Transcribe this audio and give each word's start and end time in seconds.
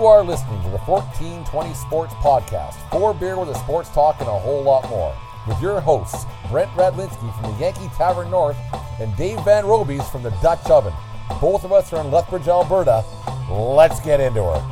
You 0.00 0.06
are 0.06 0.24
listening 0.24 0.62
to 0.62 0.70
the 0.70 0.78
1420 0.78 1.74
Sports 1.74 2.14
Podcast, 2.14 2.72
four 2.90 3.12
beer 3.12 3.38
with 3.38 3.50
a 3.50 3.54
sports 3.56 3.90
talk 3.90 4.18
and 4.20 4.30
a 4.30 4.38
whole 4.38 4.62
lot 4.62 4.88
more. 4.88 5.14
With 5.46 5.60
your 5.60 5.78
hosts, 5.78 6.24
Brent 6.48 6.70
Radlinski 6.70 7.38
from 7.38 7.52
the 7.52 7.58
Yankee 7.60 7.90
Tavern 7.98 8.30
North 8.30 8.56
and 8.98 9.14
Dave 9.18 9.44
Van 9.44 9.64
Robies 9.64 10.10
from 10.10 10.22
the 10.22 10.30
Dutch 10.40 10.64
Oven. 10.70 10.94
Both 11.38 11.64
of 11.64 11.72
us 11.72 11.92
are 11.92 12.00
in 12.00 12.10
Lethbridge, 12.10 12.48
Alberta. 12.48 13.04
Let's 13.50 14.00
get 14.00 14.20
into 14.20 14.40
it. 14.40 14.62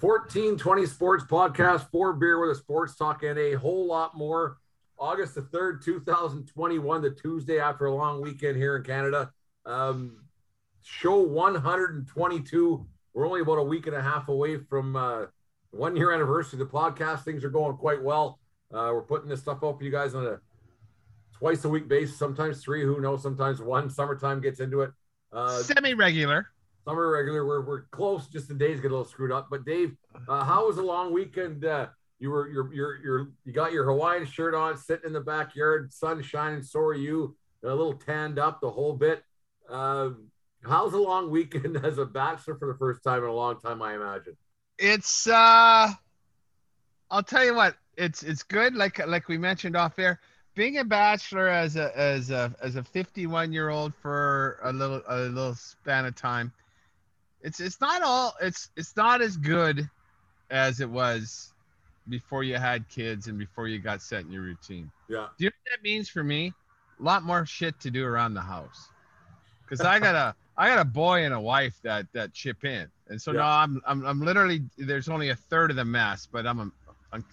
1420 0.00 0.86
Sports 0.86 1.24
Podcast, 1.24 1.90
four 1.90 2.14
beer 2.14 2.40
with 2.40 2.56
a 2.56 2.58
sports 2.58 2.96
talk 2.96 3.24
and 3.24 3.38
a 3.38 3.58
whole 3.58 3.86
lot 3.86 4.16
more. 4.16 4.56
August 4.98 5.34
the 5.34 5.42
3rd, 5.42 5.84
2021, 5.84 7.02
the 7.02 7.10
Tuesday 7.10 7.60
after 7.60 7.84
a 7.84 7.94
long 7.94 8.22
weekend 8.22 8.56
here 8.56 8.74
in 8.74 8.84
Canada. 8.84 9.34
Um, 9.66 10.27
show 10.82 11.20
122. 11.20 12.86
We're 13.14 13.26
only 13.26 13.40
about 13.40 13.58
a 13.58 13.62
week 13.62 13.86
and 13.86 13.96
a 13.96 14.02
half 14.02 14.28
away 14.28 14.58
from 14.58 14.96
uh, 14.96 15.26
one 15.70 15.96
year 15.96 16.12
anniversary 16.12 16.60
of 16.60 16.70
the 16.70 16.72
podcast. 16.72 17.24
Things 17.24 17.44
are 17.44 17.50
going 17.50 17.76
quite 17.76 18.02
well. 18.02 18.38
Uh, 18.72 18.90
we're 18.92 19.02
putting 19.02 19.28
this 19.28 19.40
stuff 19.40 19.62
up 19.62 19.78
for 19.78 19.84
you 19.84 19.90
guys 19.90 20.14
on 20.14 20.26
a 20.26 20.40
twice 21.32 21.64
a 21.64 21.68
week 21.68 21.88
basis, 21.88 22.16
sometimes 22.16 22.62
three, 22.62 22.82
who 22.82 23.00
knows, 23.00 23.22
sometimes 23.22 23.60
one. 23.60 23.88
Summertime 23.88 24.40
gets 24.40 24.60
into 24.60 24.82
it. 24.82 24.90
Uh, 25.32 25.62
Semi 25.62 25.94
regular. 25.94 26.48
Summer 26.84 27.10
regular. 27.10 27.46
We're, 27.46 27.60
we're 27.60 27.82
close, 27.90 28.28
just 28.28 28.48
the 28.48 28.54
days 28.54 28.80
get 28.80 28.88
a 28.88 28.94
little 28.94 29.04
screwed 29.04 29.32
up. 29.32 29.48
But 29.50 29.64
Dave, 29.64 29.96
uh, 30.28 30.44
how 30.44 30.66
was 30.66 30.78
a 30.78 30.82
long 30.82 31.12
weekend? 31.12 31.64
Uh, 31.64 31.88
you 32.18 32.30
were 32.30 32.48
you're, 32.48 32.72
you're 32.72 32.96
you're 33.02 33.28
you 33.44 33.52
got 33.52 33.72
your 33.72 33.84
Hawaiian 33.84 34.26
shirt 34.26 34.54
on, 34.54 34.76
sitting 34.76 35.06
in 35.06 35.12
the 35.12 35.20
backyard, 35.20 35.92
sun 35.92 36.22
shining. 36.22 36.62
So 36.62 36.80
are 36.80 36.94
you. 36.94 37.36
A 37.64 37.66
little 37.66 37.94
tanned 37.94 38.38
up, 38.38 38.60
the 38.60 38.70
whole 38.70 38.92
bit. 38.92 39.24
Uh, 39.68 40.10
How's 40.64 40.92
a 40.92 40.98
long 40.98 41.30
weekend 41.30 41.76
as 41.84 41.98
a 41.98 42.04
bachelor 42.04 42.56
for 42.56 42.68
the 42.68 42.78
first 42.78 43.02
time 43.02 43.22
in 43.22 43.28
a 43.28 43.32
long 43.32 43.60
time? 43.60 43.82
I 43.82 43.94
imagine. 43.94 44.36
It's 44.78 45.26
uh, 45.26 45.90
I'll 47.10 47.22
tell 47.22 47.44
you 47.44 47.54
what. 47.54 47.76
It's 47.96 48.22
it's 48.22 48.42
good. 48.42 48.74
Like 48.74 49.04
like 49.06 49.28
we 49.28 49.38
mentioned 49.38 49.76
off 49.76 49.98
air, 49.98 50.20
being 50.54 50.78
a 50.78 50.84
bachelor 50.84 51.48
as 51.48 51.76
a 51.76 51.96
as 51.98 52.30
a 52.30 52.54
as 52.62 52.76
a 52.76 52.84
51 52.84 53.52
year 53.52 53.70
old 53.70 53.94
for 53.94 54.60
a 54.62 54.72
little 54.72 55.02
a 55.08 55.20
little 55.20 55.54
span 55.54 56.04
of 56.04 56.14
time. 56.14 56.52
It's 57.42 57.60
it's 57.60 57.80
not 57.80 58.02
all. 58.02 58.34
It's 58.40 58.70
it's 58.76 58.96
not 58.96 59.20
as 59.20 59.36
good 59.36 59.88
as 60.50 60.80
it 60.80 60.88
was 60.88 61.52
before 62.08 62.42
you 62.42 62.56
had 62.56 62.88
kids 62.88 63.26
and 63.26 63.38
before 63.38 63.68
you 63.68 63.78
got 63.78 64.00
set 64.00 64.24
in 64.24 64.32
your 64.32 64.42
routine. 64.42 64.90
Yeah. 65.08 65.28
Do 65.38 65.44
you 65.44 65.50
know 65.50 65.56
what 65.64 65.78
that 65.78 65.82
means 65.82 66.08
for 66.08 66.22
me? 66.22 66.52
A 66.98 67.02
lot 67.02 67.22
more 67.22 67.44
shit 67.46 67.78
to 67.80 67.90
do 67.90 68.04
around 68.04 68.34
the 68.34 68.40
house. 68.40 68.88
Cause 69.68 69.82
I 69.82 69.98
got 69.98 70.14
a 70.14 70.34
I 70.58 70.68
got 70.68 70.80
a 70.80 70.84
boy 70.84 71.24
and 71.24 71.32
a 71.32 71.40
wife 71.40 71.78
that 71.82 72.06
that 72.12 72.34
chip 72.34 72.64
in, 72.64 72.88
and 73.08 73.22
so 73.22 73.30
yeah. 73.30 73.38
now 73.38 73.58
I'm, 73.60 73.80
I'm 73.86 74.04
I'm 74.04 74.20
literally 74.20 74.64
there's 74.76 75.08
only 75.08 75.30
a 75.30 75.36
third 75.36 75.70
of 75.70 75.76
the 75.76 75.84
mess, 75.84 76.26
but 76.30 76.46
I'm 76.46 76.58
a, 76.58 76.70
I'm 77.12 77.24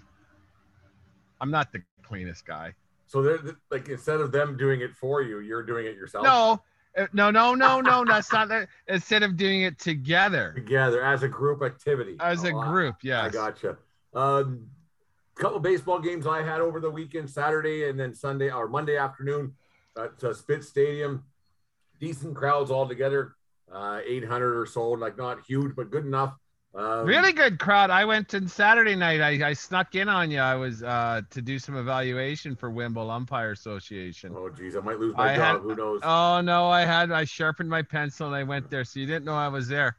I'm 1.42 1.50
not 1.50 1.72
the 1.72 1.82
cleanest 2.04 2.46
guy. 2.46 2.76
So 3.08 3.24
they're 3.24 3.40
like 3.72 3.90
instead 3.90 4.22
of 4.22 4.32
them 4.32 4.58
doing 4.58 4.82
it 4.82 4.94
for 4.94 5.24
you, 5.24 5.40
you're 5.40 5.64
doing 5.64 5.88
it 5.88 5.96
yourself. 5.96 6.24
No, 6.24 6.62
uh, 6.96 7.08
no, 7.14 7.32
no, 7.32 7.56
no, 7.56 7.82
no. 7.82 8.06
that's 8.06 8.32
not 8.32 8.48
that. 8.50 8.68
Instead 8.88 9.24
of 9.24 9.36
doing 9.38 9.64
it 9.64 9.80
together, 9.80 10.54
together 10.54 11.04
as 11.04 11.24
a 11.24 11.28
group 11.28 11.64
activity. 11.64 12.18
As 12.20 12.44
a 12.44 12.54
oh, 12.54 12.62
group, 12.62 12.98
yeah. 13.02 13.24
I 13.24 13.30
gotcha. 13.30 13.78
Um, 14.14 14.68
couple 15.36 15.60
baseball 15.60 16.00
games 16.00 16.28
I 16.28 16.44
had 16.44 16.62
over 16.62 16.80
the 16.80 16.92
weekend, 16.92 17.30
Saturday 17.30 17.90
and 17.90 18.00
then 18.00 18.14
Sunday 18.14 18.52
or 18.52 18.68
Monday 18.70 18.98
afternoon 18.98 19.54
at 19.98 20.24
uh, 20.24 20.34
Spitz 20.34 20.70
Stadium 20.70 21.24
decent 22.00 22.36
crowds 22.36 22.72
all 22.72 22.88
together, 22.88 23.36
uh, 23.72 24.00
800 24.06 24.60
or 24.60 24.66
so, 24.66 24.92
like 24.92 25.18
not 25.18 25.40
huge, 25.46 25.76
but 25.76 25.92
good 25.92 26.06
enough. 26.06 26.36
Um, 26.76 27.06
really 27.06 27.32
good 27.32 27.58
crowd. 27.58 27.90
I 27.90 28.04
went 28.04 28.34
in 28.34 28.50
Saturday 28.50 28.96
night. 28.96 29.22
I, 29.22 29.50
I 29.50 29.54
snuck 29.54 29.96
in 29.96 30.10
on 30.10 30.30
you. 30.30 30.40
I 30.40 30.56
was 30.56 30.84
uh, 30.84 31.22
to 31.30 31.42
do 31.42 31.58
some 31.58 31.78
evaluation 31.78 32.54
for 32.54 32.70
Wimble 32.70 33.10
Umpire 33.10 33.52
Association. 33.52 34.34
Oh, 34.36 34.50
geez, 34.50 34.76
I 34.76 34.82
might 34.82 35.00
lose 35.00 35.16
my 35.16 35.32
I 35.32 35.36
job. 35.38 35.56
Had, 35.56 35.62
Who 35.62 35.76
knows? 35.76 36.02
Oh 36.04 36.42
no, 36.42 36.68
I 36.68 36.82
had 36.82 37.12
I 37.12 37.24
sharpened 37.24 37.70
my 37.70 37.82
pencil 37.82 38.28
and 38.28 38.36
I 38.36 38.44
went 38.44 38.70
there, 38.70 38.84
so 38.84 39.00
you 39.00 39.06
didn't 39.06 39.24
know 39.24 39.36
I 39.36 39.48
was 39.48 39.70
there. 39.70 39.96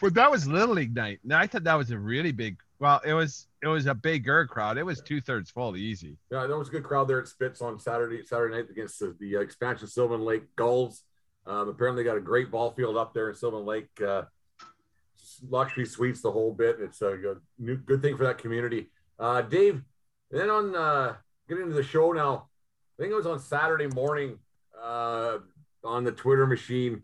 But 0.00 0.14
that 0.14 0.30
was 0.30 0.46
Little 0.46 0.76
League 0.76 0.94
night. 0.94 1.18
And 1.24 1.32
I 1.32 1.48
thought 1.48 1.64
that 1.64 1.74
was 1.74 1.90
a 1.90 1.98
really 1.98 2.30
big. 2.30 2.58
Well, 2.78 3.00
it 3.04 3.14
was 3.14 3.48
it 3.62 3.68
was 3.68 3.86
a 3.86 3.94
bigger 3.94 4.44
crowd. 4.46 4.76
It 4.76 4.82
was 4.82 5.00
two 5.00 5.20
thirds 5.20 5.50
full, 5.50 5.76
easy. 5.76 6.18
Yeah, 6.30 6.46
there 6.46 6.58
was 6.58 6.68
a 6.68 6.72
good 6.72 6.82
crowd 6.82 7.06
there 7.06 7.20
at 7.20 7.28
Spitz 7.28 7.62
on 7.62 7.78
Saturday 7.78 8.24
Saturday 8.24 8.56
night 8.56 8.70
against 8.70 8.98
the, 8.98 9.16
the 9.20 9.36
expansion 9.40 9.86
Sylvan 9.86 10.22
Lake 10.22 10.54
Gulls. 10.56 11.04
Um, 11.46 11.68
apparently, 11.68 12.04
got 12.04 12.16
a 12.16 12.20
great 12.20 12.50
ball 12.50 12.72
field 12.72 12.96
up 12.96 13.14
there 13.14 13.28
in 13.28 13.36
Sylvan 13.36 13.64
Lake. 13.64 13.88
Uh, 14.04 14.22
luxury 15.48 15.86
suites, 15.86 16.22
the 16.22 16.30
whole 16.30 16.52
bit. 16.52 16.76
It's 16.80 17.02
a 17.02 17.16
good, 17.16 17.40
new, 17.58 17.76
good 17.76 18.02
thing 18.02 18.16
for 18.16 18.24
that 18.24 18.38
community. 18.38 18.90
Uh, 19.18 19.42
Dave, 19.42 19.82
then 20.30 20.50
on 20.50 20.74
uh, 20.74 21.14
getting 21.48 21.64
into 21.64 21.76
the 21.76 21.82
show 21.82 22.12
now. 22.12 22.48
I 22.98 23.02
think 23.02 23.12
it 23.12 23.16
was 23.16 23.26
on 23.26 23.38
Saturday 23.38 23.86
morning 23.86 24.38
uh, 24.80 25.38
on 25.84 26.04
the 26.04 26.12
Twitter 26.12 26.46
machine. 26.46 27.02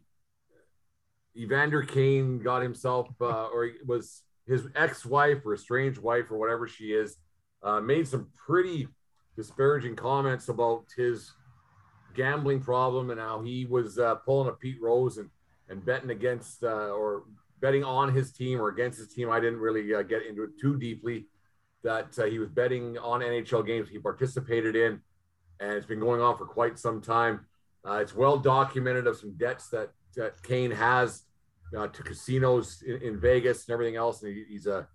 Evander 1.37 1.83
Kane 1.83 2.41
got 2.41 2.63
himself, 2.63 3.09
uh, 3.21 3.47
or 3.47 3.65
he 3.65 3.73
was 3.87 4.23
his 4.49 4.67
ex-wife 4.75 5.45
or 5.45 5.55
estranged 5.55 5.99
wife 5.99 6.31
or 6.31 6.39
whatever 6.39 6.67
she 6.67 6.87
is, 6.87 7.17
uh, 7.63 7.81
made 7.81 8.09
some 8.09 8.29
pretty 8.35 8.89
disparaging 9.37 9.95
comments 9.95 10.49
about 10.49 10.85
his 10.97 11.33
gambling 12.15 12.61
problem 12.61 13.11
and 13.11 13.21
how 13.21 13.43
he 13.43 13.67
was 13.67 13.99
uh, 13.99 14.17
pulling 14.17 14.49
a 14.49 14.53
Pete 14.53 14.81
Rose 14.81 15.19
and 15.19 15.31
and 15.69 15.85
betting 15.85 16.11
against 16.11 16.63
uh, 16.65 16.91
or 16.91 17.25
betting 17.61 17.85
on 17.85 18.15
his 18.15 18.33
team 18.33 18.61
or 18.61 18.69
against 18.69 18.99
his 18.99 19.09
team. 19.09 19.31
I 19.31 19.41
didn't 19.41 19.59
really 19.59 19.95
uh, 19.95 20.03
get 20.03 20.27
into 20.27 20.45
it 20.45 20.59
too 20.61 20.79
deeply. 20.79 21.27
That 21.85 22.19
uh, 22.19 22.25
he 22.25 22.39
was 22.39 22.49
betting 22.49 22.99
on 22.99 23.21
NHL 23.21 23.65
games 23.65 23.89
he 23.89 23.99
participated 23.99 24.75
in, 24.75 25.01
and 25.61 25.73
it's 25.73 25.87
been 25.87 26.01
going 26.01 26.21
on 26.21 26.37
for 26.37 26.45
quite 26.45 26.79
some 26.79 27.01
time. 27.01 27.47
Uh, 27.87 27.99
it's 27.99 28.15
well 28.15 28.37
documented 28.39 29.07
of 29.07 29.17
some 29.17 29.37
debts 29.37 29.69
that, 29.69 29.91
that 30.17 30.43
Kane 30.43 30.73
has 30.73 31.23
uh, 31.77 31.89
to 31.89 32.03
casinos 32.03 32.83
in, 32.87 32.97
in, 33.03 33.21
Vegas 33.21 33.67
and 33.67 33.73
everything 33.73 33.97
else. 33.97 34.23
And 34.23 34.35
he, 34.35 34.45
he's 34.49 34.67
a 34.67 34.89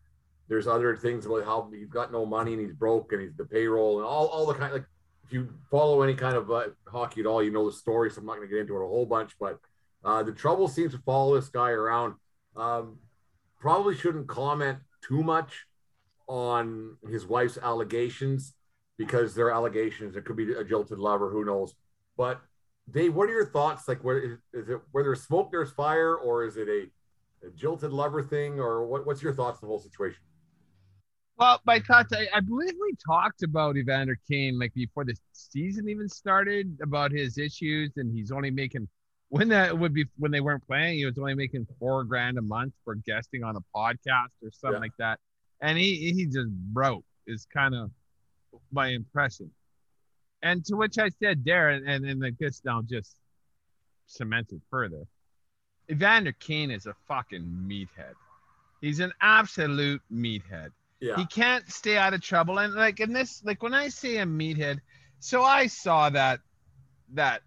there's 0.50 0.68
other 0.68 0.96
things 0.96 1.26
about 1.26 1.46
how 1.46 1.70
he's 1.74 1.90
got 1.90 2.12
no 2.12 2.26
money 2.26 2.54
and 2.54 2.62
he's 2.62 2.74
broke 2.74 3.14
and 3.14 3.22
he's 3.22 3.36
the 3.36 3.46
payroll 3.46 4.00
and 4.00 4.06
all, 4.06 4.28
all 4.28 4.46
the 4.46 4.54
kind 4.54 4.74
like 4.74 4.86
if 5.26 5.32
you 5.32 5.50
follow 5.72 6.02
any 6.02 6.14
kind 6.14 6.36
of 6.36 6.52
uh, 6.52 6.68
hockey 6.88 7.22
at 7.22 7.28
all, 7.28 7.42
you 7.42 7.52
know 7.52 7.66
the 7.66 7.76
story. 7.76 8.12
So 8.12 8.20
I'm 8.20 8.26
not 8.26 8.36
going 8.36 8.48
to 8.48 8.54
get 8.54 8.62
into 8.62 8.76
it 8.76 8.84
a 8.84 8.88
whole 8.88 9.06
bunch, 9.06 9.32
but 9.40 9.60
uh, 10.04 10.22
the 10.24 10.34
trouble 10.34 10.68
seems 10.68 10.92
to 10.92 11.00
follow 11.00 11.36
this 11.36 11.50
guy 11.50 11.70
around. 11.70 12.16
Um, 12.56 13.00
probably 13.60 13.96
shouldn't 13.96 14.28
comment 14.28 14.80
too 15.02 15.24
much 15.24 15.66
on 16.28 16.98
his 17.10 17.26
wife's 17.26 17.58
allegations 17.58 18.54
because 18.98 19.34
they're 19.34 19.52
allegations. 19.52 20.16
It 20.16 20.26
could 20.26 20.36
be 20.36 20.52
a 20.54 20.64
jilted 20.64 21.00
lover, 21.00 21.30
who 21.30 21.46
knows. 21.46 21.74
But 22.18 22.42
Dave, 22.92 23.14
what 23.14 23.30
are 23.30 23.34
your 23.34 23.46
thoughts? 23.46 23.88
Like, 23.88 24.04
what 24.04 24.18
is, 24.18 24.40
is 24.54 24.70
it? 24.70 24.80
Where 24.92 25.04
there's 25.04 25.24
smoke, 25.24 25.52
there's 25.52 25.72
fire, 25.72 26.16
or 26.16 26.46
is 26.46 26.58
it 26.58 26.68
a, 26.68 27.48
a 27.48 27.52
jilted 27.52 27.92
lover 27.92 28.22
thing, 28.22 28.60
or 28.60 28.86
what, 28.86 29.06
what's 29.06 29.22
your 29.22 29.34
thoughts 29.34 29.64
on 29.64 29.68
the 29.68 29.72
whole 29.72 29.80
situation? 29.80 30.22
Well, 31.38 31.60
my 31.66 31.80
thoughts. 31.80 32.14
I, 32.14 32.28
I 32.34 32.40
believe 32.42 32.74
we 32.80 32.94
talked 33.06 33.44
about 33.44 33.78
Evander 33.78 34.18
Kane 34.30 34.60
like 34.60 34.74
before 34.74 35.06
the 35.06 35.16
season 35.32 35.90
even 35.90 36.08
started 36.10 36.78
about 36.82 37.12
his 37.12 37.38
issues, 37.38 37.92
and 37.96 38.14
he's 38.14 38.32
only 38.32 38.52
making 38.52 38.88
when 39.34 39.48
that 39.50 39.76
would 39.76 39.96
be 39.96 40.06
when 40.18 40.30
they 40.30 40.42
weren't 40.42 40.66
playing, 40.68 41.00
he 41.00 41.06
was 41.06 41.18
only 41.18 41.34
making 41.34 41.66
four 41.80 42.04
grand 42.04 42.38
a 42.38 42.42
month 42.42 42.74
for 42.84 42.94
guesting 42.94 43.44
on 43.44 43.56
a 43.56 43.62
podcast 43.76 44.30
or 44.44 44.52
something 44.52 44.76
yeah. 44.76 44.80
like 44.80 44.98
that, 45.00 45.20
and 45.60 45.76
he 45.76 46.14
he 46.16 46.26
just 46.26 46.50
broke. 46.50 47.04
Is 47.26 47.48
kind 47.52 47.74
of 47.74 47.90
my 48.72 48.90
impression. 48.90 49.50
And 50.44 50.64
to 50.66 50.76
which 50.76 51.00
I 51.00 51.10
said 51.10 51.44
there, 51.46 51.70
and, 51.70 51.88
and, 51.88 52.22
like 52.22 52.38
this 52.38 52.62
now 52.66 52.82
just 52.82 53.16
cemented 54.06 54.62
further. 54.70 55.08
Evander 55.90 56.34
Kane 56.34 56.70
is 56.70 56.86
a 56.86 56.94
fucking 57.08 57.44
meathead. 57.66 58.14
He's 58.82 59.00
an 59.00 59.14
absolute 59.22 60.02
meathead. 60.12 60.72
Yeah. 61.00 61.16
He 61.16 61.26
can't 61.26 61.70
stay 61.72 61.98
out 61.98 62.14
of 62.14 62.22
trouble. 62.22 62.60
And 62.60 62.74
like 62.74 63.00
in 63.00 63.14
this, 63.14 63.42
like 63.46 63.64
when 63.64 63.74
I 63.74 63.88
say 63.88 64.18
a 64.18 64.26
meathead, 64.26 64.80
so 65.20 65.44
I 65.44 65.68
saw 65.68 66.10
that 66.10 66.42
that 67.14 67.42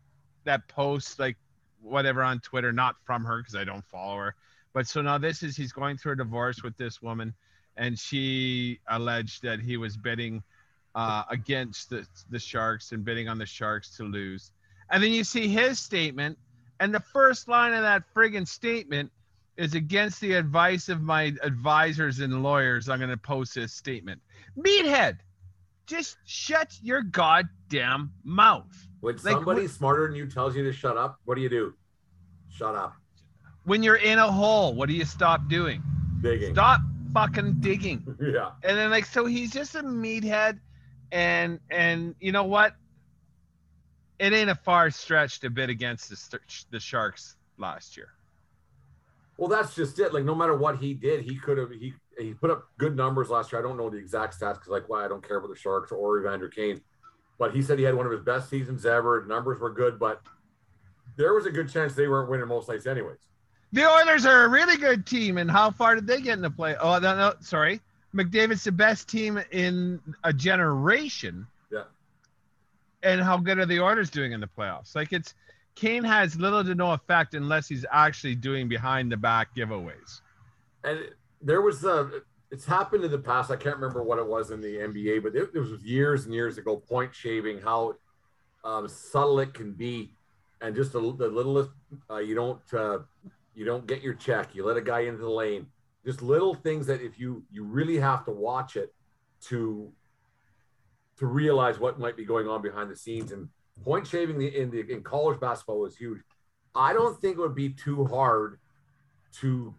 that 0.44 0.66
post 0.68 1.18
like 1.18 1.36
whatever 1.82 2.22
on 2.22 2.40
Twitter, 2.40 2.72
not 2.72 2.96
from 3.04 3.24
her 3.24 3.38
because 3.38 3.54
I 3.54 3.64
don't 3.64 3.84
follow 3.84 4.16
her. 4.16 4.34
But 4.72 4.86
so 4.86 5.02
now 5.02 5.18
this 5.18 5.42
is 5.42 5.54
he's 5.56 5.72
going 5.72 5.98
through 5.98 6.12
a 6.12 6.16
divorce 6.16 6.62
with 6.62 6.76
this 6.78 7.02
woman, 7.02 7.34
and 7.76 7.98
she 7.98 8.80
alleged 8.88 9.42
that 9.42 9.60
he 9.60 9.76
was 9.76 9.98
betting 9.98 10.42
uh, 10.96 11.24
against 11.30 11.90
the 11.90 12.06
the 12.30 12.38
Sharks 12.38 12.90
and 12.90 13.04
betting 13.04 13.28
on 13.28 13.38
the 13.38 13.46
Sharks 13.46 13.96
to 13.98 14.02
lose. 14.02 14.50
And 14.90 15.02
then 15.02 15.12
you 15.12 15.24
see 15.24 15.46
his 15.46 15.78
statement, 15.78 16.38
and 16.80 16.92
the 16.92 17.00
first 17.00 17.48
line 17.48 17.74
of 17.74 17.82
that 17.82 18.02
friggin' 18.14 18.48
statement 18.48 19.12
is 19.56 19.74
against 19.74 20.20
the 20.20 20.32
advice 20.34 20.88
of 20.88 21.02
my 21.02 21.34
advisors 21.42 22.20
and 22.20 22.42
lawyers. 22.42 22.88
I'm 22.88 22.98
going 22.98 23.10
to 23.10 23.16
post 23.16 23.54
this 23.54 23.72
statement. 23.72 24.20
Meathead, 24.58 25.18
just 25.86 26.16
shut 26.24 26.76
your 26.82 27.02
goddamn 27.02 28.12
mouth. 28.24 28.86
When 29.00 29.18
somebody 29.18 29.66
wh- 29.66 29.70
smarter 29.70 30.06
than 30.08 30.16
you 30.16 30.26
tells 30.26 30.56
you 30.56 30.64
to 30.64 30.72
shut 30.72 30.96
up, 30.96 31.20
what 31.24 31.34
do 31.34 31.42
you 31.42 31.48
do? 31.48 31.74
Shut 32.50 32.74
up. 32.74 32.94
When 33.64 33.82
you're 33.82 33.96
in 33.96 34.18
a 34.18 34.30
hole, 34.30 34.74
what 34.74 34.88
do 34.88 34.94
you 34.94 35.04
stop 35.04 35.48
doing? 35.48 35.82
Digging. 36.22 36.54
Stop 36.54 36.80
fucking 37.12 37.56
digging. 37.60 38.02
Yeah. 38.20 38.52
And 38.62 38.78
then 38.78 38.90
like 38.90 39.04
so 39.04 39.26
he's 39.26 39.50
just 39.52 39.74
a 39.74 39.82
meathead 39.82 40.58
and 41.12 41.60
and 41.70 42.14
you 42.20 42.32
know 42.32 42.44
what? 42.44 42.74
It 44.18 44.32
ain't 44.32 44.50
a 44.50 44.54
far 44.54 44.90
stretch 44.90 45.40
to 45.40 45.50
bid 45.50 45.70
against 45.70 46.08
the 46.08 46.38
the 46.70 46.80
Sharks 46.80 47.36
last 47.58 47.96
year. 47.96 48.08
Well, 49.38 49.48
that's 49.48 49.74
just 49.74 49.98
it. 49.98 50.14
Like, 50.14 50.24
no 50.24 50.34
matter 50.34 50.56
what 50.56 50.78
he 50.78 50.94
did, 50.94 51.20
he 51.20 51.36
could 51.36 51.58
have 51.58 51.70
he 51.70 51.92
he 52.18 52.32
put 52.34 52.50
up 52.50 52.64
good 52.78 52.96
numbers 52.96 53.28
last 53.28 53.52
year. 53.52 53.60
I 53.60 53.62
don't 53.62 53.76
know 53.76 53.90
the 53.90 53.98
exact 53.98 54.40
stats 54.40 54.54
because, 54.54 54.68
like, 54.68 54.88
why 54.88 55.04
I 55.04 55.08
don't 55.08 55.26
care 55.26 55.36
about 55.36 55.50
the 55.50 55.56
Sharks 55.56 55.92
or 55.92 56.18
Evander 56.18 56.48
Kane, 56.48 56.80
but 57.38 57.54
he 57.54 57.60
said 57.60 57.78
he 57.78 57.84
had 57.84 57.94
one 57.94 58.06
of 58.06 58.12
his 58.12 58.22
best 58.22 58.48
seasons 58.48 58.86
ever. 58.86 59.24
Numbers 59.28 59.60
were 59.60 59.72
good, 59.72 59.98
but 59.98 60.22
there 61.16 61.34
was 61.34 61.46
a 61.46 61.50
good 61.50 61.68
chance 61.68 61.94
they 61.94 62.08
weren't 62.08 62.30
winning 62.30 62.48
most 62.48 62.68
nights, 62.68 62.86
anyways. 62.86 63.18
The 63.72 63.84
Oilers 63.84 64.24
are 64.24 64.44
a 64.44 64.48
really 64.48 64.78
good 64.78 65.04
team, 65.04 65.36
and 65.36 65.50
how 65.50 65.70
far 65.70 65.96
did 65.96 66.06
they 66.06 66.20
get 66.20 66.34
in 66.34 66.40
the 66.40 66.50
play? 66.50 66.76
Oh 66.80 66.98
no, 66.98 67.16
no, 67.16 67.34
sorry. 67.40 67.80
McDavid's 68.16 68.64
the 68.64 68.72
best 68.72 69.08
team 69.08 69.40
in 69.50 70.00
a 70.24 70.32
generation. 70.32 71.46
Yeah. 71.70 71.84
And 73.02 73.20
how 73.20 73.36
good 73.36 73.58
are 73.58 73.66
the 73.66 73.80
Oilers 73.80 74.10
doing 74.10 74.32
in 74.32 74.40
the 74.40 74.48
playoffs? 74.48 74.94
Like 74.94 75.12
it's 75.12 75.34
Kane 75.76 76.04
has 76.04 76.40
little 76.40 76.64
to 76.64 76.74
no 76.74 76.92
effect 76.92 77.34
unless 77.34 77.68
he's 77.68 77.84
actually 77.92 78.34
doing 78.34 78.68
behind 78.68 79.12
the 79.12 79.16
back 79.16 79.54
giveaways. 79.54 80.22
And 80.82 81.10
there 81.40 81.60
was 81.60 81.84
a. 81.84 82.22
It's 82.50 82.64
happened 82.64 83.04
in 83.04 83.10
the 83.10 83.18
past. 83.18 83.50
I 83.50 83.56
can't 83.56 83.76
remember 83.76 84.02
what 84.02 84.18
it 84.18 84.26
was 84.26 84.50
in 84.50 84.60
the 84.60 84.76
NBA, 84.76 85.22
but 85.22 85.34
it, 85.34 85.50
it 85.52 85.58
was 85.58 85.82
years 85.82 86.24
and 86.24 86.34
years 86.34 86.58
ago. 86.58 86.76
Point 86.76 87.14
shaving, 87.14 87.60
how 87.60 87.96
um, 88.64 88.88
subtle 88.88 89.40
it 89.40 89.52
can 89.52 89.72
be, 89.72 90.12
and 90.60 90.74
just 90.74 90.92
the, 90.92 91.00
the 91.00 91.28
littlest. 91.28 91.70
Uh, 92.10 92.18
you 92.18 92.34
don't 92.34 92.60
uh, 92.72 92.98
you 93.54 93.64
don't 93.64 93.86
get 93.86 94.00
your 94.00 94.14
check. 94.14 94.54
You 94.54 94.64
let 94.64 94.76
a 94.76 94.80
guy 94.80 95.00
into 95.00 95.22
the 95.22 95.30
lane. 95.30 95.66
Just 96.06 96.22
little 96.22 96.54
things 96.54 96.86
that 96.86 97.02
if 97.02 97.18
you 97.18 97.42
you 97.50 97.64
really 97.64 97.98
have 97.98 98.24
to 98.26 98.30
watch 98.30 98.76
it 98.76 98.94
to 99.48 99.92
to 101.18 101.26
realize 101.26 101.78
what 101.78 101.98
might 101.98 102.16
be 102.16 102.24
going 102.24 102.46
on 102.46 102.62
behind 102.62 102.90
the 102.90 102.96
scenes. 102.96 103.32
And 103.32 103.48
point 103.84 104.06
shaving 104.06 104.38
the, 104.38 104.48
in 104.48 104.70
the 104.70 104.80
in 104.80 105.02
college 105.02 105.40
basketball 105.40 105.80
was 105.80 105.96
huge. 105.96 106.20
I 106.74 106.92
don't 106.92 107.20
think 107.20 107.38
it 107.38 107.40
would 107.40 107.54
be 107.54 107.70
too 107.70 108.04
hard 108.04 108.60
to 109.40 109.74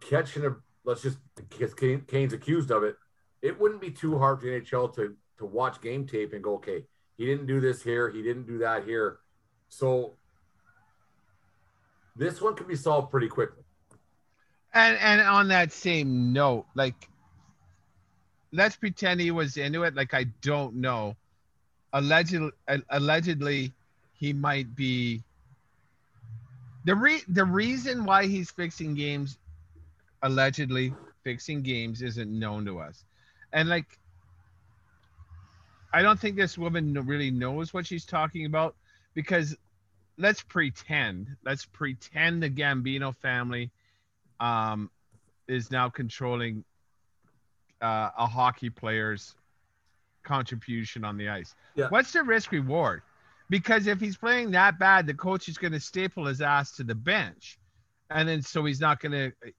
catch 0.00 0.36
an. 0.36 0.56
Let's 0.84 1.02
just 1.02 1.18
because 1.36 1.74
Kane, 1.74 2.02
Kane's 2.06 2.32
accused 2.32 2.70
of 2.70 2.82
it. 2.82 2.96
It 3.42 3.58
wouldn't 3.58 3.80
be 3.80 3.90
too 3.90 4.18
hard 4.18 4.40
for 4.40 4.46
the 4.46 4.60
NHL 4.60 4.94
to 4.94 5.14
to 5.38 5.44
watch 5.46 5.80
game 5.80 6.06
tape 6.06 6.32
and 6.32 6.42
go, 6.42 6.54
okay, 6.54 6.84
he 7.16 7.26
didn't 7.26 7.46
do 7.46 7.60
this 7.60 7.82
here, 7.82 8.08
he 8.08 8.22
didn't 8.22 8.46
do 8.46 8.58
that 8.58 8.84
here. 8.84 9.18
So 9.68 10.14
this 12.16 12.40
one 12.40 12.54
can 12.54 12.66
be 12.66 12.76
solved 12.76 13.10
pretty 13.10 13.28
quickly. 13.28 13.62
And 14.72 14.96
and 14.98 15.20
on 15.20 15.48
that 15.48 15.72
same 15.72 16.32
note, 16.32 16.66
like 16.74 17.08
let's 18.52 18.76
pretend 18.76 19.20
he 19.20 19.30
was 19.30 19.56
into 19.56 19.82
it. 19.84 19.94
Like 19.94 20.14
I 20.14 20.24
don't 20.42 20.76
know. 20.76 21.16
Allegedly, 21.92 22.52
allegedly, 22.88 23.72
he 24.14 24.32
might 24.32 24.74
be. 24.76 25.22
The 26.84 26.94
re 26.94 27.20
the 27.28 27.44
reason 27.44 28.04
why 28.04 28.26
he's 28.26 28.50
fixing 28.50 28.94
games, 28.94 29.38
allegedly 30.22 30.94
fixing 31.24 31.62
games, 31.62 32.00
isn't 32.02 32.30
known 32.30 32.64
to 32.66 32.78
us, 32.78 33.04
and 33.52 33.68
like. 33.68 33.98
I 35.92 36.02
don't 36.02 36.20
think 36.20 36.36
this 36.36 36.56
woman 36.56 36.94
really 37.04 37.32
knows 37.32 37.74
what 37.74 37.84
she's 37.84 38.04
talking 38.04 38.46
about 38.46 38.76
because 39.14 39.56
let's 40.18 40.40
pretend, 40.40 41.26
let's 41.44 41.66
pretend 41.66 42.40
the 42.40 42.48
Gambino 42.48 43.16
family 43.16 43.72
um, 44.40 44.90
is 45.48 45.70
now 45.70 45.88
controlling 45.88 46.64
uh, 47.80 48.10
a 48.18 48.26
hockey 48.26 48.70
player's 48.70 49.34
contribution 50.22 51.04
on 51.04 51.16
the 51.16 51.28
ice. 51.28 51.54
Yeah. 51.74 51.88
What's 51.88 52.12
the 52.12 52.22
risk 52.22 52.52
reward? 52.52 53.02
Because 53.48 53.86
if 53.86 54.00
he's 54.00 54.16
playing 54.16 54.52
that 54.52 54.78
bad, 54.78 55.06
the 55.06 55.14
coach 55.14 55.48
is 55.48 55.58
going 55.58 55.72
to 55.72 55.80
staple 55.80 56.26
his 56.26 56.40
ass 56.40 56.76
to 56.76 56.84
the 56.84 56.94
bench, 56.94 57.58
and 58.08 58.28
then 58.28 58.42
so 58.42 58.64
he's 58.64 58.80
not 58.80 59.00
going 59.00 59.12
to. 59.12 59.32
It, 59.42 59.54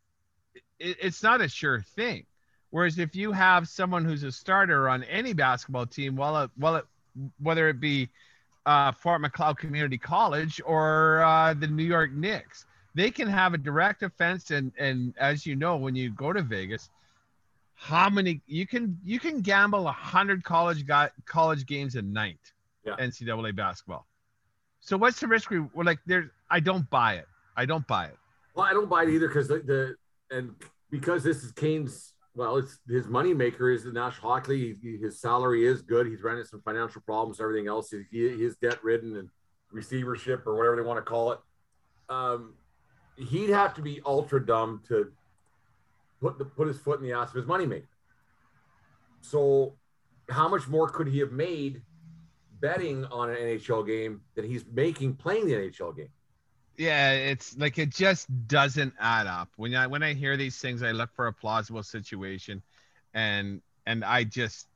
it's 0.80 1.22
not 1.22 1.42
a 1.42 1.48
sure 1.48 1.82
thing. 1.96 2.26
Whereas 2.72 2.98
if 2.98 3.16
you 3.16 3.34
have 3.34 3.68
someone 3.68 4.06
who's 4.06 4.24
a 4.24 4.32
starter 4.32 4.88
on 4.88 5.04
any 5.04 5.34
basketball 5.34 5.86
team, 5.86 6.16
well, 6.16 6.44
it, 6.44 6.52
well, 6.58 6.78
it, 6.78 6.86
whether 7.40 7.68
it 7.68 7.82
be 7.82 8.10
uh, 8.66 8.94
Fort 8.94 9.22
McLeod 9.22 9.58
Community 9.58 9.98
College 9.98 10.62
or 10.66 11.22
uh, 11.22 11.54
the 11.54 11.68
New 11.68 11.84
York 11.84 12.14
Knicks, 12.14 12.66
they 12.94 13.10
can 13.12 13.28
have 13.28 13.54
a 13.54 13.58
direct 13.58 14.04
offense 14.04 14.52
and 14.52 14.72
and 14.78 15.14
as 15.18 15.46
you 15.46 15.56
know 15.56 15.76
when 15.78 15.96
you 15.96 16.10
go 16.12 16.34
to 16.34 16.42
Vegas 16.42 16.90
how 17.76 18.10
many 18.10 18.42
you 18.48 18.68
can 18.68 18.98
you 19.04 19.20
can 19.20 19.42
gamble 19.42 19.88
a 19.88 19.92
hundred 19.92 20.44
college 20.44 20.86
got 20.86 21.12
college 21.26 21.66
games 21.66 21.96
a 21.96 22.02
night 22.02 22.40
Yeah. 22.86 22.96
NCAA 22.98 23.56
basketball 23.56 24.06
so 24.80 24.98
what's 24.98 25.20
the 25.20 25.28
risk 25.28 25.50
we 25.50 25.60
well, 25.60 25.86
like 25.86 26.00
there's 26.06 26.30
I 26.50 26.60
don't 26.60 26.90
buy 26.90 27.16
it 27.16 27.28
I 27.56 27.66
don't 27.66 27.86
buy 27.88 28.06
it 28.06 28.18
Well, 28.56 28.66
I 28.66 28.74
don't 28.74 28.90
buy 28.90 29.04
it 29.04 29.10
either 29.10 29.28
because 29.28 29.48
the, 29.48 29.60
the 29.60 29.96
and 30.36 30.54
because 30.90 31.24
this 31.24 31.44
is 31.44 31.52
Kane's. 31.52 32.14
Well, 32.34 32.56
it's 32.58 32.80
his 32.88 33.08
moneymaker 33.08 33.74
is 33.76 33.84
the 33.84 33.92
National 33.92 34.32
Hockey 34.32 34.78
League. 34.82 35.02
His 35.02 35.20
salary 35.20 35.66
is 35.66 35.82
good. 35.82 36.08
He's 36.08 36.22
running 36.24 36.46
some 36.46 36.62
financial 36.62 37.02
problems. 37.02 37.42
Everything 37.42 37.68
else, 37.68 37.92
he, 37.92 38.06
he's 38.10 38.56
debt 38.56 38.82
ridden 38.82 39.18
and 39.18 39.30
receivership 39.70 40.48
or 40.48 40.56
whatever 40.56 40.78
they 40.78 40.82
want 40.82 40.98
to 40.98 41.02
call 41.02 41.34
it. 41.34 41.40
Um, 42.08 42.54
he'd 43.24 43.50
have 43.50 43.74
to 43.76 43.82
be 43.82 44.02
ultra 44.06 44.46
dumb 44.46 44.82
to 44.88 45.12
put 46.20 46.38
the 46.38 46.46
put 46.46 46.68
his 46.68 46.78
foot 46.78 47.00
in 47.00 47.06
the 47.06 47.14
ass 47.14 47.30
of 47.30 47.36
his 47.36 47.46
moneymaker. 47.46 47.88
So, 49.22 49.74
how 50.30 50.48
much 50.48 50.68
more 50.68 50.90
could 50.90 51.08
he 51.08 51.20
have 51.20 51.32
made 51.32 51.82
betting 52.60 53.06
on 53.06 53.30
an 53.30 53.36
NHL 53.36 53.86
game 53.86 54.22
than 54.36 54.46
he's 54.46 54.66
making 54.72 55.16
playing 55.16 55.48
the 55.48 55.54
NHL 55.54 55.96
game? 55.96 56.10
yeah 56.78 57.12
it's 57.12 57.58
like 57.58 57.78
it 57.78 57.90
just 57.90 58.28
doesn't 58.48 58.94
add 59.00 59.28
up 59.28 59.50
when 59.56 59.76
I 59.76 59.88
when 59.88 60.04
I 60.04 60.14
hear 60.14 60.38
these 60.38 60.58
things 60.58 60.82
I 60.82 60.92
look 60.92 61.14
for 61.14 61.28
a 61.28 61.34
plausible 61.34 61.84
situation 61.84 62.62
and 63.14 63.62
and 63.86 64.04
I 64.04 64.24
just 64.24 64.68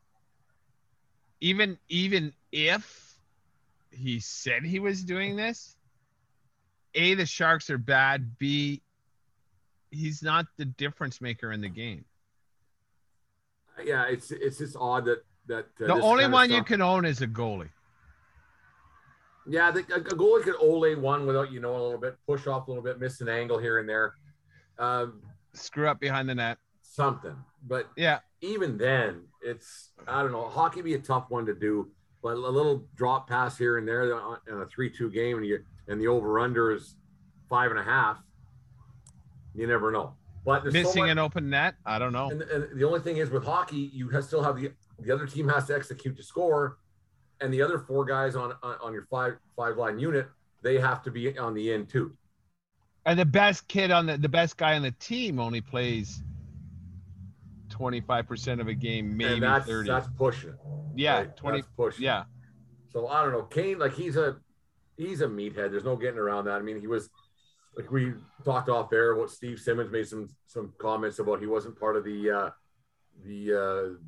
even 1.42 1.78
even 1.90 2.34
if 2.52 3.18
he 3.92 4.20
said 4.20 4.64
he 4.64 4.80
was 4.80 5.04
doing 5.04 5.36
this 5.36 5.78
a 6.96 7.14
the 7.14 7.26
sharks 7.26 7.70
are 7.70 7.78
bad. 7.78 8.38
B 8.40 8.82
he's 9.96 10.22
not 10.22 10.46
the 10.58 10.66
difference 10.66 11.22
maker 11.22 11.52
in 11.52 11.62
the 11.62 11.70
game. 11.70 12.06
Yeah, 13.84 14.06
it's 14.06 14.32
it's 14.32 14.58
just 14.58 14.76
odd 14.80 15.06
that 15.06 15.24
that 15.48 15.66
uh, 15.82 15.88
the 15.88 16.02
only 16.02 16.28
one 16.28 16.52
you 16.52 16.64
can 16.64 16.82
own 16.82 17.06
is 17.06 17.22
a 17.22 17.28
goalie. 17.28 17.70
Yeah, 19.48 19.70
the, 19.72 19.82
a, 19.82 20.00
goalie 20.00 20.44
could 20.44 20.56
ole 20.60 20.96
one 20.96 21.26
without 21.26 21.52
you 21.52 21.60
know 21.60 21.72
a 21.72 21.82
little 21.82 22.00
bit, 22.00 22.18
push 22.26 22.48
off 22.48 22.68
a 22.68 22.72
little 22.72 22.84
bit, 22.84 23.00
miss 23.00 23.22
an 23.22 23.30
angle 23.30 23.58
here 23.58 23.80
and 23.80 23.88
there, 23.88 24.14
um, 24.80 25.22
screw 25.54 25.88
up 25.88 26.00
behind 26.00 26.30
the 26.30 26.36
net. 26.36 26.58
something. 26.82 27.36
But 27.68 27.90
yeah. 27.98 28.20
even 28.42 28.78
then, 28.78 29.24
it's 29.42 29.92
I 30.08 30.22
don't 30.22 30.32
know. 30.32 30.48
Hockey 30.48 30.82
be 30.82 30.94
a 30.94 31.00
tough 31.00 31.26
one 31.30 31.46
to 31.48 31.54
do, 31.54 31.90
but 32.24 32.36
a 32.36 32.40
little 32.40 32.86
drop 32.96 33.28
pass 33.28 33.58
here 33.58 33.78
and 33.78 33.88
there 33.88 34.16
on 34.16 34.38
on 34.52 34.62
a 34.62 34.66
three-two 34.68 35.12
game, 35.12 35.38
and 35.38 35.46
you 35.46 35.60
and 35.88 36.00
the 36.02 36.08
over/under 36.08 36.72
is 36.72 36.96
five 37.50 37.72
and 37.72 37.80
a 37.80 37.84
half. 37.84 38.18
You 39.54 39.68
never 39.68 39.92
know. 39.92 40.16
But 40.44 40.64
there's 40.64 40.74
so 40.76 40.80
missing 40.82 41.04
much- 41.04 41.12
an 41.12 41.18
open 41.20 41.50
net 41.50 41.74
i 41.88 41.98
don't 41.98 42.14
know 42.14 42.30
And, 42.30 42.44
and 42.44 42.80
the 42.80 42.86
only 42.86 43.00
thing 43.00 43.18
is 43.18 43.32
with 43.32 43.44
hockey, 43.44 43.90
you 43.94 44.10
have, 44.10 44.26
still 44.26 44.44
have 44.44 44.56
the 44.58 44.72
the 45.00 45.12
other 45.12 45.26
team 45.26 45.50
has 45.50 45.66
to 45.68 45.76
execute 45.76 46.16
to 46.18 46.24
score, 46.24 46.78
and 47.42 47.52
the 47.54 47.62
other 47.64 47.80
four 47.80 48.06
guys 48.06 48.36
on 48.36 48.54
on, 48.62 48.76
on 48.82 48.94
your 48.94 49.08
five 49.10 49.38
five 49.56 49.78
line 49.78 49.98
unit 50.00 50.28
they 50.62 50.80
have 50.80 51.02
to 51.04 51.12
be 51.12 51.38
on 51.38 51.54
the 51.54 51.72
end 51.74 51.90
too. 51.90 52.16
And 53.08 53.18
the 53.20 53.26
best 53.26 53.68
kid 53.68 53.92
on 53.92 54.06
the 54.06 54.18
the 54.18 54.30
best 54.30 54.56
guy 54.58 54.76
on 54.76 54.82
the 54.84 54.92
team 54.92 55.40
only 55.40 55.62
plays 55.62 56.22
25% 57.70 58.62
of 58.62 58.68
a 58.68 58.74
game, 58.74 59.18
maybe 59.18 59.34
and 59.34 59.44
that's 59.44 59.66
30. 59.66 59.90
that's 59.90 60.08
pushing 60.18 60.54
yeah, 60.96 61.18
right? 61.18 61.36
20 61.36 61.58
That's 61.58 61.72
pushing. 61.76 62.04
yeah. 62.06 62.24
So 62.94 63.08
I 63.08 63.22
don't 63.24 63.34
know. 63.34 63.44
Kane, 63.44 63.80
like 63.80 63.94
he's 63.94 64.16
a 64.16 64.38
he's 64.98 65.22
a 65.22 65.28
meathead. 65.28 65.72
There's 65.72 65.84
no 65.84 65.96
getting 65.96 66.20
around 66.20 66.46
that. 66.46 66.56
I 66.56 66.62
mean, 66.62 66.80
he 66.80 66.88
was 66.88 67.10
like 67.76 67.92
we 67.92 68.14
talked 68.44 68.70
off 68.70 68.94
air 68.94 69.12
about 69.12 69.30
Steve 69.30 69.60
Simmons 69.60 69.92
made 69.92 70.08
some 70.08 70.30
some 70.48 70.74
comments 70.78 71.20
about 71.20 71.40
he 71.40 71.48
wasn't 71.48 71.80
part 71.80 71.96
of 71.96 72.04
the 72.04 72.32
uh, 72.32 72.50
the 73.24 73.54
uh, 73.54 74.00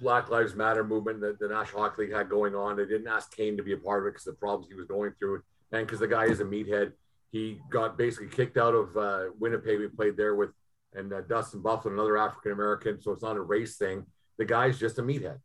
Black 0.00 0.30
Lives 0.30 0.54
Matter 0.54 0.84
movement 0.84 1.20
that 1.20 1.38
the 1.38 1.48
National 1.48 1.82
Hockey 1.82 2.02
League 2.02 2.14
had 2.14 2.28
going 2.28 2.54
on. 2.54 2.76
They 2.76 2.86
didn't 2.86 3.08
ask 3.08 3.34
Kane 3.34 3.56
to 3.56 3.62
be 3.62 3.72
a 3.72 3.78
part 3.78 4.02
of 4.02 4.06
it 4.06 4.10
because 4.12 4.24
the 4.24 4.32
problems 4.32 4.68
he 4.68 4.74
was 4.74 4.86
going 4.86 5.12
through, 5.18 5.42
and 5.72 5.86
because 5.86 6.00
the 6.00 6.08
guy 6.08 6.24
is 6.24 6.40
a 6.40 6.44
meathead. 6.44 6.92
He 7.32 7.60
got 7.70 7.96
basically 7.96 8.26
kicked 8.26 8.56
out 8.56 8.74
of 8.74 8.96
uh, 8.96 9.26
Winnipeg. 9.38 9.78
We 9.78 9.86
played 9.86 10.16
there 10.16 10.34
with 10.34 10.50
and 10.94 11.12
uh, 11.12 11.20
Dustin 11.22 11.62
Byfuglien, 11.62 11.92
another 11.92 12.16
African 12.16 12.52
American. 12.52 13.00
So 13.00 13.12
it's 13.12 13.22
not 13.22 13.36
a 13.36 13.40
race 13.40 13.76
thing. 13.76 14.04
The 14.38 14.44
guy's 14.44 14.78
just 14.78 14.98
a 14.98 15.02
meathead. 15.02 15.38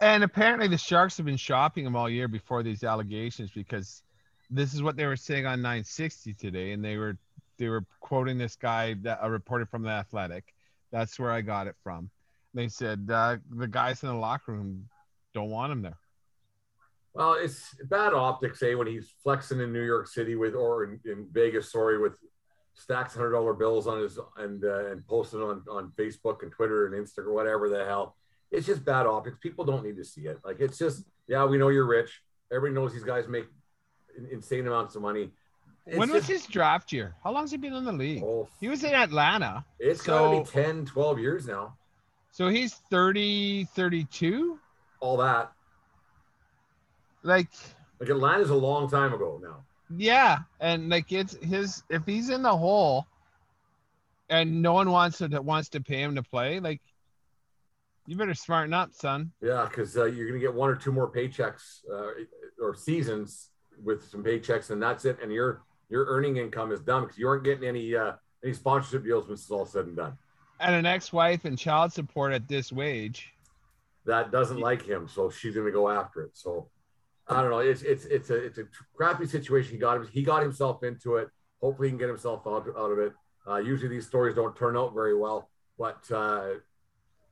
And 0.00 0.24
apparently, 0.24 0.68
the 0.68 0.76
Sharks 0.76 1.16
have 1.16 1.26
been 1.26 1.36
shopping 1.36 1.86
him 1.86 1.96
all 1.96 2.08
year 2.08 2.28
before 2.28 2.62
these 2.62 2.84
allegations 2.84 3.50
because 3.50 4.02
this 4.50 4.74
is 4.74 4.82
what 4.82 4.96
they 4.96 5.06
were 5.06 5.16
saying 5.16 5.46
on 5.46 5.62
960 5.62 6.34
today, 6.34 6.72
and 6.72 6.84
they 6.84 6.96
were 6.96 7.16
they 7.58 7.68
were 7.68 7.84
quoting 8.00 8.36
this 8.36 8.56
guy 8.56 8.94
that 9.02 9.18
a 9.22 9.30
reporter 9.30 9.64
from 9.64 9.82
the 9.82 9.90
Athletic. 9.90 10.54
That's 10.92 11.18
where 11.18 11.32
I 11.32 11.40
got 11.40 11.66
it 11.66 11.74
from. 11.82 12.10
They 12.52 12.68
said 12.68 13.08
uh, 13.10 13.38
the 13.50 13.66
guys 13.66 14.02
in 14.02 14.10
the 14.10 14.14
locker 14.14 14.52
room 14.52 14.88
don't 15.34 15.50
want 15.50 15.72
him 15.72 15.82
there. 15.82 15.98
Well, 17.14 17.34
it's 17.34 17.74
bad 17.84 18.12
optics, 18.12 18.62
eh, 18.62 18.74
when 18.74 18.86
he's 18.86 19.14
flexing 19.22 19.60
in 19.60 19.72
New 19.72 19.82
York 19.82 20.06
City 20.06 20.34
with, 20.34 20.54
or 20.54 20.84
in, 20.84 21.00
in 21.06 21.26
Vegas, 21.32 21.72
sorry, 21.72 21.98
with 21.98 22.12
stacks 22.74 23.14
hundred 23.14 23.30
dollar 23.30 23.54
bills 23.54 23.86
on 23.86 24.02
his 24.02 24.18
and 24.36 24.62
uh, 24.62 24.90
and 24.90 25.06
posting 25.06 25.40
on 25.40 25.64
on 25.70 25.92
Facebook 25.98 26.42
and 26.42 26.52
Twitter 26.52 26.86
and 26.86 26.94
Instagram, 26.94 27.32
whatever 27.32 27.70
the 27.70 27.84
hell. 27.86 28.16
It's 28.50 28.66
just 28.66 28.84
bad 28.84 29.06
optics. 29.06 29.36
People 29.42 29.64
don't 29.64 29.84
need 29.84 29.96
to 29.96 30.04
see 30.04 30.22
it. 30.22 30.38
Like 30.44 30.60
it's 30.60 30.78
just, 30.78 31.04
yeah, 31.26 31.44
we 31.44 31.58
know 31.58 31.68
you're 31.68 31.86
rich. 31.86 32.22
Everybody 32.52 32.74
knows 32.74 32.92
these 32.92 33.04
guys 33.04 33.26
make 33.28 33.46
insane 34.30 34.66
amounts 34.66 34.94
of 34.96 35.02
money. 35.02 35.30
It's 35.86 35.98
when 35.98 36.10
was 36.10 36.26
his 36.26 36.46
draft 36.46 36.92
year? 36.92 37.14
How 37.22 37.32
long 37.32 37.44
has 37.44 37.50
he 37.50 37.56
been 37.56 37.74
in 37.74 37.84
the 37.84 37.92
league? 37.92 38.22
Oh, 38.22 38.48
he 38.60 38.68
was 38.68 38.82
in 38.82 38.94
Atlanta. 38.94 39.64
It's 39.78 40.04
so, 40.04 40.32
gotta 40.32 40.58
be 40.58 40.62
10, 40.62 40.86
12 40.86 41.18
years 41.18 41.46
now. 41.46 41.74
So 42.32 42.48
he's 42.48 42.74
30, 42.90 43.64
32? 43.74 44.58
All 45.00 45.16
that. 45.18 45.52
Like 47.22 47.48
like 48.00 48.08
Atlanta's 48.10 48.50
a 48.50 48.54
long 48.54 48.88
time 48.88 49.12
ago 49.12 49.40
now. 49.42 49.64
Yeah, 49.96 50.38
and 50.60 50.88
like 50.88 51.12
it's 51.12 51.36
his 51.36 51.82
if 51.88 52.04
he's 52.06 52.30
in 52.30 52.42
the 52.42 52.56
hole 52.56 53.06
and 54.28 54.60
no 54.60 54.72
one 54.72 54.90
wants 54.90 55.18
to 55.18 55.28
wants 55.40 55.68
to 55.70 55.80
pay 55.80 56.02
him 56.02 56.14
to 56.16 56.22
play, 56.22 56.60
like 56.60 56.80
you 58.06 58.16
better 58.16 58.34
smarten 58.34 58.72
up, 58.72 58.94
son. 58.94 59.32
Yeah, 59.42 59.66
because 59.68 59.96
uh, 59.96 60.04
you're 60.04 60.28
gonna 60.28 60.40
get 60.40 60.54
one 60.54 60.70
or 60.70 60.76
two 60.76 60.92
more 60.92 61.10
paychecks 61.10 61.80
uh, 61.92 62.12
or 62.60 62.74
seasons 62.74 63.50
with 63.82 64.08
some 64.08 64.22
paychecks, 64.22 64.70
and 64.70 64.82
that's 64.82 65.04
it. 65.04 65.18
And 65.22 65.32
your 65.32 65.62
your 65.88 66.06
earning 66.06 66.36
income 66.36 66.72
is 66.72 66.80
done 66.80 67.02
because 67.02 67.18
you 67.18 67.28
aren't 67.28 67.44
getting 67.44 67.68
any 67.68 67.94
uh, 67.94 68.12
any 68.44 68.52
sponsorship 68.52 69.04
deals 69.04 69.26
when 69.26 69.34
it's 69.34 69.50
all 69.50 69.66
said 69.66 69.86
and 69.86 69.96
done. 69.96 70.16
And 70.60 70.74
an 70.74 70.86
ex-wife 70.86 71.44
and 71.44 71.58
child 71.58 71.92
support 71.92 72.32
at 72.32 72.48
this 72.48 72.72
wage. 72.72 73.32
That 74.06 74.30
doesn't 74.30 74.60
like 74.60 74.86
him, 74.86 75.08
so 75.08 75.30
she's 75.30 75.54
gonna 75.54 75.70
go 75.70 75.88
after 75.88 76.22
it. 76.22 76.30
So 76.34 76.70
I 77.28 77.42
don't 77.42 77.50
know. 77.50 77.58
It's 77.58 77.82
it's 77.82 78.04
it's 78.06 78.30
a 78.30 78.36
it's 78.36 78.58
a 78.58 78.64
crappy 78.94 79.26
situation. 79.26 79.72
He 79.72 79.78
got 79.78 79.96
him. 79.96 80.08
He 80.12 80.22
got 80.22 80.42
himself 80.42 80.82
into 80.84 81.16
it. 81.16 81.28
Hopefully, 81.60 81.88
he 81.88 81.90
can 81.90 81.98
get 81.98 82.08
himself 82.08 82.46
out, 82.46 82.66
out 82.76 82.90
of 82.92 82.98
it. 82.98 83.12
Uh, 83.48 83.56
usually, 83.56 83.88
these 83.88 84.06
stories 84.06 84.36
don't 84.36 84.54
turn 84.56 84.76
out 84.76 84.94
very 84.94 85.16
well, 85.16 85.50
but 85.78 86.08
uh, 86.10 86.50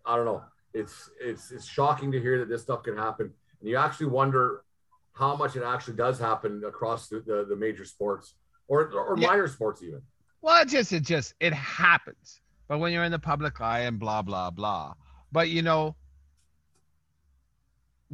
I 0.04 0.16
don't 0.16 0.24
know. 0.24 0.42
It's 0.74 1.10
it's 1.20 1.50
it's 1.52 1.66
shocking 1.66 2.10
to 2.12 2.20
hear 2.20 2.38
that 2.38 2.48
this 2.48 2.62
stuff 2.62 2.82
can 2.82 2.96
happen, 2.96 3.32
and 3.60 3.70
you 3.70 3.76
actually 3.76 4.06
wonder 4.06 4.64
how 5.12 5.36
much 5.36 5.56
it 5.56 5.62
actually 5.62 5.94
does 5.94 6.18
happen 6.18 6.62
across 6.66 7.08
the, 7.08 7.20
the, 7.20 7.46
the 7.48 7.56
major 7.56 7.84
sports 7.84 8.34
or 8.68 8.90
or 8.92 9.16
yeah. 9.16 9.28
minor 9.28 9.48
sports 9.48 9.82
even. 9.82 10.02
Well, 10.42 10.60
it 10.60 10.68
just 10.68 10.92
it 10.92 11.04
just 11.04 11.34
it 11.40 11.52
happens. 11.52 12.40
But 12.66 12.78
when 12.78 12.92
you're 12.92 13.04
in 13.04 13.12
the 13.12 13.18
public 13.18 13.60
eye 13.60 13.80
and 13.80 13.98
blah 13.98 14.22
blah 14.22 14.50
blah. 14.50 14.94
But 15.30 15.48
you 15.48 15.62
know, 15.62 15.94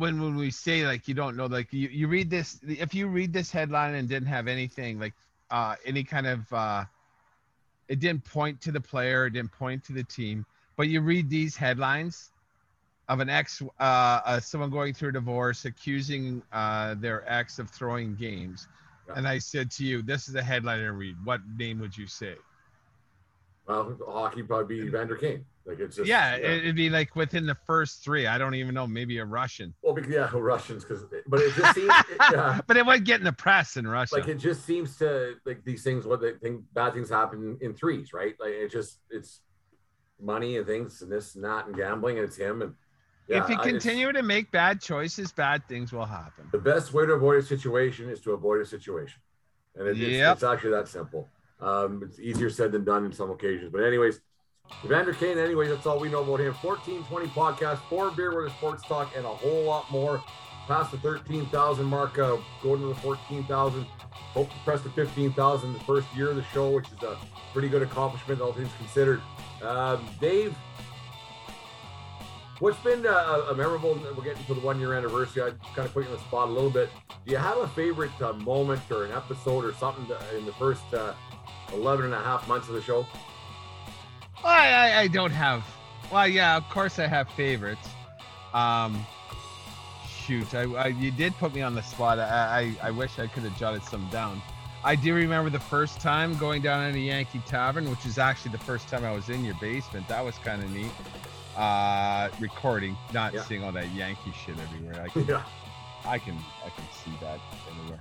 when 0.01 0.21
when 0.21 0.37
we 0.37 0.51
say 0.51 0.87
like 0.87 1.07
you 1.09 1.15
don't 1.15 1.37
know 1.37 1.47
like 1.47 1.73
you, 1.73 1.89
you 1.89 2.09
read 2.09 2.31
this 2.31 2.59
if 2.67 2.95
you 2.95 3.07
read 3.07 3.33
this 3.33 3.51
headline 3.51 3.95
and 3.95 4.09
didn't 4.09 4.29
have 4.29 4.49
anything 4.49 4.99
like 4.99 5.13
uh 5.51 5.75
any 5.85 6.03
kind 6.03 6.27
of 6.27 6.53
uh 6.53 6.85
it 7.89 8.01
didn't 8.01 8.25
point 8.25 8.61
to 8.63 8.73
the 8.73 8.81
player 8.81 9.27
it 9.27 9.31
didn't 9.31 9.53
point 9.53 9.85
to 9.85 9.93
the 9.93 10.05
team 10.05 10.47
but 10.77 10.89
you 10.89 11.01
read 11.01 11.29
these 11.29 11.57
headlines 11.57 12.31
of 13.11 13.21
an 13.21 13.29
ex 13.29 13.63
uh, 13.79 13.83
uh 13.83 14.41
someone 14.41 14.71
going 14.71 14.95
through 14.95 15.11
a 15.11 15.13
divorce 15.13 15.67
accusing 15.67 16.43
uh 16.53 16.95
their 16.95 17.31
ex 17.31 17.59
of 17.59 17.69
throwing 17.69 18.15
games 18.15 18.69
yeah. 19.07 19.15
and 19.17 19.29
i 19.29 19.37
said 19.39 19.71
to 19.71 19.85
you 19.85 20.01
this 20.01 20.29
is 20.29 20.35
a 20.35 20.43
headline 20.43 20.79
to 20.79 20.93
read 20.93 21.17
what 21.25 21.41
name 21.59 21.79
would 21.79 21.97
you 21.97 22.07
say 22.07 22.35
well 23.67 23.97
hockey 24.09 24.43
probably 24.43 24.81
be 24.81 24.87
Evander 24.87 25.17
Kane 25.17 25.45
like 25.67 25.79
it's 25.79 25.97
just 25.97 26.09
yeah, 26.09 26.37
yeah, 26.37 26.49
it'd 26.49 26.75
be 26.75 26.91
like 26.91 27.15
within 27.15 27.47
the 27.47 27.55
first 27.67 28.03
three. 28.03 28.27
I 28.27 28.39
don't 28.39 28.55
even 28.55 28.75
know, 28.75 28.87
maybe 28.87 29.19
a 29.19 29.25
Russian. 29.25 29.75
Well, 29.83 29.95
because, 29.95 30.11
yeah, 30.11 30.29
Russians, 30.35 30.85
because 30.85 31.05
but 31.29 31.41
it 31.41 31.55
just 31.55 31.75
seems. 31.75 31.93
it, 32.11 32.17
yeah. 32.33 32.61
But 32.67 32.77
it 32.77 32.85
would 32.85 33.05
get 33.05 33.21
in 33.21 33.25
the 33.25 33.33
press 33.33 33.77
in 33.77 33.87
Russia. 33.87 34.17
Like 34.17 34.29
it 34.29 34.39
just 34.39 34.65
seems 34.65 34.97
to 34.99 35.35
like 35.45 35.65
these 35.65 35.85
things. 35.85 36.07
What 36.07 36.23
they 36.23 36.33
think 36.33 36.63
bad 36.73 36.95
things 36.95 37.11
happen 37.11 37.59
in 37.61 37.75
threes, 37.75 38.13
right? 38.13 38.35
Like 38.41 38.51
it 38.53 38.73
just 38.73 38.99
it's 39.11 39.43
money 40.19 40.57
and 40.57 40.67
things 40.67 41.03
and 41.03 41.13
this 41.13 41.35
and 41.35 41.45
that 41.45 41.67
and 41.67 41.77
gambling 41.77 42.19
and 42.19 42.27
it's 42.27 42.37
him 42.37 42.63
and. 42.63 42.75
Yeah, 43.31 43.45
if 43.45 43.49
you 43.49 43.59
continue 43.59 44.13
to 44.13 44.23
make 44.23 44.51
bad 44.51 44.81
choices, 44.81 45.31
bad 45.31 45.67
things 45.69 45.93
will 45.93 46.05
happen. 46.05 46.49
The 46.51 46.59
best 46.59 46.93
way 46.93 47.07
to 47.07 47.13
avoid 47.13 47.39
a 47.39 47.43
situation 47.43 48.11
is 48.11 48.21
to 48.23 48.33
avoid 48.33 48.61
a 48.61 48.67
situation, 48.67 49.21
and 49.77 49.87
it, 49.87 49.97
yep. 49.97 50.33
it's, 50.33 50.43
it's 50.43 50.53
actually 50.53 50.73
that 50.73 50.89
simple. 50.89 51.29
Um, 51.61 52.03
it's 52.05 52.19
easier 52.19 52.51
said 52.51 52.73
than 52.73 52.85
done 52.85 53.05
in 53.05 53.13
some 53.13 53.31
occasions. 53.31 53.71
But 53.71 53.85
anyways, 53.85 54.21
Evander 54.85 55.13
Kane, 55.13 55.39
anyway, 55.39 55.69
that's 55.69 55.87
all 55.87 56.01
we 56.01 56.09
know 56.09 56.23
about 56.23 56.41
him. 56.41 56.55
1420 56.55 57.29
podcast, 57.29 57.79
four 57.89 58.11
beer 58.11 58.37
with 58.37 58.53
a 58.53 58.57
sports 58.57 58.83
talk, 58.83 59.13
and 59.17 59.25
a 59.25 59.29
whole 59.29 59.63
lot 59.65 59.91
more. 59.93 60.23
Past 60.67 60.91
the 60.91 60.99
13,000 60.99 61.85
mark, 61.85 62.19
uh, 62.19 62.37
going 62.63 62.81
to 62.81 62.89
the 62.89 62.95
14,000. 62.97 63.85
Hope 64.11 64.49
to 64.49 64.57
press 64.65 64.81
the 64.83 64.91
15,000 64.91 65.73
the 65.73 65.81
first 65.81 66.07
year 66.17 66.31
of 66.31 66.37
the 66.37 66.45
show, 66.45 66.71
which 66.71 66.87
is 66.89 67.03
a 67.03 67.17
pretty 67.53 67.69
good 67.69 67.83
accomplishment, 67.83 68.41
all 68.41 68.53
things 68.53 68.71
considered. 68.79 69.21
Um, 69.63 70.09
Dave, 70.21 70.55
what's 72.61 72.79
been 72.81 73.05
uh, 73.07 73.47
a 73.51 73.55
memorable, 73.55 73.99
we're 74.17 74.23
getting 74.23 74.45
to 74.45 74.55
the 74.55 74.61
one 74.61 74.79
year 74.79 74.95
anniversary. 74.95 75.43
I 75.43 75.51
kind 75.75 75.89
of 75.89 75.93
put 75.93 76.05
you 76.05 76.11
on 76.11 76.17
the 76.17 76.23
spot 76.23 76.49
a 76.49 76.53
little 76.53 76.71
bit. 76.71 76.91
Do 77.27 77.33
you 77.33 77.39
have 77.39 77.57
a 77.59 77.69
favorite 77.69 78.13
uh, 78.23 78.35
moment 78.35 78.83
or 78.91 79.05
an 79.05 79.13
episode 79.13 79.65
or 79.65 79.75
something 79.75 80.07
in 80.37 80.47
the 80.47 80.53
first 80.53 80.95
uh, 80.95 81.15
11 81.73 82.07
and 82.07 82.15
a 82.15 82.21
half 82.21 82.47
months 82.47 82.69
of 82.69 82.75
the 82.75 82.83
show? 82.83 83.07
I, 84.45 84.69
I, 84.69 85.01
I 85.01 85.07
don't 85.09 85.33
have. 85.33 85.65
Well, 86.13 86.29
yeah, 86.29 86.57
of 86.57 86.69
course 86.69 86.99
I 86.99 87.07
have 87.07 87.29
favorites. 87.31 87.89
Um, 88.55 89.05
shoot, 90.09 90.55
I, 90.55 90.63
I 90.63 90.87
you 90.89 91.11
did 91.11 91.35
put 91.35 91.55
me 91.55 91.63
on 91.63 91.75
the 91.75 91.83
spot. 91.83 92.19
I, 92.19 92.77
I, 92.83 92.89
I 92.89 92.91
wish 92.91 93.19
I 93.19 93.27
could 93.27 93.43
have 93.45 93.59
jotted 93.59 93.83
some 93.85 94.09
down. 94.11 94.43
I 94.83 94.97
do 94.97 95.15
remember 95.15 95.51
the 95.51 95.61
first 95.61 96.01
time 96.01 96.37
going 96.39 96.63
down 96.63 96.87
in 96.87 96.95
a 96.95 96.99
Yankee 96.99 97.43
Tavern, 97.47 97.91
which 97.91 98.07
is 98.07 98.17
actually 98.17 98.53
the 98.53 98.59
first 98.59 98.89
time 98.89 99.05
I 99.05 99.13
was 99.13 99.29
in 99.29 99.45
your 99.45 99.55
basement. 99.61 100.09
That 100.09 100.25
was 100.25 100.37
kind 100.39 100.63
of 100.63 100.71
neat. 100.71 100.91
Uh, 101.57 102.31
recording, 102.39 102.97
not 103.13 103.35
yeah. 103.35 103.43
seeing 103.43 103.65
all 103.65 103.73
that 103.73 103.91
Yankee 103.93 104.33
shit 104.33 104.57
everywhere. 104.59 105.03
I 105.03 105.09
can, 105.09 105.27
yeah. 105.27 105.43
I 106.05 106.19
can, 106.19 106.37
I 106.65 106.71
can 106.71 106.85
see 106.93 107.13
that 107.21 107.41
anywhere. 107.73 108.01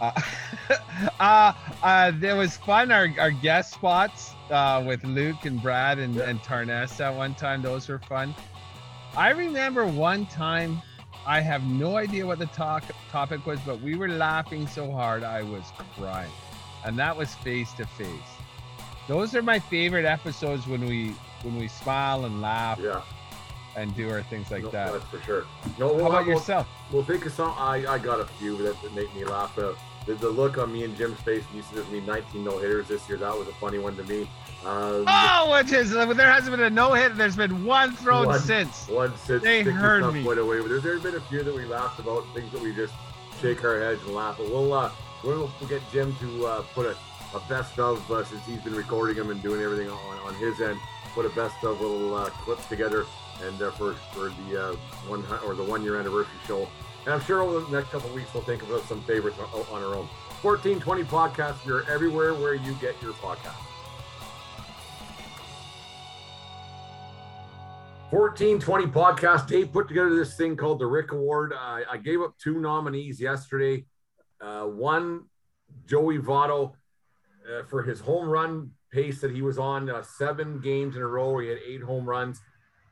Uh, 0.00 0.12
uh, 1.20 1.52
uh, 1.82 2.12
there 2.14 2.36
was 2.36 2.56
fun. 2.56 2.92
Our, 2.92 3.08
our 3.18 3.30
guest 3.30 3.74
spots 3.74 4.34
uh, 4.50 4.82
with 4.86 5.02
Luke 5.04 5.44
and 5.44 5.60
Brad 5.60 5.98
and, 5.98 6.14
yeah. 6.14 6.28
and 6.28 6.42
Tarness 6.42 7.00
at 7.00 7.14
one 7.14 7.34
time. 7.34 7.62
Those 7.62 7.88
were 7.88 7.98
fun. 7.98 8.34
I 9.16 9.30
remember 9.30 9.86
one 9.86 10.26
time, 10.26 10.80
I 11.26 11.40
have 11.40 11.64
no 11.64 11.96
idea 11.96 12.26
what 12.26 12.38
the 12.38 12.46
talk, 12.46 12.84
topic 13.10 13.44
was, 13.44 13.58
but 13.66 13.80
we 13.80 13.96
were 13.96 14.08
laughing 14.08 14.66
so 14.66 14.90
hard 14.90 15.24
I 15.24 15.42
was 15.42 15.64
crying. 15.96 16.30
And 16.84 16.98
that 16.98 17.16
was 17.16 17.34
face 17.34 17.72
to 17.74 17.86
face. 17.86 18.08
Those 19.08 19.34
are 19.34 19.42
my 19.42 19.58
favorite 19.58 20.04
episodes 20.04 20.66
when 20.66 20.86
we 20.86 21.14
when 21.42 21.56
we 21.56 21.68
smile 21.68 22.24
and 22.24 22.40
laugh. 22.40 22.78
Yeah 22.82 23.02
and 23.78 23.94
do 23.94 24.10
our 24.10 24.22
things 24.22 24.50
like 24.50 24.64
no, 24.64 24.70
that. 24.70 24.92
That's 24.92 25.04
for 25.04 25.20
sure. 25.22 25.46
No, 25.78 25.92
we'll, 25.92 26.00
How 26.00 26.08
about 26.08 26.26
we'll, 26.26 26.36
yourself? 26.36 26.68
We'll 26.90 27.04
think 27.04 27.26
of 27.26 27.32
some. 27.32 27.54
I, 27.56 27.84
I 27.88 27.98
got 27.98 28.18
a 28.18 28.24
few 28.24 28.56
that, 28.58 28.80
that 28.82 28.94
make 28.94 29.14
me 29.14 29.24
laugh. 29.24 29.56
Uh, 29.56 29.74
the, 30.06 30.14
the, 30.14 30.28
look 30.28 30.58
on 30.58 30.72
me 30.72 30.84
and 30.84 30.96
Jim's 30.96 31.20
face 31.20 31.44
you 31.54 31.62
said 31.62 31.76
there's 31.76 31.90
me 31.90 32.00
19 32.00 32.42
no 32.42 32.58
hitters 32.58 32.88
this 32.88 33.08
year. 33.08 33.18
That 33.18 33.36
was 33.36 33.46
a 33.46 33.52
funny 33.52 33.78
one 33.78 33.96
to 33.96 34.04
me. 34.04 34.22
Um, 34.64 35.04
oh, 35.06 35.56
which 35.56 35.72
is 35.72 35.92
there 35.92 36.32
hasn't 36.32 36.56
been 36.56 36.64
a 36.64 36.70
no 36.70 36.92
hit. 36.94 37.14
There's 37.16 37.36
been 37.36 37.64
one 37.64 37.94
thrown 37.94 38.26
one, 38.26 38.40
since. 38.40 38.88
One 38.88 39.16
since. 39.16 39.42
They 39.42 39.62
heard 39.62 40.12
me. 40.12 40.24
Went 40.24 40.40
away. 40.40 40.60
But 40.60 40.68
there's, 40.68 40.82
there's 40.82 41.02
been 41.02 41.14
a 41.14 41.20
few 41.20 41.44
that 41.44 41.54
we 41.54 41.64
laughed 41.64 42.00
about, 42.00 42.24
things 42.34 42.50
that 42.52 42.60
we 42.60 42.74
just 42.74 42.94
shake 43.40 43.62
our 43.64 43.78
heads 43.78 44.02
and 44.02 44.14
laugh. 44.14 44.38
But 44.38 44.50
we'll 44.50 44.72
uh, 44.72 44.90
we'll, 45.22 45.50
we'll 45.60 45.68
get 45.68 45.82
Jim 45.92 46.16
to 46.16 46.46
uh, 46.46 46.62
put 46.74 46.86
a, 46.86 46.96
a 47.36 47.40
best 47.48 47.78
of 47.78 48.10
uh, 48.10 48.24
since 48.24 48.44
he's 48.46 48.60
been 48.62 48.74
recording 48.74 49.16
them 49.16 49.30
and 49.30 49.40
doing 49.42 49.62
everything 49.62 49.88
on, 49.88 50.18
on 50.18 50.34
his 50.34 50.60
end. 50.60 50.80
Put 51.14 51.26
a 51.26 51.30
best 51.30 51.62
of 51.64 51.80
little 51.80 52.14
uh, 52.14 52.30
clips 52.30 52.66
together 52.66 53.04
and 53.42 53.60
uh, 53.62 53.70
for 53.72 53.94
for 54.12 54.28
the 54.28 54.70
uh, 54.70 54.72
one 55.06 55.24
or 55.44 55.54
the 55.54 55.64
one 55.64 55.82
year 55.82 55.98
anniversary 55.98 56.32
show. 56.46 56.68
And 57.04 57.14
I'm 57.14 57.20
sure 57.20 57.42
over 57.42 57.60
the 57.60 57.76
next 57.76 57.90
couple 57.90 58.10
weeks 58.10 58.32
we'll 58.34 58.42
think 58.42 58.62
of 58.62 58.84
some 58.86 59.02
favorites 59.02 59.38
on, 59.38 59.60
on 59.72 59.82
our 59.82 59.94
own. 59.94 60.08
1420 60.42 61.04
podcast. 61.04 61.64
We're 61.66 61.88
everywhere 61.90 62.34
where 62.34 62.54
you 62.54 62.74
get 62.74 63.00
your 63.02 63.12
podcast. 63.14 63.56
1420 68.10 68.86
podcast. 68.86 69.48
Dave 69.48 69.72
put 69.72 69.88
together 69.88 70.14
this 70.14 70.36
thing 70.36 70.56
called 70.56 70.78
the 70.78 70.86
Rick 70.86 71.12
Award. 71.12 71.52
I, 71.54 71.82
I 71.90 71.96
gave 71.98 72.22
up 72.22 72.34
two 72.38 72.58
nominees 72.60 73.20
yesterday. 73.20 73.84
Uh, 74.40 74.64
one, 74.64 75.24
Joey 75.86 76.18
Votto, 76.18 76.72
uh, 77.48 77.64
for 77.64 77.82
his 77.82 78.00
home 78.00 78.28
run 78.28 78.70
pace 78.90 79.20
that 79.20 79.30
he 79.30 79.42
was 79.42 79.58
on 79.58 79.88
uh, 79.90 80.02
seven 80.02 80.60
games 80.60 80.96
in 80.96 81.02
a 81.02 81.06
row. 81.06 81.32
where 81.32 81.42
He 81.42 81.48
had 81.48 81.58
eight 81.66 81.82
home 81.82 82.08
runs. 82.08 82.40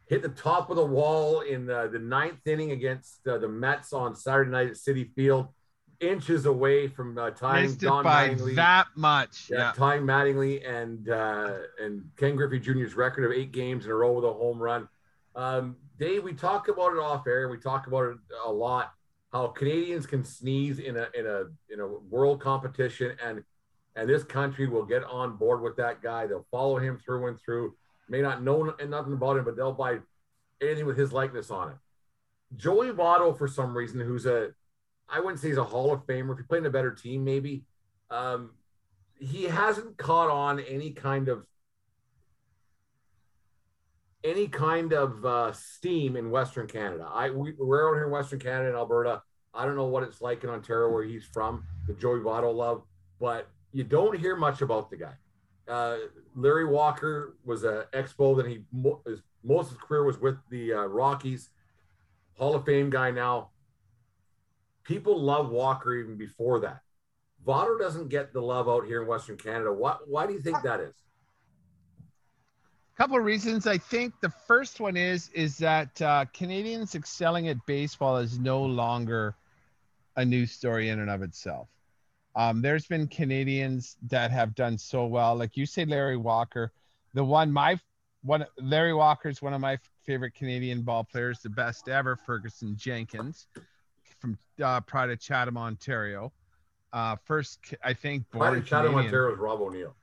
Hit 0.08 0.22
the 0.22 0.28
top 0.28 0.70
of 0.70 0.76
the 0.76 0.84
wall 0.86 1.40
in 1.40 1.66
the, 1.66 1.88
the 1.92 1.98
ninth 1.98 2.46
inning 2.46 2.70
against 2.70 3.26
uh, 3.26 3.38
the 3.38 3.48
Mets 3.48 3.92
on 3.92 4.14
Saturday 4.14 4.50
night 4.50 4.68
at 4.68 4.74
Citi 4.74 5.12
Field, 5.14 5.48
inches 6.00 6.46
away 6.46 6.86
from 6.86 7.18
uh, 7.18 7.30
tying 7.30 7.64
Missed 7.64 7.80
Don 7.80 8.04
by 8.04 8.28
Mattingly. 8.28 8.54
that 8.54 8.86
much. 8.94 9.48
Yeah, 9.50 9.58
Yeah. 9.58 9.72
tying 9.72 10.02
Mattingly 10.02 10.68
and 10.68 11.08
uh, 11.08 11.54
and 11.82 12.04
Ken 12.16 12.36
Griffey 12.36 12.60
Jr.'s 12.60 12.94
record 12.94 13.24
of 13.24 13.32
eight 13.32 13.50
games 13.50 13.84
in 13.86 13.90
a 13.90 13.94
row 13.94 14.12
with 14.12 14.24
a 14.24 14.32
home 14.32 14.58
run. 14.60 14.88
Um, 15.34 15.76
Dave, 15.98 16.22
we 16.22 16.34
talk 16.34 16.68
about 16.68 16.92
it 16.92 16.98
off 17.00 17.26
air. 17.26 17.48
We 17.48 17.58
talk 17.58 17.86
about 17.88 18.04
it 18.04 18.16
a 18.44 18.52
lot. 18.52 18.92
How 19.32 19.48
Canadians 19.48 20.06
can 20.06 20.22
sneeze 20.22 20.78
in 20.78 20.96
a 20.96 21.08
in 21.18 21.26
a 21.26 21.44
in 21.68 21.80
a 21.80 21.86
world 21.86 22.40
competition, 22.40 23.16
and 23.24 23.42
and 23.96 24.08
this 24.08 24.22
country 24.22 24.68
will 24.68 24.84
get 24.84 25.02
on 25.04 25.36
board 25.36 25.62
with 25.62 25.76
that 25.76 26.02
guy. 26.02 26.26
They'll 26.26 26.46
follow 26.50 26.78
him 26.78 26.98
through 27.04 27.26
and 27.28 27.40
through. 27.40 27.74
May 28.08 28.20
not 28.20 28.42
know 28.42 28.74
nothing 28.86 29.14
about 29.14 29.38
him, 29.38 29.44
but 29.44 29.56
they'll 29.56 29.72
buy 29.72 29.98
anything 30.62 30.86
with 30.86 30.98
his 30.98 31.12
likeness 31.12 31.50
on 31.50 31.70
it. 31.70 31.76
Joey 32.56 32.90
Votto, 32.90 33.36
for 33.36 33.48
some 33.48 33.76
reason, 33.76 34.00
who's 34.00 34.26
a 34.26 34.50
I 35.08 35.20
wouldn't 35.20 35.40
say 35.40 35.48
he's 35.48 35.56
a 35.56 35.64
Hall 35.64 35.92
of 35.92 36.06
Famer. 36.06 36.32
If 36.32 36.38
he 36.38 36.44
played 36.44 36.60
in 36.60 36.66
a 36.66 36.70
better 36.70 36.92
team, 36.92 37.24
maybe. 37.24 37.64
Um, 38.10 38.50
he 39.18 39.44
hasn't 39.44 39.96
caught 39.96 40.30
on 40.30 40.60
any 40.60 40.90
kind 40.90 41.28
of 41.28 41.46
any 44.22 44.48
kind 44.48 44.92
of 44.92 45.24
uh, 45.24 45.52
steam 45.52 46.16
in 46.16 46.30
Western 46.30 46.66
Canada. 46.66 47.08
I 47.10 47.30
we, 47.30 47.54
we're 47.58 47.88
out 47.88 47.94
here 47.94 48.04
in 48.04 48.10
Western 48.10 48.40
Canada 48.40 48.68
and 48.68 48.76
Alberta. 48.76 49.22
I 49.54 49.64
don't 49.64 49.76
know 49.76 49.86
what 49.86 50.02
it's 50.02 50.20
like 50.20 50.44
in 50.44 50.50
Ontario 50.50 50.90
where 50.90 51.04
he's 51.04 51.24
from, 51.24 51.64
the 51.86 51.94
Joey 51.94 52.18
Votto 52.18 52.54
love, 52.54 52.82
but 53.18 53.48
you 53.76 53.84
don't 53.84 54.18
hear 54.18 54.36
much 54.36 54.62
about 54.62 54.88
the 54.88 54.96
guy. 54.96 55.12
Uh, 55.68 55.98
Larry 56.34 56.64
Walker 56.64 57.36
was 57.44 57.62
an 57.62 57.82
expo 57.92 58.34
then 58.34 58.46
he 58.46 58.64
his, 59.06 59.20
most 59.44 59.66
of 59.66 59.72
his 59.72 59.78
career 59.82 60.04
was 60.04 60.18
with 60.18 60.38
the 60.48 60.72
uh, 60.72 60.84
Rockies. 60.84 61.50
Hall 62.38 62.54
of 62.54 62.64
Fame 62.64 62.88
guy 62.88 63.10
now. 63.10 63.50
People 64.82 65.20
love 65.20 65.50
Walker 65.50 65.94
even 65.94 66.16
before 66.16 66.58
that. 66.60 66.80
Votto 67.46 67.78
doesn't 67.78 68.08
get 68.08 68.32
the 68.32 68.40
love 68.40 68.66
out 68.66 68.86
here 68.86 69.02
in 69.02 69.08
Western 69.08 69.36
Canada. 69.36 69.70
What? 69.72 70.08
Why 70.08 70.26
do 70.26 70.32
you 70.32 70.40
think 70.40 70.62
that 70.62 70.80
is? 70.80 70.94
A 72.00 72.96
couple 72.96 73.18
of 73.18 73.24
reasons 73.24 73.66
i 73.66 73.76
think 73.76 74.14
the 74.22 74.32
first 74.46 74.80
one 74.80 74.96
is 74.96 75.28
is 75.34 75.58
that 75.58 76.00
uh, 76.00 76.24
canadians 76.32 76.94
excelling 76.94 77.48
at 77.48 77.58
baseball 77.66 78.16
is 78.16 78.38
no 78.38 78.62
longer 78.62 79.36
a 80.16 80.24
news 80.24 80.50
story 80.50 80.88
in 80.88 81.00
and 81.00 81.10
of 81.10 81.20
itself 81.20 81.68
um, 82.36 82.60
there's 82.62 82.86
been 82.86 83.08
canadians 83.08 83.96
that 84.08 84.30
have 84.30 84.54
done 84.54 84.78
so 84.78 85.06
well 85.06 85.34
like 85.34 85.56
you 85.56 85.66
say 85.66 85.84
larry 85.84 86.16
walker 86.16 86.72
the 87.14 87.24
one 87.24 87.50
my 87.50 87.78
one 88.22 88.44
larry 88.60 88.94
walker 88.94 89.28
is 89.28 89.42
one 89.42 89.52
of 89.54 89.60
my 89.60 89.76
favorite 90.04 90.34
canadian 90.34 90.82
ball 90.82 91.02
players 91.02 91.40
the 91.40 91.50
best 91.50 91.88
ever 91.88 92.16
ferguson 92.16 92.76
jenkins 92.76 93.48
from 94.20 94.38
uh, 94.62 94.80
pride 94.82 95.10
of 95.10 95.18
chatham 95.20 95.56
ontario 95.56 96.32
uh, 96.92 97.16
first 97.24 97.58
i 97.82 97.92
think 97.92 98.22
born 98.30 98.50
Pride 98.50 98.58
of 98.58 98.66
Chatham, 98.66 98.90
Canadian. 98.92 99.06
Ontario 99.06 99.32
is 99.34 99.38
Rob 99.38 99.60
O'Neill. 99.60 99.94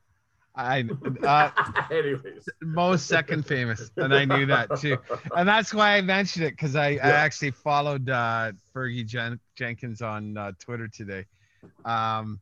i 0.55 0.85
uh, 1.23 1.49
Anyways, 1.89 2.47
most 2.61 3.07
second 3.07 3.45
famous, 3.45 3.89
and 3.97 4.13
I 4.13 4.25
knew 4.25 4.45
that 4.47 4.75
too, 4.79 4.97
and 5.35 5.47
that's 5.47 5.73
why 5.73 5.97
I 5.97 6.01
mentioned 6.01 6.45
it 6.45 6.51
because 6.51 6.75
I, 6.75 6.91
I 7.03 7.11
actually 7.11 7.51
followed 7.51 8.09
uh, 8.09 8.51
Fergie 8.75 9.05
Jen- 9.05 9.39
Jenkins 9.55 10.01
on 10.01 10.37
uh, 10.37 10.51
Twitter 10.59 10.87
today. 10.87 11.25
Um, 11.85 12.41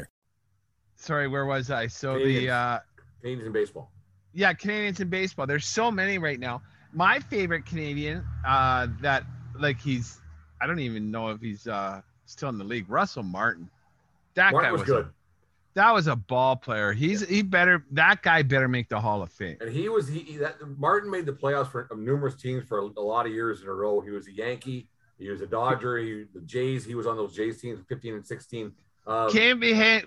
Sorry, 1.11 1.27
where 1.27 1.45
was 1.45 1.69
I? 1.69 1.87
So 1.87 2.13
the 2.13 2.19
Canadians. 2.19 2.51
uh, 2.51 2.79
Canadians 3.19 3.47
in 3.47 3.51
baseball. 3.51 3.91
yeah, 4.33 4.53
Canadians 4.53 5.01
in 5.01 5.09
baseball. 5.09 5.45
There's 5.45 5.65
so 5.65 5.91
many 5.91 6.17
right 6.17 6.39
now. 6.39 6.61
My 6.93 7.19
favorite 7.19 7.65
Canadian 7.65 8.23
uh, 8.47 8.87
that 9.01 9.23
like 9.59 9.79
he's 9.81 10.21
I 10.61 10.67
don't 10.67 10.79
even 10.79 11.11
know 11.11 11.29
if 11.29 11.41
he's 11.41 11.67
uh, 11.67 12.01
still 12.25 12.47
in 12.47 12.57
the 12.57 12.63
league. 12.63 12.89
Russell 12.89 13.23
Martin. 13.23 13.69
That 14.35 14.53
Martin 14.53 14.69
guy 14.69 14.71
was 14.71 14.81
was 14.81 14.89
good, 14.89 15.05
A, 15.05 15.11
that 15.73 15.91
was 15.91 16.07
a 16.07 16.15
ball 16.15 16.55
player. 16.55 16.93
He's 16.93 17.27
he 17.27 17.41
better 17.41 17.83
that 17.91 18.21
guy 18.21 18.41
better 18.41 18.69
make 18.69 18.87
the 18.87 19.01
Hall 19.01 19.21
of 19.21 19.31
Fame. 19.33 19.57
and 19.59 19.69
he 19.69 19.89
was 19.89 20.07
he, 20.07 20.19
he- 20.19 20.37
that 20.37 20.55
Martin 20.77 21.11
made 21.11 21.25
the 21.25 21.33
playoffs 21.33 21.69
for 21.69 21.89
numerous 21.93 22.35
teams 22.35 22.65
for 22.65 22.79
a, 22.79 22.83
a 22.83 23.01
lot 23.01 23.25
of 23.25 23.33
years 23.33 23.61
in 23.61 23.67
a 23.67 23.73
row. 23.73 23.99
He 23.99 24.11
was 24.11 24.27
a 24.27 24.31
Yankee. 24.31 24.87
He 25.19 25.29
was 25.29 25.41
a 25.41 25.45
Dodger. 25.47 25.97
He, 25.97 26.23
the 26.33 26.41
Jays. 26.41 26.85
He 26.85 26.95
was 26.95 27.05
on 27.05 27.17
those 27.17 27.35
Jays 27.35 27.61
teams, 27.61 27.79
15 27.89 28.13
and 28.15 28.25
16. 28.25 28.71
Um, 29.11 29.29
Can't 29.29 29.59
be 29.59 29.73
hit. 29.73 30.05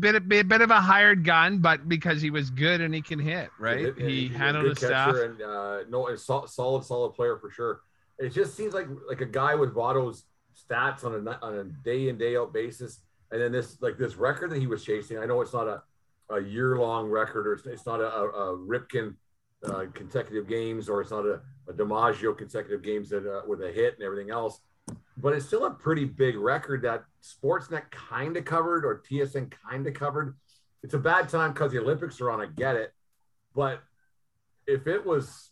Bit 0.00 0.14
of, 0.14 0.32
a 0.32 0.42
bit 0.42 0.60
of 0.62 0.70
a 0.70 0.80
hired 0.80 1.24
gun, 1.24 1.58
but 1.58 1.88
because 1.88 2.22
he 2.22 2.30
was 2.30 2.48
good 2.48 2.80
and 2.80 2.94
he 2.94 3.02
can 3.02 3.18
hit, 3.18 3.50
right? 3.58 3.86
and 3.88 3.98
He 3.98 4.28
he's 4.28 4.34
a 4.34 4.38
handled 4.38 4.66
his 4.66 4.78
catcher 4.78 5.24
and 5.24 5.42
uh, 5.42 5.80
no, 5.90 6.08
a 6.08 6.16
sol- 6.16 6.46
solid, 6.46 6.84
solid 6.84 7.10
player 7.10 7.36
for 7.36 7.50
sure. 7.50 7.80
It 8.18 8.30
just 8.30 8.56
seems 8.56 8.72
like 8.72 8.86
like 9.06 9.20
a 9.20 9.26
guy 9.26 9.54
with 9.54 9.74
Votto's 9.74 10.24
stats 10.56 11.04
on 11.04 11.28
a 11.28 11.38
on 11.42 11.54
a 11.58 11.64
day 11.64 12.08
in 12.08 12.16
day 12.16 12.36
out 12.36 12.54
basis, 12.54 13.00
and 13.30 13.40
then 13.40 13.52
this 13.52 13.82
like 13.82 13.98
this 13.98 14.16
record 14.16 14.50
that 14.52 14.58
he 14.58 14.66
was 14.66 14.82
chasing. 14.82 15.18
I 15.18 15.26
know 15.26 15.42
it's 15.42 15.52
not 15.52 15.68
a, 15.68 15.82
a 16.30 16.40
year 16.40 16.78
long 16.78 17.10
record, 17.10 17.46
or 17.46 17.52
it's, 17.52 17.66
it's 17.66 17.84
not 17.84 18.00
a, 18.00 18.10
a, 18.10 18.28
a 18.28 18.58
Ripken 18.58 19.16
uh, 19.66 19.84
consecutive 19.92 20.48
games, 20.48 20.88
or 20.88 21.02
it's 21.02 21.10
not 21.10 21.26
a, 21.26 21.40
a 21.68 21.74
DiMaggio 21.74 22.36
consecutive 22.38 22.82
games 22.82 23.10
that 23.10 23.30
uh, 23.30 23.42
with 23.46 23.60
a 23.62 23.70
hit 23.70 23.94
and 23.94 24.02
everything 24.02 24.30
else. 24.30 24.60
But 25.18 25.32
it's 25.32 25.46
still 25.46 25.64
a 25.64 25.70
pretty 25.70 26.04
big 26.04 26.36
record 26.36 26.82
that 26.82 27.04
Sportsnet 27.22 27.90
kind 27.90 28.36
of 28.36 28.44
covered 28.44 28.84
or 28.84 29.02
TSN 29.10 29.50
kind 29.68 29.86
of 29.86 29.94
covered. 29.94 30.36
It's 30.82 30.94
a 30.94 30.98
bad 30.98 31.28
time 31.28 31.52
because 31.52 31.72
the 31.72 31.78
Olympics 31.80 32.20
are 32.20 32.30
on. 32.30 32.40
I 32.40 32.46
get 32.46 32.76
it, 32.76 32.92
but 33.54 33.82
if 34.66 34.86
it 34.86 35.04
was, 35.04 35.50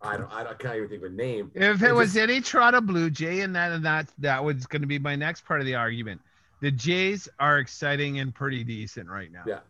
I 0.00 0.16
don't, 0.16 0.32
I, 0.32 0.44
don't- 0.44 0.52
I 0.52 0.54
can't 0.54 0.76
even 0.76 0.88
think 0.88 1.02
of 1.02 1.12
a 1.12 1.14
name. 1.14 1.50
If 1.54 1.82
it 1.82 1.88
It 1.90 1.92
was 1.94 2.14
just- 2.14 2.22
any 2.22 2.40
Toronto 2.40 2.80
Blue 2.80 3.10
Jay, 3.10 3.40
and 3.40 3.54
that 3.56 3.72
and 3.72 3.84
that 3.84 4.08
that 4.18 4.42
was 4.42 4.64
going 4.66 4.82
to 4.82 4.88
be 4.88 4.98
my 4.98 5.16
next 5.16 5.44
part 5.44 5.60
of 5.60 5.66
the 5.66 5.74
argument. 5.74 6.20
The 6.60 6.70
Jays 6.70 7.28
are 7.40 7.58
exciting 7.58 8.20
and 8.20 8.34
pretty 8.34 8.64
decent 8.64 9.08
right 9.08 9.30
now. 9.30 9.42
Yeah. 9.46 9.60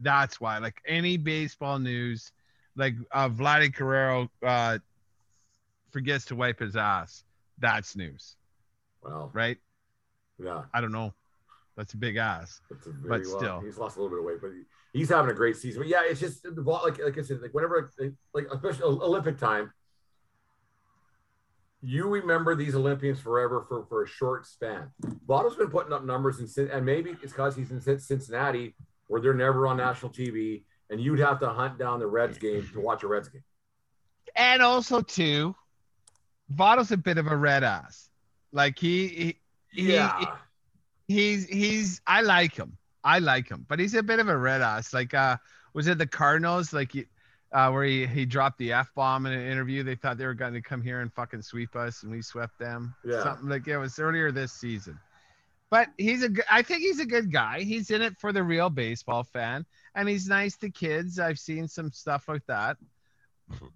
That's 0.00 0.40
why. 0.40 0.58
Like 0.58 0.80
any 0.86 1.16
baseball 1.16 1.78
news, 1.78 2.30
like 2.76 2.94
uh, 3.10 3.28
Vladdy 3.30 3.74
Guerrero 3.74 4.30
uh, 4.44 4.78
forgets 5.90 6.26
to 6.26 6.36
wipe 6.36 6.60
his 6.60 6.76
ass. 6.76 7.24
That's 7.58 7.96
news, 7.96 8.36
Well, 9.02 9.30
right? 9.32 9.58
yeah, 10.38 10.64
I 10.74 10.80
don't 10.80 10.92
know. 10.92 11.14
That's 11.76 11.92
a 11.94 11.96
big 11.96 12.16
ass. 12.16 12.60
that's 12.70 12.86
a 12.86 12.90
very 12.90 13.20
But 13.20 13.28
well, 13.28 13.38
still. 13.38 13.60
he's 13.60 13.76
lost 13.78 13.96
a 13.96 14.02
little 14.02 14.16
bit 14.16 14.20
of 14.20 14.24
weight, 14.24 14.40
but 14.40 14.50
he, 14.52 14.98
he's 14.98 15.08
having 15.10 15.30
a 15.30 15.34
great 15.34 15.56
season. 15.56 15.82
But 15.82 15.88
yeah, 15.88 16.02
it's 16.04 16.20
just 16.20 16.44
like 16.56 16.98
like 16.98 17.18
I 17.18 17.22
said, 17.22 17.40
like 17.42 17.52
whenever 17.52 17.90
like 18.34 18.46
especially 18.52 18.82
Olympic 18.84 19.38
time, 19.38 19.72
you 21.82 22.06
remember 22.08 22.54
these 22.54 22.74
Olympians 22.74 23.20
forever 23.20 23.64
for, 23.68 23.84
for 23.86 24.02
a 24.02 24.08
short 24.08 24.46
span. 24.46 24.90
Votto's 25.28 25.56
been 25.56 25.68
putting 25.70 25.92
up 25.92 26.04
numbers, 26.04 26.56
in, 26.58 26.68
and 26.70 26.84
maybe 26.84 27.10
it's 27.22 27.32
because 27.32 27.54
he's 27.54 27.70
in 27.70 27.80
Cincinnati 28.00 28.74
where 29.08 29.20
they're 29.20 29.34
never 29.34 29.66
on 29.66 29.76
national 29.76 30.10
TV, 30.10 30.64
and 30.90 31.00
you'd 31.00 31.20
have 31.20 31.38
to 31.40 31.48
hunt 31.48 31.78
down 31.78 32.00
the 32.00 32.06
Reds 32.06 32.38
game 32.46 32.66
to 32.72 32.80
watch 32.80 33.02
a 33.02 33.06
Reds 33.06 33.28
game. 33.28 33.44
And 34.34 34.62
also, 34.62 35.00
too, 35.00 35.54
Votto's 36.54 36.92
a 36.92 36.96
bit 36.96 37.18
of 37.18 37.26
a 37.26 37.36
red 37.36 37.64
ass. 37.64 38.08
Like 38.52 38.78
he, 38.78 39.36
he 39.70 39.94
Yeah. 39.94 40.18
he, 41.06 41.14
he's 41.14 41.46
he's 41.46 42.00
I 42.06 42.20
like 42.22 42.54
him. 42.54 42.76
I 43.04 43.18
like 43.20 43.48
him, 43.48 43.64
but 43.68 43.78
he's 43.78 43.94
a 43.94 44.02
bit 44.02 44.18
of 44.18 44.28
a 44.28 44.36
red 44.36 44.62
ass. 44.62 44.92
Like 44.92 45.14
uh, 45.14 45.36
was 45.74 45.86
it 45.86 45.98
the 45.98 46.06
Cardinals? 46.06 46.72
Like 46.72 46.92
uh, 47.52 47.70
where 47.70 47.84
he 47.84 48.06
he 48.06 48.26
dropped 48.26 48.58
the 48.58 48.72
f 48.72 48.92
bomb 48.94 49.26
in 49.26 49.32
an 49.32 49.46
interview. 49.46 49.82
They 49.82 49.94
thought 49.94 50.18
they 50.18 50.26
were 50.26 50.34
going 50.34 50.54
to 50.54 50.62
come 50.62 50.82
here 50.82 51.00
and 51.00 51.12
fucking 51.12 51.42
sweep 51.42 51.76
us, 51.76 52.02
and 52.02 52.12
we 52.12 52.22
swept 52.22 52.58
them. 52.58 52.94
Yeah. 53.04 53.22
something 53.22 53.48
like 53.48 53.66
it 53.68 53.78
was 53.78 53.98
earlier 53.98 54.32
this 54.32 54.52
season. 54.52 54.98
But 55.70 55.88
he's 55.98 56.22
a 56.22 56.28
good. 56.28 56.44
I 56.50 56.62
think 56.62 56.82
he's 56.82 57.00
a 57.00 57.06
good 57.06 57.32
guy. 57.32 57.60
He's 57.60 57.90
in 57.90 58.00
it 58.02 58.16
for 58.18 58.32
the 58.32 58.42
real 58.42 58.70
baseball 58.70 59.24
fan, 59.24 59.66
and 59.94 60.08
he's 60.08 60.28
nice 60.28 60.56
to 60.58 60.70
kids. 60.70 61.18
I've 61.18 61.38
seen 61.38 61.66
some 61.66 61.90
stuff 61.90 62.28
like 62.28 62.46
that. 62.46 62.76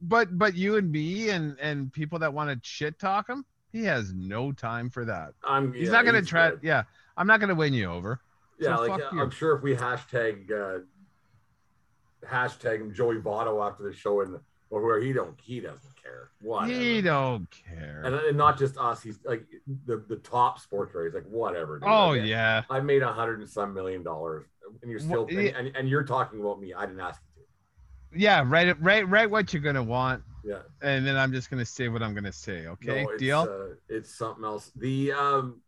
But 0.03 0.37
but 0.39 0.55
you 0.55 0.77
and 0.77 0.91
me 0.91 1.31
and 1.31 1.59
and 1.61 1.93
people 1.93 2.19
that 2.21 2.33
want 2.33 2.51
to 2.51 2.69
shit 2.69 2.99
talk 2.99 3.29
him, 3.29 3.45
he 3.73 3.85
has 3.85 4.13
no 4.13 4.53
time 4.53 4.91
for 4.91 5.05
that. 5.05 5.35
I'm, 5.45 5.73
He's 5.73 5.87
yeah, 5.87 5.93
not 5.93 6.05
gonna 6.05 6.19
he's 6.21 6.29
try. 6.29 6.51
good. 6.51 6.61
Yeah, 6.63 6.83
I'm 7.17 7.27
not 7.27 7.41
gonna 7.41 7.55
win 7.55 7.73
you 7.73 7.91
over. 7.91 8.21
Yeah, 8.59 8.77
So 8.77 8.83
like 8.83 9.01
uh. 9.01 9.09
I'm 9.13 9.31
sure 9.31 9.57
if 9.57 9.63
we 9.63 9.75
hashtag 9.75 10.51
uh, 10.51 10.81
hashtag 12.27 12.81
him 12.81 12.93
Joey 12.95 13.17
Votto 13.17 13.65
after 13.67 13.83
the 13.85 13.93
show 13.95 14.21
and 14.23 14.39
or 14.71 14.83
where 14.83 15.01
he 15.01 15.13
don't 15.13 15.39
he 15.41 15.61
doesn't 15.61 16.03
care. 16.03 16.31
Whatever. 16.41 16.73
He 16.73 17.03
don't 17.03 17.47
care. 17.51 18.03
and, 18.05 18.15
and 18.15 18.37
not 18.37 18.59
just 18.59 18.77
us. 18.79 19.03
He's 19.03 19.19
like 19.25 19.45
the 19.87 20.05
the 20.09 20.17
top 20.17 20.59
sports 20.61 20.95
writers. 20.95 21.15
Like 21.15 21.25
whatever. 21.25 21.79
dude. 21.79 21.89
oh 21.89 22.13
yeah. 22.13 22.63
I 22.71 22.81
made 22.81 23.03
a 23.03 23.13
hundred 23.13 23.41
and 23.41 23.49
some 23.49 23.75
million 23.75 24.03
dollars, 24.03 24.47
and 24.83 24.91
you're 24.91 25.01
still 25.01 25.27
Well, 25.27 25.33
yeah. 25.35 25.51
and, 25.57 25.69
and, 25.69 25.77
and 25.77 25.89
you're 25.89 26.05
talking 26.05 26.41
about 26.41 26.61
me. 26.61 26.73
I 26.75 26.87
didn't 26.87 27.01
ask 27.01 27.21
Yeah, 28.15 28.43
write 28.47 28.69
it 28.69 28.77
right 28.81 29.09
write 29.09 29.31
what 29.31 29.53
you're 29.53 29.63
gonna 29.63 29.83
want. 29.83 30.23
Yeah. 30.43 30.61
and 30.81 31.07
then 31.07 31.17
I'm 31.17 31.33
just 31.33 31.51
gonna 31.51 31.67
say 31.67 31.89
what 31.89 32.03
I'm 32.03 32.15
gonna 32.15 32.33
say. 32.33 32.67
Okay, 32.67 33.05
No, 33.05 33.11
it's, 33.11 33.21
deal. 33.21 33.41
Uh, 33.41 33.75
it's 33.89 34.11
something 34.15 34.45
else. 34.45 34.73
The 34.77 35.13
um, 35.13 35.61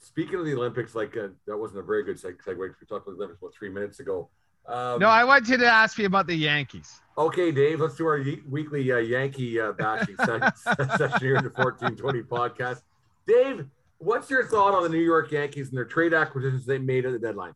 speaking 0.00 0.36
of 0.36 0.44
the 0.46 0.54
Olympics, 0.54 0.94
like 0.94 1.16
uh, 1.16 1.28
that 1.46 1.56
wasn't 1.56 1.80
a 1.80 1.82
very 1.82 2.02
good 2.02 2.16
seg- 2.16 2.42
segue. 2.42 2.56
We 2.58 2.68
talked 2.88 2.90
about 2.90 3.04
the 3.06 3.10
Olympics 3.12 3.40
about 3.40 3.54
three 3.54 3.68
minutes 3.68 4.00
ago. 4.00 4.30
Um, 4.66 4.98
no, 5.00 5.08
I 5.08 5.22
want 5.24 5.48
you 5.48 5.56
to 5.58 5.66
ask 5.66 5.96
me 5.98 6.06
about 6.06 6.26
the 6.26 6.34
Yankees. 6.34 7.00
Okay, 7.16 7.52
Dave, 7.52 7.80
let's 7.80 7.94
do 7.94 8.06
our 8.06 8.18
ye- 8.18 8.42
weekly 8.48 8.90
uh, 8.90 8.96
Yankee 8.96 9.60
uh, 9.60 9.72
bashing 9.72 10.16
session 10.24 11.20
here 11.20 11.36
in 11.36 11.44
the 11.44 11.50
1420 11.54 12.22
podcast. 12.22 12.82
Dave, 13.28 13.66
what's 13.98 14.28
your 14.28 14.44
thought 14.46 14.74
on 14.74 14.82
the 14.82 14.88
New 14.88 14.98
York 15.00 15.30
Yankees 15.30 15.68
and 15.68 15.76
their 15.78 15.84
trade 15.84 16.12
acquisitions 16.14 16.66
they 16.66 16.78
made 16.78 17.06
at 17.06 17.12
the 17.12 17.18
deadline? 17.18 17.54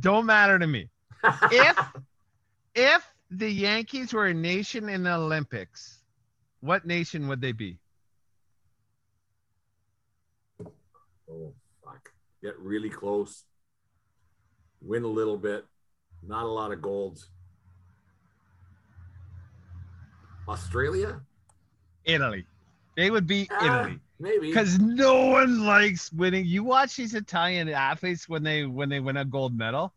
Don't 0.00 0.26
matter 0.26 0.58
to 0.58 0.66
me. 0.66 0.90
If 1.52 1.78
if 2.74 3.06
the 3.30 3.48
Yankees 3.50 4.12
were 4.12 4.26
a 4.26 4.34
nation 4.34 4.88
in 4.88 5.04
the 5.04 5.14
Olympics, 5.14 5.98
what 6.60 6.86
nation 6.86 7.28
would 7.28 7.40
they 7.40 7.52
be? 7.52 7.78
oh, 11.30 11.52
fuck. 11.84 12.10
Get 12.42 12.58
really 12.58 12.90
close, 12.90 13.44
win 14.80 15.04
a 15.04 15.08
little 15.08 15.36
bit, 15.36 15.64
not 16.26 16.44
a 16.44 16.48
lot 16.48 16.72
of 16.72 16.82
golds. 16.82 17.28
Australia? 20.48 21.20
Italy. 22.04 22.44
They 22.96 23.10
would 23.10 23.26
be 23.26 23.46
Ah, 23.52 23.82
Italy. 23.84 24.00
Maybe. 24.18 24.48
Because 24.48 24.78
no 24.78 25.26
one 25.26 25.64
likes 25.64 26.12
winning. 26.12 26.44
You 26.44 26.64
watch 26.64 26.96
these 26.96 27.14
Italian 27.14 27.68
athletes 27.68 28.28
when 28.28 28.42
they 28.42 28.66
when 28.66 28.88
they 28.88 29.00
win 29.00 29.16
a 29.16 29.24
gold 29.24 29.56
medal. 29.56 29.94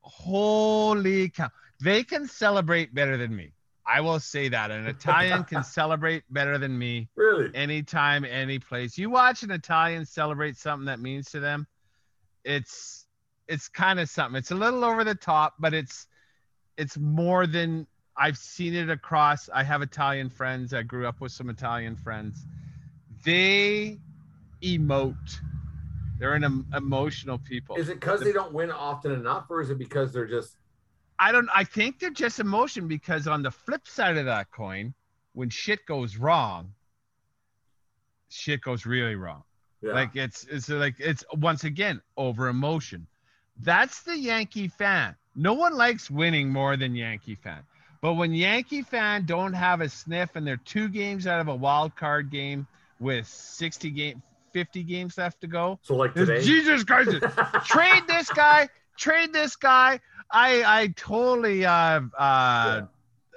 Holy 0.00 1.28
cow. 1.30 1.50
They 1.80 2.02
can 2.04 2.26
celebrate 2.26 2.94
better 2.94 3.16
than 3.16 3.34
me. 3.34 3.52
I 3.86 4.00
will 4.00 4.18
say 4.18 4.48
that. 4.48 4.70
An 4.70 4.86
Italian 4.86 5.44
can 5.44 5.62
celebrate 5.78 6.24
better 6.30 6.58
than 6.58 6.76
me 6.76 7.08
Really? 7.14 7.50
anytime, 7.54 8.24
any 8.24 8.58
place. 8.58 8.98
You 8.98 9.10
watch 9.10 9.42
an 9.42 9.50
Italian 9.52 10.04
celebrate 10.04 10.56
something 10.56 10.86
that 10.86 10.98
means 10.98 11.30
to 11.30 11.40
them, 11.40 11.66
it's 12.44 13.06
it's 13.48 13.68
kind 13.68 14.00
of 14.00 14.08
something. 14.08 14.36
It's 14.36 14.50
a 14.50 14.56
little 14.56 14.84
over 14.84 15.04
the 15.04 15.14
top, 15.14 15.54
but 15.60 15.72
it's 15.72 16.06
it's 16.76 16.98
more 16.98 17.46
than 17.46 17.86
I've 18.16 18.38
seen 18.38 18.74
it 18.74 18.90
across. 18.90 19.48
I 19.52 19.62
have 19.62 19.82
Italian 19.82 20.30
friends. 20.30 20.74
I 20.74 20.82
grew 20.82 21.06
up 21.06 21.20
with 21.20 21.30
some 21.32 21.48
Italian 21.48 21.94
friends. 21.96 22.44
They 23.24 23.98
emote. 24.62 25.38
They're 26.18 26.34
an 26.34 26.44
em- 26.44 26.66
emotional 26.74 27.38
people. 27.38 27.76
Is 27.76 27.88
it 27.88 28.00
because 28.00 28.20
they 28.20 28.32
don't 28.32 28.52
win 28.52 28.70
often 28.70 29.12
enough, 29.12 29.46
or 29.50 29.60
is 29.60 29.70
it 29.70 29.78
because 29.78 30.12
they're 30.12 30.26
just 30.26 30.56
I 31.18 31.32
don't. 31.32 31.48
I 31.54 31.64
think 31.64 31.98
they're 31.98 32.10
just 32.10 32.40
emotion 32.40 32.88
because 32.88 33.26
on 33.26 33.42
the 33.42 33.50
flip 33.50 33.86
side 33.86 34.16
of 34.16 34.26
that 34.26 34.50
coin, 34.50 34.94
when 35.32 35.50
shit 35.50 35.86
goes 35.86 36.16
wrong, 36.16 36.72
shit 38.28 38.60
goes 38.60 38.86
really 38.86 39.14
wrong. 39.14 39.42
yeah. 39.82 39.92
Like 39.92 40.14
it's 40.14 40.44
it's 40.44 40.68
like 40.68 40.96
it's 40.98 41.24
once 41.32 41.64
again 41.64 42.00
over 42.16 42.48
emotion. 42.48 43.06
That's 43.62 44.02
the 44.02 44.16
Yankee 44.18 44.68
fan. 44.68 45.16
No 45.34 45.54
one 45.54 45.74
likes 45.74 46.10
winning 46.10 46.50
more 46.50 46.76
than 46.76 46.94
Yankee 46.94 47.36
fan. 47.36 47.62
But 48.02 48.14
when 48.14 48.32
Yankee 48.34 48.82
fan 48.82 49.24
don't 49.24 49.54
have 49.54 49.80
a 49.80 49.88
sniff 49.88 50.36
and 50.36 50.46
they're 50.46 50.58
two 50.58 50.88
games 50.88 51.26
out 51.26 51.40
of 51.40 51.48
a 51.48 51.54
wild 51.54 51.96
card 51.96 52.30
game 52.30 52.66
with 53.00 53.26
60 53.26 53.90
game 53.90 54.22
50 54.52 54.82
games 54.84 55.18
left 55.18 55.40
to 55.42 55.46
go. 55.46 55.78
so 55.82 55.96
like 55.96 56.14
today? 56.14 56.42
Jesus 56.42 56.84
Christ. 56.84 57.10
trade 57.64 58.02
this 58.06 58.30
guy, 58.30 58.68
trade 58.96 59.32
this 59.32 59.56
guy. 59.56 60.00
I 60.30 60.82
I 60.82 60.86
totally 60.96 61.64
uh 61.64 61.70
uh 61.72 62.00
Yeah. 62.18 62.82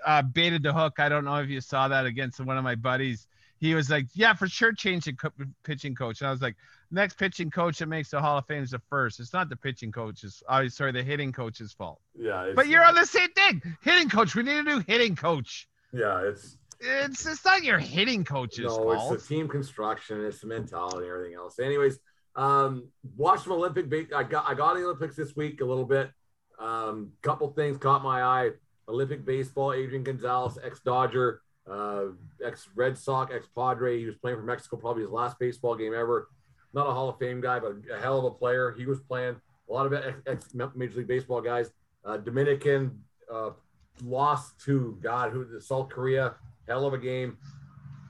uh 0.06 0.22
baited 0.22 0.64
the 0.64 0.74
hook. 0.74 1.00
I 1.00 1.10
don't 1.10 1.26
know 1.26 1.36
if 1.38 1.50
you 1.50 1.62
saw 1.62 1.88
that 1.88 2.06
against 2.06 2.40
one 2.40 2.58
of 2.58 2.64
my 2.64 2.76
buddies. 2.76 3.28
He 3.60 3.76
was 3.76 3.90
like, 3.90 4.08
"Yeah, 4.14 4.34
for 4.34 4.48
sure, 4.48 4.72
change 4.72 5.04
the 5.06 5.14
co- 5.14 5.32
pitching 5.64 5.94
coach." 5.94 6.22
And 6.22 6.30
I 6.30 6.32
was 6.32 6.42
like, 6.42 6.56
"Next 6.92 7.18
pitching 7.18 7.52
coach 7.52 7.80
that 7.80 7.88
makes 7.88 8.10
the 8.10 8.22
Hall 8.22 8.38
of 8.38 8.46
Fame 8.46 8.64
is 8.64 8.72
the 8.72 8.80
first. 8.90 9.20
It's 9.20 9.34
not 9.34 9.50
the 9.50 9.58
pitching 9.58 9.92
coach's. 9.92 10.42
Oh, 10.48 10.66
sorry, 10.70 10.94
the 10.94 11.04
hitting 11.04 11.32
coach's 11.34 11.74
fault." 11.74 12.00
yeah. 12.18 12.52
but 12.56 12.68
you're 12.70 12.80
not- 12.82 12.90
on 12.90 12.96
the 12.96 13.06
same 13.06 13.30
thing. 13.32 13.62
Hitting 13.82 14.10
coach. 14.10 14.34
We 14.36 14.44
need 14.44 14.58
a 14.60 14.64
new 14.64 14.80
hitting 14.88 15.16
coach. 15.18 15.68
Yeah, 15.92 16.22
it's 16.22 16.58
It's 16.80 17.26
it's 17.26 17.44
not 17.44 17.64
your 17.64 17.80
hitting 17.80 18.24
coach's 18.24 18.60
no, 18.66 18.78
fault. 18.78 19.14
it's 19.14 19.28
the 19.28 19.36
team 19.36 19.50
construction, 19.50 20.24
it's 20.24 20.40
the 20.40 20.48
mentality, 20.48 21.00
and 21.08 21.14
everything 21.14 21.36
else. 21.36 21.60
Anyways, 21.60 22.00
um, 22.38 22.88
watched 23.18 23.44
some 23.44 23.52
Olympic. 23.54 23.90
Ba- 23.90 24.16
I 24.16 24.24
got 24.24 24.48
I 24.48 24.54
got 24.54 24.76
the 24.76 24.84
Olympics 24.86 25.18
this 25.18 25.36
week 25.36 25.60
a 25.60 25.66
little 25.66 25.84
bit. 25.86 26.10
Um, 26.60 27.12
couple 27.22 27.50
things 27.52 27.78
caught 27.78 28.04
my 28.04 28.22
eye. 28.22 28.52
Olympic 28.88 29.26
baseball. 29.26 29.74
Adrian 29.74 30.04
Gonzalez, 30.04 30.58
ex 30.64 30.80
Dodger, 30.80 31.42
uh, 31.70 32.06
ex 32.44 32.68
Red 32.76 32.98
Sox, 32.98 33.34
ex 33.34 33.48
Padre. 33.56 34.00
He 34.00 34.06
was 34.06 34.16
playing 34.16 34.38
for 34.38 34.44
Mexico, 34.44 34.78
probably 34.78 35.04
his 35.04 35.12
last 35.12 35.40
baseball 35.40 35.76
game 35.76 35.94
ever. 35.94 36.30
Not 36.74 36.88
a 36.88 36.92
Hall 36.92 37.10
of 37.10 37.18
Fame 37.18 37.42
guy, 37.42 37.60
but 37.60 37.76
a 37.92 38.00
hell 38.00 38.20
of 38.20 38.26
a 38.26 38.32
player. 38.32 38.76
He 38.78 38.86
was 38.86 39.00
playing 39.00 39.36
a 39.70 39.74
lot 39.74 39.86
of 39.86 39.94
ex, 39.94 40.22
ex 40.28 40.54
Major 40.76 40.98
League 40.98 41.08
Baseball 41.08 41.42
guys. 41.42 41.72
Uh, 42.04 42.18
Dominican 42.18 43.00
uh, 43.32 43.52
lost 44.04 44.60
to 44.66 44.98
God 45.02 45.32
who 45.32 45.46
the 45.46 45.62
South 45.62 45.90
Korea. 45.90 46.36
Hell 46.68 46.86
of 46.86 46.94
a 46.94 46.98
game. 46.98 47.38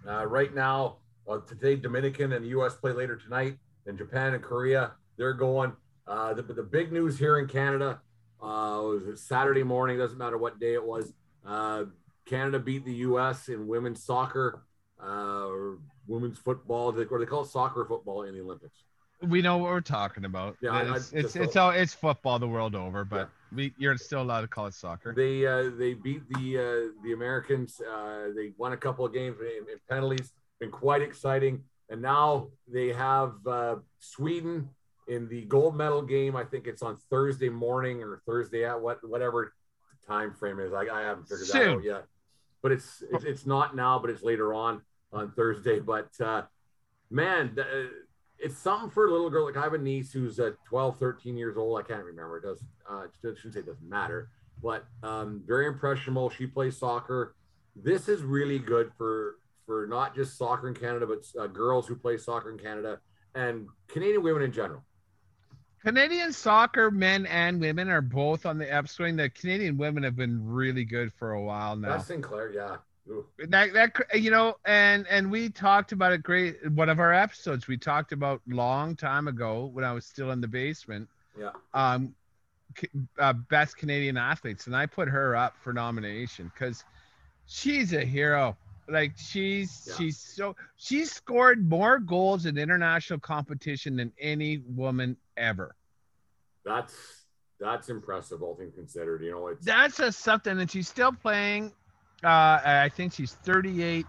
Uh, 0.08 0.26
right 0.26 0.54
now, 0.54 0.98
uh, 1.28 1.40
today 1.40 1.76
Dominican 1.76 2.34
and 2.34 2.44
the 2.44 2.50
U.S. 2.50 2.76
play 2.76 2.92
later 2.92 3.16
tonight, 3.16 3.58
and 3.86 3.98
Japan 3.98 4.34
and 4.34 4.44
Korea 4.44 4.94
they're 5.18 5.34
going. 5.34 5.74
Uh, 6.08 6.34
the, 6.34 6.42
the 6.42 6.64
big 6.64 6.92
news 6.92 7.20
here 7.20 7.38
in 7.38 7.48
Canada 7.48 8.02
uh, 8.42 8.80
was 8.82 9.22
Saturday 9.22 9.64
morning. 9.64 9.98
Doesn't 9.98 10.18
matter 10.18 10.38
what 10.38 10.60
day 10.60 10.74
it 10.74 10.84
was. 10.84 11.14
Uh, 11.46 11.86
Canada 12.26 12.60
beat 12.60 12.86
the 12.86 12.94
U.S. 13.10 13.50
in 13.50 13.68
women's 13.68 14.04
soccer 14.04 14.64
uh, 15.04 15.48
or 15.48 15.80
women's 16.08 16.38
football, 16.38 16.88
or 16.88 16.94
they 16.94 17.26
call 17.26 17.42
it 17.44 17.48
soccer 17.48 17.86
football 17.86 18.24
in 18.24 18.34
the 18.36 18.42
Olympics. 18.42 18.84
we 19.22 19.42
know 19.42 19.58
what 19.58 19.72
we're 19.72 19.82
talking 19.82 20.26
about. 20.26 20.56
Yeah, 20.62 20.72
I- 20.72 20.82
I 20.84 20.96
it's 20.98 21.12
it's 21.14 21.36
it's 21.36 21.56
all 21.56 21.72
it's 21.72 21.94
football 21.94 22.40
the 22.40 22.48
world 22.48 22.76
over, 22.76 23.04
but 23.04 23.30
we 23.54 23.74
you're 23.78 23.98
still 23.98 24.22
allowed 24.22 24.42
to 24.42 24.48
call 24.48 24.68
it 24.68 24.74
soccer. 24.74 25.14
They 25.14 25.46
uh, 25.46 25.72
they 25.78 25.94
beat 25.94 26.22
the 26.30 26.58
uh, 26.58 27.04
the 27.04 27.14
Americans. 27.14 27.82
Uh, 27.82 28.30
they 28.36 28.52
won 28.58 28.74
a 28.74 28.78
couple 28.78 29.06
of 29.06 29.14
games 29.14 29.38
in, 29.42 29.70
in 29.74 29.80
penalties. 29.90 30.32
Been 30.60 30.72
quite 30.72 31.02
exciting. 31.02 31.64
And 31.92 32.02
now 32.02 32.50
they 32.68 32.90
have 32.90 33.34
uh, 33.48 33.78
Sweden 33.98 34.70
in 35.10 35.28
the 35.28 35.42
gold 35.46 35.76
medal 35.76 36.02
game. 36.02 36.36
I 36.36 36.44
think 36.44 36.68
it's 36.68 36.82
on 36.82 36.96
Thursday 37.10 37.50
morning 37.50 38.02
or 38.02 38.22
Thursday 38.26 38.64
at 38.64 38.80
what 38.80 39.00
whatever 39.08 39.54
time 40.08 40.34
frame 40.34 40.60
is. 40.60 40.72
I, 40.72 40.82
I 40.82 41.02
haven't 41.02 41.28
figured 41.28 41.48
that 41.50 41.70
out 41.70 41.84
yet. 41.84 42.06
But 42.62 42.72
it's, 42.74 43.04
it's 43.12 43.24
it's 43.24 43.46
not 43.46 43.76
now, 43.76 44.00
but 44.00 44.10
it's 44.10 44.24
later 44.24 44.54
on 44.54 44.82
on 45.12 45.32
Thursday. 45.32 45.80
But 45.80 46.10
uh, 46.20 46.44
man, 47.10 47.56
th- 47.56 47.68
uh, 47.68 47.90
it's 48.38 48.58
something 48.58 48.90
for 48.90 49.08
a 49.08 49.12
little 49.12 49.30
girl. 49.30 49.46
Like 49.46 49.58
I 49.58 49.64
have 49.64 49.74
a 49.74 49.78
niece 49.78 50.12
who's 50.12 50.40
uh, 50.40 50.52
12, 50.66 51.00
13 51.00 51.38
years 51.38 51.58
old. 51.58 51.80
I 51.80 51.84
can't 51.84 52.04
remember. 52.04 52.38
It 52.38 52.44
does. 52.44 52.64
Uh, 52.90 52.96
I 52.96 53.06
shouldn't 53.22 53.54
say 53.54 53.62
it 53.62 53.66
doesn't 53.66 53.90
matter, 53.90 54.30
but 54.62 54.86
um, 55.04 55.42
very 55.46 55.68
impressionable. 55.68 56.30
She 56.30 56.48
plays 56.48 56.78
soccer. 56.78 57.36
This 57.76 58.10
is 58.10 58.22
really 58.22 58.60
good 58.60 58.92
for 58.98 59.38
for 59.66 59.88
not 59.88 60.16
just 60.16 60.38
soccer 60.38 60.68
in 60.68 60.74
Canada, 60.74 61.08
but 61.08 61.42
uh, 61.42 61.48
girls 61.48 61.88
who 61.88 61.96
play 61.96 62.18
soccer 62.18 62.52
in 62.52 62.58
Canada 62.58 63.00
and 63.36 63.68
Canadian 63.88 64.24
women 64.24 64.42
in 64.42 64.52
general. 64.52 64.84
Canadian 65.84 66.34
soccer 66.34 66.92
men 66.92 67.26
and 67.28 67.60
women 67.60 67.90
are 67.90 68.02
both 68.02 68.46
on 68.46 68.58
the 68.58 68.70
upswing. 68.70 69.16
The 69.16 69.30
Canadian 69.30 69.78
women 69.78 70.04
have 70.04 70.16
been 70.16 70.46
really 70.46 70.84
good 70.84 71.14
for 71.14 71.32
a 71.32 71.42
while 71.42 71.76
now. 71.76 71.90
That's 71.90 72.08
Sinclair, 72.08 72.52
yeah. 72.52 72.78
Ooh. 73.10 73.26
that 73.48 73.74
that 73.74 73.96
you 74.14 74.30
know 74.30 74.56
and 74.66 75.08
and 75.10 75.32
we 75.32 75.50
talked 75.50 75.94
about 75.94 76.12
it 76.12 76.22
great 76.22 76.58
one 76.74 76.90
of 76.90 77.00
our 77.00 77.12
episodes 77.12 77.68
we 77.68 77.76
talked 77.76 78.12
about 78.12 78.40
long 78.48 78.96
time 78.96 79.28
ago 79.28 79.66
when 79.74 79.84
i 79.84 79.92
was 79.92 80.06
still 80.06 80.30
in 80.30 80.40
the 80.42 80.48
basement 80.48 81.10
Yeah. 81.36 81.50
um 81.74 82.14
uh, 83.18 83.34
best 83.34 83.78
canadian 83.78 84.16
athletes 84.16 84.68
and 84.68 84.76
i 84.76 84.86
put 84.86 85.08
her 85.08 85.36
up 85.36 85.56
for 85.60 85.74
nomination 85.74 86.52
because 86.54 86.84
she's 87.48 87.94
a 87.94 88.06
hero 88.06 88.56
like 88.92 89.14
she's 89.18 89.88
Yeah. 89.88 89.96
she's 89.98 90.18
so 90.18 90.56
she's 90.78 91.12
scored 91.12 91.68
more 91.68 92.00
goals 92.00 92.46
in 92.46 92.58
international 92.58 93.20
competition 93.20 93.96
than 93.96 94.12
any 94.20 94.60
woman 94.60 95.18
ever 95.38 95.76
That's 96.66 96.96
that's 97.60 97.90
impressive, 97.90 98.42
all 98.42 98.56
things 98.56 98.74
considered. 98.74 99.22
You 99.22 99.32
know, 99.32 99.48
it's 99.48 99.66
that's 99.66 99.98
just 99.98 100.22
something 100.22 100.60
and 100.60 100.72
she's 100.72 100.88
still 100.88 101.12
playing 101.12 101.74
uh 102.24 102.60
i 102.64 102.90
think 102.94 103.14
she's 103.14 103.32
38 103.32 104.06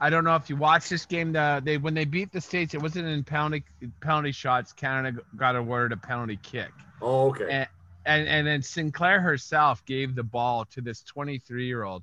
i 0.00 0.10
don't 0.10 0.22
know 0.24 0.36
if 0.36 0.50
you 0.50 0.56
watched 0.56 0.90
this 0.90 1.06
game 1.06 1.32
the 1.32 1.62
they 1.64 1.78
when 1.78 1.94
they 1.94 2.04
beat 2.04 2.30
the 2.30 2.40
states 2.40 2.74
it 2.74 2.82
wasn't 2.82 3.06
in 3.06 3.24
penalty 3.24 3.64
penalty 4.02 4.32
shots 4.32 4.70
canada 4.74 5.18
got 5.36 5.56
awarded 5.56 5.96
a 5.96 5.96
penalty 5.96 6.38
kick 6.42 6.70
oh 7.00 7.28
okay. 7.30 7.48
and 7.50 7.68
and, 8.04 8.28
and 8.28 8.46
then 8.46 8.60
sinclair 8.60 9.18
herself 9.18 9.82
gave 9.86 10.14
the 10.14 10.22
ball 10.22 10.66
to 10.66 10.82
this 10.82 11.02
23 11.04 11.66
year 11.66 11.84
old 11.84 12.02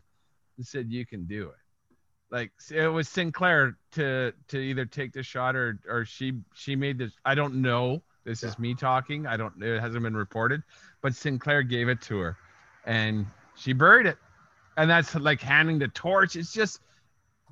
and 0.58 0.65
said 0.65 0.88
you 0.89 1.06
can 1.06 1.26
do 1.26 1.50
it 1.50 1.61
like 2.32 2.52
it 2.74 2.88
was 2.88 3.10
sinclair 3.10 3.78
to 3.91 4.32
to 4.48 4.58
either 4.58 4.86
take 4.86 5.12
the 5.13 5.22
shot 5.22 5.56
or 5.56 5.80
or 5.88 6.06
she 6.06 6.34
she 6.54 6.76
made 6.76 6.98
this 6.98 7.12
i 7.26 7.36
don't 7.36 7.56
know. 7.56 8.02
This 8.24 8.44
is 8.44 8.60
me 8.60 8.76
talking. 8.76 9.26
I 9.26 9.36
don't 9.36 9.62
it 9.62 9.80
hasn't 9.80 10.04
been 10.04 10.15
reported 10.15 10.63
but 11.02 11.15
sinclair 11.15 11.63
gave 11.63 11.89
it 11.89 12.02
to 12.02 12.20
her 12.20 12.38
and 12.86 13.26
she 13.56 13.74
buried 13.74 14.06
it. 14.06 14.17
And 14.78 14.89
that's 14.89 15.13
like 15.15 15.41
handing 15.41 15.80
the 15.80 15.88
torch. 15.89 16.36
It's 16.36 16.54
just 16.54 16.80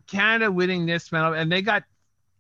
canada 0.07 0.51
winning 0.51 0.85
this 0.85 1.11
medal 1.11 1.33
and 1.33 1.51
they 1.51 1.61
got 1.61 1.83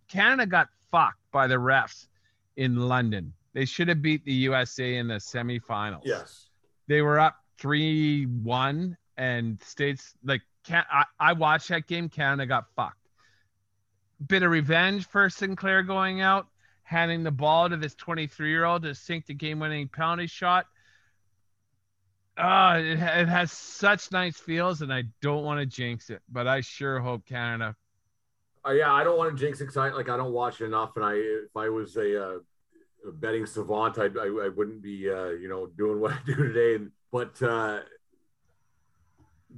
canada 0.07 0.45
got 0.45 0.69
fucked 0.91 1.19
by 1.31 1.47
the 1.47 1.55
refs 1.55 2.07
in 2.55 2.75
london. 2.87 3.33
They 3.53 3.65
should 3.65 3.87
have 3.89 4.01
beat 4.01 4.23
the 4.25 4.33
usa 4.33 4.95
in 4.95 5.07
the 5.07 5.15
semifinals. 5.15 6.01
Yes. 6.05 6.49
they 6.87 7.01
were 7.01 7.19
up 7.19 7.35
three 7.57 8.25
one, 8.25 8.95
and 9.17 9.61
states 9.61 10.13
like 10.23 10.41
can 10.63 10.83
I, 10.91 11.05
I 11.19 11.33
watched 11.33 11.69
that 11.69 11.87
game. 11.87 12.09
Canada 12.09 12.45
got 12.45 12.65
fucked. 12.75 12.97
Bit 14.27 14.43
of 14.43 14.51
revenge 14.51 15.07
for 15.07 15.29
Sinclair 15.29 15.83
going 15.83 16.21
out, 16.21 16.47
handing 16.83 17.23
the 17.23 17.31
ball 17.31 17.69
to 17.69 17.77
this 17.77 17.95
23 17.95 18.49
year 18.49 18.65
old 18.65 18.83
to 18.83 18.93
sink 18.93 19.25
the 19.25 19.33
game 19.33 19.59
winning 19.59 19.87
penalty 19.87 20.27
shot. 20.27 20.65
Uh, 22.37 22.79
it, 22.79 22.99
it 22.99 23.27
has 23.27 23.51
such 23.51 24.11
nice 24.11 24.37
feels, 24.37 24.81
and 24.81 24.93
I 24.93 25.03
don't 25.21 25.43
want 25.43 25.59
to 25.59 25.65
jinx 25.65 26.09
it, 26.09 26.21
but 26.29 26.47
I 26.47 26.61
sure 26.61 26.99
hope 26.99 27.25
Canada. 27.25 27.75
Uh, 28.65 28.71
yeah, 28.71 28.93
I 28.93 29.03
don't 29.03 29.17
want 29.17 29.35
to 29.35 29.37
jinx 29.37 29.61
excitement. 29.61 29.97
Like 29.97 30.09
I 30.09 30.17
don't 30.17 30.31
watch 30.31 30.61
enough, 30.61 30.95
and 30.95 31.05
I 31.05 31.13
if 31.13 31.55
I 31.55 31.69
was 31.69 31.95
a, 31.97 32.23
uh, 32.23 32.39
betting 33.13 33.45
savant, 33.45 33.97
I'd, 33.97 34.17
I 34.17 34.25
I 34.25 34.49
wouldn't 34.49 34.81
be 34.81 35.09
uh, 35.09 35.29
you 35.29 35.47
know 35.47 35.67
doing 35.67 35.99
what 35.99 36.11
I 36.11 36.19
do 36.25 36.35
today. 36.35 36.85
But 37.11 37.41
uh, 37.41 37.79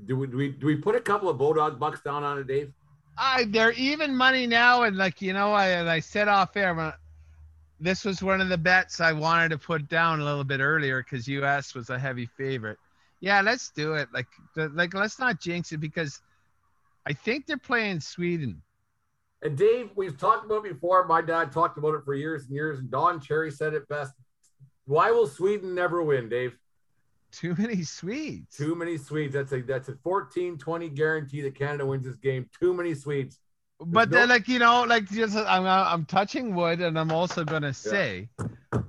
do 0.06 0.15
we 0.15 0.27
do 0.27 0.38
we 0.38 0.49
do 0.49 0.65
we 0.65 0.75
put 0.75 0.95
a 0.95 1.01
couple 1.01 1.30
of 1.30 1.38
bulldog 1.38 1.80
bucks 1.80 2.01
down 2.01 2.23
on 2.23 2.38
it, 2.38 2.47
Dave? 2.47 2.73
I 3.17 3.45
they're 3.45 3.73
even 3.73 4.15
money 4.15 4.47
now, 4.47 4.84
and 4.84 4.97
like 4.97 5.21
you 5.21 5.34
know, 5.34 5.51
I 5.51 5.93
I 5.95 5.99
said 5.99 6.27
off 6.27 6.56
air, 6.56 6.73
but 6.73 6.97
this 7.80 8.06
was 8.06 8.21
one 8.21 8.39
of 8.39 8.49
the 8.49 8.58
bets 8.58 9.01
I 9.01 9.12
wanted 9.12 9.49
to 9.49 9.58
put 9.58 9.89
down 9.89 10.19
a 10.19 10.23
little 10.23 10.43
bit 10.43 10.60
earlier 10.60 11.04
because 11.04 11.27
US 11.27 11.73
was 11.73 11.89
a 11.89 11.97
heavy 11.97 12.27
favorite. 12.27 12.77
Yeah, 13.19 13.41
let's 13.41 13.69
do 13.69 13.93
it. 13.93 14.08
Like, 14.13 14.27
like 14.56 14.93
let's 14.93 15.19
not 15.19 15.39
jinx 15.39 15.71
it 15.71 15.77
because 15.77 16.21
I 17.06 17.13
think 17.13 17.47
they're 17.47 17.58
playing 17.58 17.99
Sweden. 17.99 18.62
And 19.43 19.58
Dave, 19.58 19.89
we've 19.95 20.17
talked 20.17 20.45
about 20.45 20.65
it 20.65 20.73
before. 20.73 21.06
My 21.08 21.21
dad 21.21 21.51
talked 21.51 21.80
about 21.80 21.95
it 21.95 22.04
for 22.06 22.13
years 22.13 22.43
and 22.43 22.51
years. 22.51 22.77
And 22.77 22.91
Don 22.91 23.19
Cherry 23.19 23.51
said 23.51 23.73
it 23.73 23.88
best. 23.88 24.13
Why 24.86 25.10
will 25.12 25.27
Sweden 25.27 25.73
never 25.73 26.04
win, 26.04 26.30
Dave? 26.30 26.56
Too 27.32 27.56
many 27.58 27.84
Swedes. 27.84 28.56
Too 28.56 28.76
many 28.76 28.98
Swedes. 28.98 29.34
That's 29.34 29.52
a 29.54 29.62
that's 29.62 29.89
a 29.89 29.94
14-20 29.94 30.94
guarantee 30.96 31.41
that 31.41 31.56
Canada 31.56 31.86
wins 31.86 32.06
this 32.06 32.17
game. 32.17 32.50
Too 32.60 32.74
many 32.74 32.94
Swedes. 32.94 33.39
but 33.80 34.10
no- 34.10 34.20
then, 34.20 34.30
like 34.30 34.48
you 34.48 34.60
know, 34.60 34.84
like 34.84 35.10
just 35.10 35.36
I'm 35.36 35.65
I'm 35.65 36.06
touching 36.06 36.54
wood, 36.56 36.82
and 36.82 37.00
I'm 37.00 37.12
also 37.12 37.44
gonna 37.44 37.74
say 37.74 38.30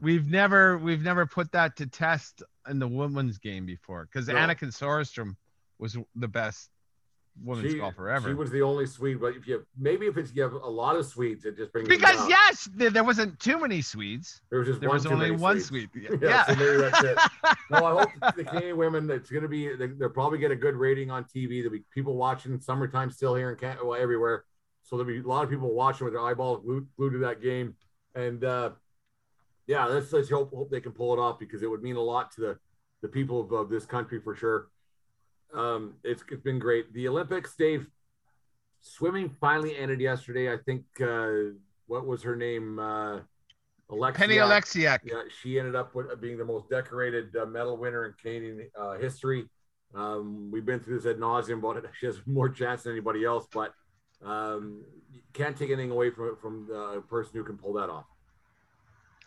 we've 0.00 0.28
never 0.28 0.78
we've 0.78 1.02
never 1.02 1.24
put 1.26 1.52
that 1.52 1.76
to 1.76 1.87
test 1.87 2.42
in 2.68 2.78
the 2.78 2.88
women's 2.88 3.38
game 3.38 3.64
before 3.66 4.05
because 4.07 4.28
No. 4.28 4.35
Annika 4.35 4.66
Sorenstam 4.68 5.37
was 5.78 5.96
the 6.14 6.28
best 6.28 6.68
women's 7.42 7.74
golfer 7.74 8.10
ever. 8.10 8.28
She 8.28 8.34
was 8.34 8.50
the 8.50 8.62
only 8.62 8.86
Swede, 8.86 9.20
but 9.20 9.36
if 9.36 9.46
you 9.46 9.64
maybe 9.78 10.06
if 10.06 10.16
it's 10.16 10.34
you 10.34 10.42
have 10.42 10.52
a 10.52 10.58
lot 10.68 10.96
of 10.96 11.06
Swedes, 11.06 11.44
it 11.44 11.56
just 11.56 11.72
brings 11.72 11.88
because 11.88 12.28
yes, 12.28 12.68
there, 12.74 12.90
there 12.90 13.04
wasn't 13.04 13.38
too 13.40 13.58
many 13.58 13.80
Swedes. 13.80 14.42
there 14.50 14.58
was 14.58 14.68
just 14.68 14.80
There 14.80 14.88
one 14.88 14.96
was 14.96 15.06
only 15.06 15.30
one 15.30 15.60
Swedes. 15.60 15.90
Swede. 15.92 16.08
Yeah, 16.22 16.28
Yeah. 16.28 16.44
so 16.46 16.54
maybe 16.56 16.76
that's 16.78 17.02
it. 17.04 17.18
No, 17.70 17.84
I 17.86 18.02
hope 18.02 18.36
the 18.36 18.44
Canadian 18.44 18.76
women. 18.76 19.10
It's 19.10 19.30
going 19.30 19.42
to 19.42 19.48
be. 19.48 19.74
They, 19.74 19.86
they'll 19.86 20.10
probably 20.10 20.38
get 20.38 20.50
a 20.50 20.56
good 20.56 20.74
rating 20.74 21.10
on 21.10 21.24
TV. 21.24 21.62
There'll 21.62 21.70
be 21.70 21.84
people 21.92 22.16
watching. 22.16 22.60
Summertime 22.60 23.10
still 23.10 23.34
here 23.34 23.50
in 23.50 23.56
Canada, 23.56 23.84
well, 23.84 24.00
everywhere. 24.00 24.44
So 24.82 24.96
there'll 24.96 25.10
be 25.10 25.20
a 25.20 25.22
lot 25.28 25.42
of 25.44 25.48
people 25.50 25.72
watching 25.74 26.04
with 26.04 26.12
their 26.14 26.22
eyeballs 26.22 26.62
glued, 26.64 26.86
glued 26.98 27.12
to 27.12 27.18
that 27.20 27.40
game. 27.42 27.74
And 28.14 28.44
uh, 28.44 28.70
yeah, 29.66 29.86
let's 29.86 30.12
let's 30.12 30.28
hope 30.28 30.52
hope 30.52 30.70
they 30.70 30.80
can 30.82 30.92
pull 30.92 31.14
it 31.14 31.18
off 31.18 31.38
because 31.38 31.62
it 31.62 31.70
would 31.70 31.82
mean 31.82 31.96
a 31.96 32.00
lot 32.02 32.30
to 32.32 32.40
the 32.42 32.58
the 33.00 33.08
people 33.08 33.40
of, 33.40 33.52
of 33.52 33.70
this 33.70 33.86
country 33.86 34.20
for 34.20 34.34
sure. 34.34 34.68
Um, 35.54 35.94
it's 36.04 36.22
it's 36.30 36.42
been 36.42 36.58
great. 36.58 36.92
The 36.92 37.08
Olympics, 37.08 37.54
Dave. 37.56 37.86
Swimming 38.80 39.30
finally 39.40 39.76
ended 39.76 40.00
yesterday. 40.00 40.52
I 40.52 40.56
think. 40.56 40.84
Uh, 41.00 41.54
what 41.86 42.06
was 42.06 42.22
her 42.22 42.36
name? 42.36 42.78
Uh, 42.78 43.20
Alexia. 43.90 44.18
Penny 44.18 44.36
Oleksiak. 44.36 45.00
Yeah, 45.04 45.22
she 45.40 45.58
ended 45.58 45.76
up 45.76 45.94
with, 45.94 46.18
being 46.20 46.38
the 46.38 46.44
most 46.44 46.70
decorated 46.70 47.36
uh, 47.36 47.44
medal 47.44 47.76
winner 47.76 48.06
in 48.06 48.14
Canadian 48.14 48.68
uh, 48.78 48.94
history. 48.94 49.44
Um, 49.94 50.50
we've 50.50 50.64
been 50.64 50.80
through 50.80 51.00
this 51.00 51.06
ad 51.06 51.18
nauseum 51.18 51.58
about 51.58 51.76
it. 51.76 51.84
She 52.00 52.06
has 52.06 52.20
more 52.26 52.48
chance 52.48 52.84
than 52.84 52.92
anybody 52.92 53.24
else, 53.24 53.46
but 53.52 53.74
um, 54.24 54.84
you 55.12 55.20
can't 55.34 55.56
take 55.56 55.70
anything 55.70 55.90
away 55.90 56.10
from 56.10 56.36
from 56.40 56.66
the 56.66 57.02
person 57.08 57.32
who 57.34 57.44
can 57.44 57.58
pull 57.58 57.74
that 57.74 57.90
off. 57.90 58.06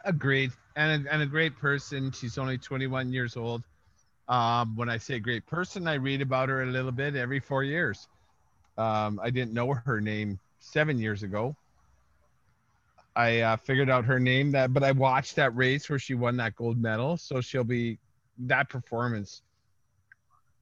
Agreed. 0.05 0.51
And 0.75 1.05
a, 1.05 1.13
and 1.13 1.21
a 1.21 1.25
great 1.25 1.55
person. 1.57 2.11
She's 2.11 2.38
only 2.38 2.57
21 2.57 3.11
years 3.11 3.38
old. 3.38 3.63
Um, 4.27 4.75
when 4.75 4.89
I 4.89 4.97
say 4.97 5.19
great 5.19 5.45
person, 5.45 5.88
I 5.88 5.95
read 5.95 6.21
about 6.21 6.49
her 6.49 6.63
a 6.63 6.65
little 6.65 6.91
bit 6.91 7.15
every 7.15 7.39
four 7.39 7.63
years. 7.63 8.07
Um, 8.77 9.19
I 9.21 9.29
didn't 9.29 9.53
know 9.53 9.73
her 9.73 10.01
name 10.01 10.39
seven 10.59 10.97
years 10.97 11.23
ago. 11.23 11.55
I 13.15 13.41
uh, 13.41 13.57
figured 13.57 13.89
out 13.89 14.03
her 14.05 14.19
name 14.19 14.51
that, 14.51 14.73
but 14.73 14.83
I 14.83 14.91
watched 14.91 15.35
that 15.38 15.55
race 15.55 15.89
where 15.89 15.99
she 15.99 16.15
won 16.15 16.35
that 16.38 16.55
gold 16.55 16.81
medal. 16.81 17.17
So 17.17 17.39
she'll 17.39 17.63
be 17.63 17.97
that 18.39 18.69
performance 18.69 19.41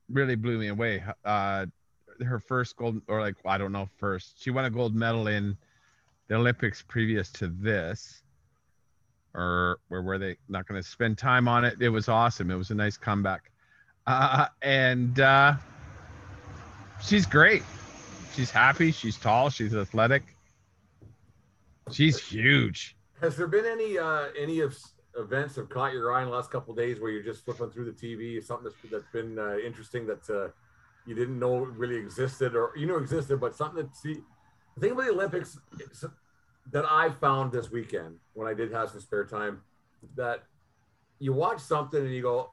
really 0.10 0.36
blew 0.36 0.60
me 0.60 0.68
away. 0.68 1.04
Uh, 1.26 1.66
her 2.24 2.40
first 2.40 2.76
gold, 2.76 3.02
or 3.08 3.22
like 3.22 3.36
I 3.46 3.58
don't 3.58 3.72
know, 3.72 3.90
first 3.98 4.42
she 4.42 4.52
won 4.52 4.66
a 4.66 4.70
gold 4.70 4.94
medal 4.94 5.28
in 5.28 5.58
the 6.28 6.36
Olympics 6.36 6.84
previous 6.88 7.32
to 7.32 7.48
this 7.48 8.24
or 9.34 9.80
where 9.88 10.02
were 10.02 10.18
they 10.18 10.38
not 10.48 10.68
going 10.68 10.82
to 10.82 10.88
spend 10.88 11.18
time 11.18 11.48
on 11.48 11.66
it? 11.66 11.82
It 11.82 11.90
was 11.90 12.08
awesome. 12.08 12.52
It 12.52 12.56
was 12.56 12.72
a 12.72 12.76
nice 12.76 12.98
comeback. 12.98 13.50
Uh, 14.06 14.48
and 14.62 15.20
uh, 15.20 15.54
she's 17.02 17.26
great. 17.26 17.64
She's 18.36 18.52
happy. 18.52 18.92
She's 18.92 19.18
tall. 19.18 19.50
She's 19.50 19.76
athletic. 19.76 20.24
She's 21.92 22.20
huge. 22.20 22.96
Has 23.22 23.38
there 23.38 23.48
been 23.48 23.66
any 23.66 23.98
uh, 23.98 24.28
any 24.38 24.60
of 24.60 24.76
events 25.18 25.56
have 25.56 25.70
caught 25.70 25.94
your 25.94 26.12
eye 26.12 26.24
in 26.24 26.30
the 26.30 26.34
last 26.34 26.50
couple 26.50 26.74
days 26.74 27.00
where 27.00 27.12
you're 27.12 27.24
just 27.24 27.46
flipping 27.46 27.70
through 27.70 27.86
the 27.86 27.92
TV, 27.92 28.44
something 28.44 28.64
that's, 28.64 28.92
that's 28.92 29.12
been 29.14 29.38
uh, 29.38 29.58
interesting 29.58 30.08
that 30.08 30.30
uh, 30.30 30.50
you 31.06 31.14
didn't 31.14 31.38
know 31.38 31.58
really 31.60 31.96
existed, 31.96 32.56
or 32.56 32.72
you 32.76 32.86
know 32.86 32.98
existed, 32.98 33.40
but 33.40 33.56
something 33.56 33.84
that 33.84 33.96
see 33.96 34.18
the 34.76 34.82
thing 34.82 34.92
about 34.92 35.06
the 35.06 35.12
Olympics 35.12 35.58
that 36.72 36.86
I 36.90 37.10
found 37.10 37.52
this 37.52 37.70
weekend 37.72 38.18
when 38.34 38.48
I 38.48 38.54
did 38.54 38.72
have 38.72 38.90
some 38.90 39.02
spare 39.02 39.26
time 39.26 39.62
that 40.16 40.44
you 41.20 41.34
watch 41.34 41.60
something 41.60 42.02
and 42.02 42.14
you 42.14 42.22
go, 42.22 42.52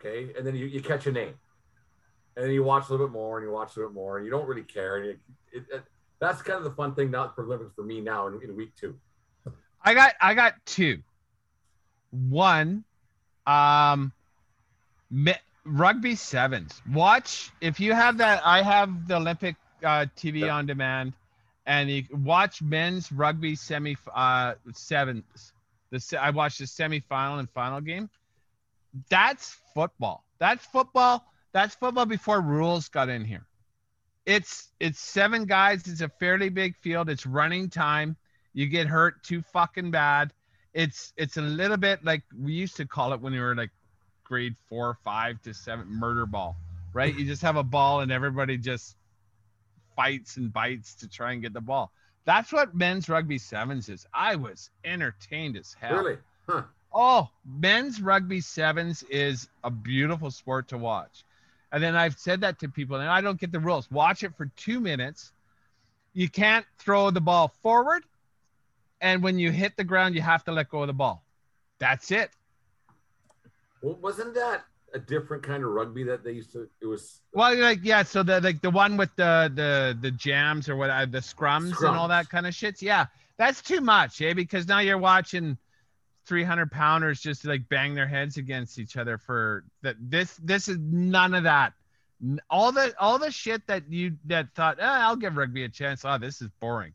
okay, 0.00 0.32
and 0.36 0.46
then 0.46 0.54
you, 0.56 0.66
you 0.66 0.80
catch 0.80 1.06
a 1.06 1.12
name, 1.12 1.34
and 2.36 2.44
then 2.44 2.52
you 2.52 2.62
watch 2.64 2.88
a 2.88 2.92
little 2.92 3.06
bit 3.06 3.12
more 3.12 3.38
and 3.38 3.46
you 3.46 3.52
watch 3.52 3.76
a 3.76 3.78
little 3.80 3.90
bit 3.90 3.94
more 3.94 4.16
and 4.16 4.24
you 4.24 4.30
don't 4.32 4.46
really 4.46 4.62
care, 4.62 4.96
and 4.96 5.06
you, 5.06 5.16
it, 5.52 5.64
it, 5.72 5.82
that's 6.20 6.42
kind 6.42 6.58
of 6.58 6.64
the 6.64 6.70
fun 6.72 6.94
thing 6.94 7.10
now 7.10 7.30
for 7.34 7.44
Olympics 7.44 7.72
for 7.74 7.82
me 7.82 8.00
now 8.00 8.26
in, 8.28 8.40
in 8.42 8.56
week 8.56 8.74
two. 8.76 8.98
I 9.82 9.94
got 9.94 10.12
I 10.20 10.34
got 10.34 10.54
two. 10.66 10.98
One, 12.10 12.84
um, 13.46 14.12
mi- 15.10 15.34
rugby 15.64 16.14
sevens. 16.16 16.82
Watch 16.92 17.50
if 17.60 17.80
you 17.80 17.92
have 17.94 18.18
that. 18.18 18.42
I 18.44 18.62
have 18.62 19.08
the 19.08 19.16
Olympic 19.16 19.56
uh, 19.84 20.06
TV 20.16 20.40
Yeah. 20.40 20.56
on 20.56 20.66
demand, 20.66 21.14
and 21.66 21.88
you 21.90 22.04
watch 22.12 22.60
men's 22.62 23.10
rugby 23.12 23.54
semi 23.56 23.96
uh 24.14 24.54
sevens. 24.74 25.52
The 25.90 26.18
I 26.20 26.30
watched 26.30 26.58
the 26.58 26.66
semifinal 26.66 27.38
and 27.38 27.48
final 27.50 27.80
game. 27.80 28.10
That's 29.08 29.56
football. 29.74 30.24
That's 30.38 30.64
football. 30.66 31.24
That's 31.52 31.74
football 31.74 32.06
before 32.06 32.40
rules 32.40 32.88
got 32.88 33.08
in 33.08 33.24
here. 33.24 33.46
It's 34.26 34.68
it's 34.78 35.00
seven 35.00 35.44
guys. 35.44 35.86
It's 35.86 36.00
a 36.00 36.08
fairly 36.08 36.48
big 36.48 36.76
field. 36.76 37.08
It's 37.08 37.26
running 37.26 37.68
time. 37.68 38.16
You 38.52 38.66
get 38.66 38.86
hurt 38.86 39.22
too 39.22 39.42
fucking 39.42 39.90
bad. 39.90 40.32
It's 40.72 41.12
it's 41.16 41.36
a 41.36 41.42
little 41.42 41.76
bit 41.76 42.04
like 42.04 42.22
we 42.38 42.52
used 42.52 42.76
to 42.76 42.86
call 42.86 43.12
it 43.12 43.20
when 43.20 43.32
we 43.32 43.40
were 43.40 43.54
like 43.54 43.70
grade 44.24 44.54
four, 44.68 44.96
five 45.02 45.42
to 45.42 45.52
seven, 45.52 45.88
murder 45.88 46.26
ball, 46.26 46.56
right? 46.92 47.16
You 47.16 47.24
just 47.24 47.42
have 47.42 47.56
a 47.56 47.64
ball 47.64 48.00
and 48.00 48.12
everybody 48.12 48.56
just 48.56 48.96
fights 49.96 50.36
and 50.36 50.52
bites 50.52 50.94
to 50.96 51.08
try 51.08 51.32
and 51.32 51.42
get 51.42 51.52
the 51.52 51.60
ball. 51.60 51.90
That's 52.24 52.52
what 52.52 52.74
men's 52.74 53.08
rugby 53.08 53.38
sevens 53.38 53.88
is. 53.88 54.06
I 54.14 54.36
was 54.36 54.70
entertained 54.84 55.56
as 55.56 55.74
hell. 55.80 55.96
Really? 55.96 56.18
Huh. 56.48 56.62
Oh, 56.92 57.28
men's 57.44 58.00
rugby 58.00 58.40
sevens 58.40 59.02
is 59.04 59.48
a 59.62 59.70
beautiful 59.70 60.30
sport 60.30 60.68
to 60.68 60.78
watch. 60.78 61.24
And 61.72 61.82
then 61.82 61.94
I've 61.94 62.18
said 62.18 62.40
that 62.40 62.58
to 62.60 62.68
people, 62.68 62.96
and 62.96 63.08
I 63.08 63.20
don't 63.20 63.38
get 63.38 63.52
the 63.52 63.60
rules. 63.60 63.88
Watch 63.90 64.24
it 64.24 64.36
for 64.36 64.46
two 64.56 64.80
minutes. 64.80 65.32
You 66.14 66.28
can't 66.28 66.66
throw 66.78 67.10
the 67.10 67.20
ball 67.20 67.48
forward. 67.62 68.02
And 69.00 69.22
when 69.22 69.38
you 69.38 69.52
hit 69.52 69.76
the 69.76 69.84
ground, 69.84 70.14
you 70.14 70.20
have 70.20 70.44
to 70.44 70.52
let 70.52 70.68
go 70.68 70.82
of 70.82 70.88
the 70.88 70.92
ball. 70.92 71.24
That's 71.78 72.10
it. 72.10 72.30
Well, 73.82 73.96
wasn't 74.02 74.34
that 74.34 74.64
a 74.92 74.98
different 74.98 75.42
kind 75.42 75.62
of 75.62 75.70
rugby 75.70 76.02
that 76.04 76.24
they 76.24 76.32
used 76.32 76.52
to? 76.52 76.68
It 76.82 76.86
was 76.86 77.22
Well, 77.32 77.56
like 77.56 77.78
yeah, 77.82 78.02
so 78.02 78.22
the 78.22 78.40
like 78.40 78.60
the 78.60 78.70
one 78.70 78.96
with 78.96 79.14
the 79.16 79.50
the 79.54 79.96
the 79.98 80.10
jams 80.10 80.68
or 80.68 80.76
what 80.76 80.90
uh, 80.90 81.06
the 81.06 81.18
scrums, 81.18 81.78
and 81.78 81.96
all 81.96 82.08
that 82.08 82.28
kind 82.28 82.46
of 82.46 82.54
shit. 82.54 82.82
Yeah, 82.82 83.06
that's 83.38 83.62
too 83.62 83.80
much, 83.80 84.20
eh? 84.20 84.34
Because 84.34 84.66
now 84.66 84.80
you're 84.80 84.98
watching 84.98 85.56
300 86.26 86.70
pounders 86.70 87.20
just 87.20 87.44
like 87.44 87.68
bang 87.68 87.94
their 87.94 88.06
heads 88.06 88.36
against 88.36 88.78
each 88.78 88.96
other 88.96 89.18
for 89.18 89.64
that. 89.82 89.96
This 90.00 90.36
this 90.42 90.68
is 90.68 90.78
none 90.78 91.34
of 91.34 91.44
that. 91.44 91.72
All 92.50 92.70
the 92.72 92.94
all 92.98 93.18
the 93.18 93.30
shit 93.30 93.66
that 93.66 93.90
you 93.90 94.16
that 94.26 94.54
thought 94.54 94.78
eh, 94.78 94.84
I'll 94.84 95.16
give 95.16 95.36
rugby 95.36 95.64
a 95.64 95.68
chance. 95.68 96.04
Oh, 96.04 96.18
this 96.18 96.40
is 96.42 96.48
boring. 96.60 96.92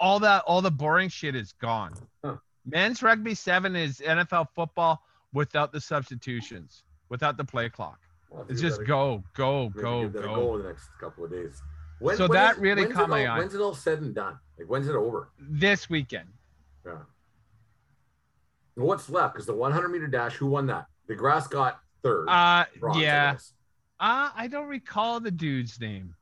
All 0.00 0.18
that 0.20 0.42
all 0.46 0.60
the 0.60 0.70
boring 0.70 1.08
shit 1.08 1.34
is 1.36 1.52
gone. 1.52 1.94
Huh. 2.24 2.36
Men's 2.66 3.02
rugby 3.02 3.34
seven 3.34 3.76
is 3.76 3.98
NFL 4.04 4.48
football 4.54 5.00
without 5.32 5.72
the 5.72 5.80
substitutions, 5.80 6.82
without 7.08 7.36
the 7.36 7.44
play 7.44 7.68
clock. 7.68 8.00
well, 8.30 8.44
It's 8.48 8.60
just 8.60 8.84
go, 8.84 9.22
go, 9.34 9.68
go, 9.70 10.02
give 10.02 10.12
that 10.14 10.24
a 10.24 10.26
go. 10.26 10.58
the 10.58 10.64
next 10.68 10.88
couple 11.00 11.24
of 11.24 11.30
days. 11.30 11.62
When, 12.00 12.16
So 12.16 12.24
when 12.24 12.32
that 12.36 12.56
is- 12.56 12.60
really 12.60 12.86
caught 12.86 13.08
my 13.08 13.24
all, 13.26 13.36
eye. 13.36 13.38
When's 13.38 13.54
it 13.54 13.60
all 13.60 13.74
said 13.74 14.00
and 14.00 14.14
done? 14.14 14.38
Like 14.58 14.68
when's 14.68 14.88
it 14.88 14.96
over? 14.96 15.28
This 15.38 15.88
weekend. 15.88 16.28
Yeah. 16.84 16.96
What's 18.76 19.08
left? 19.08 19.34
Because 19.34 19.46
the 19.46 19.54
100 19.54 19.88
meter 19.88 20.06
dash, 20.06 20.34
who 20.34 20.46
won 20.46 20.66
that? 20.66 20.86
De 21.08 21.14
Grasse 21.14 21.46
got 21.48 21.80
third. 22.02 22.28
Uh, 22.28 22.64
bronze, 22.78 22.98
yeah. 22.98 23.32
guess. 23.32 23.52
Uh, 23.98 24.30
I 24.36 24.46
don't 24.48 24.68
recall 24.68 25.18
the 25.20 25.30
dude's 25.30 25.80
name. 25.80 26.14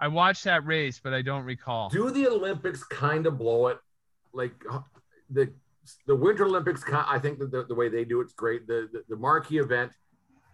I 0.00 0.08
watched 0.08 0.44
that 0.44 0.64
race, 0.66 1.00
but 1.02 1.12
I 1.12 1.22
don't 1.22 1.44
recall. 1.44 1.90
Do 1.90 2.10
the 2.10 2.26
Olympics 2.26 2.82
kind 2.82 3.26
of 3.26 3.38
blow 3.38 3.68
it? 3.68 3.78
Like 4.32 4.52
the 5.30 5.52
the 6.06 6.16
Winter 6.16 6.46
Olympics, 6.46 6.82
I 6.90 7.18
think 7.18 7.38
that 7.38 7.50
the, 7.50 7.64
the 7.64 7.74
way 7.74 7.88
they 7.88 8.04
do 8.04 8.20
it's 8.20 8.32
great. 8.32 8.66
The, 8.66 8.88
the 8.92 9.04
the 9.10 9.16
marquee 9.16 9.58
event 9.58 9.92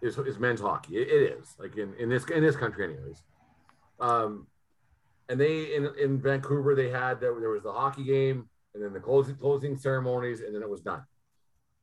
is 0.01 0.17
is 0.17 0.37
men's 0.37 0.59
hockey. 0.59 0.97
It, 0.97 1.07
it 1.07 1.39
is 1.39 1.55
like 1.57 1.77
in, 1.77 1.93
in 1.95 2.09
this 2.09 2.25
in 2.29 2.43
this 2.43 2.57
country, 2.57 2.83
anyways. 2.83 3.23
Um, 3.99 4.47
and 5.29 5.39
they 5.39 5.75
in 5.75 5.89
in 5.99 6.19
Vancouver 6.19 6.75
they 6.75 6.89
had 6.89 7.21
there, 7.21 7.39
there 7.39 7.49
was 7.49 7.63
the 7.63 7.71
hockey 7.71 8.03
game 8.03 8.49
and 8.73 8.83
then 8.83 8.93
the 8.93 8.99
closing 8.99 9.35
closing 9.35 9.77
ceremonies 9.77 10.41
and 10.41 10.53
then 10.53 10.61
it 10.61 10.69
was 10.69 10.81
done. 10.81 11.03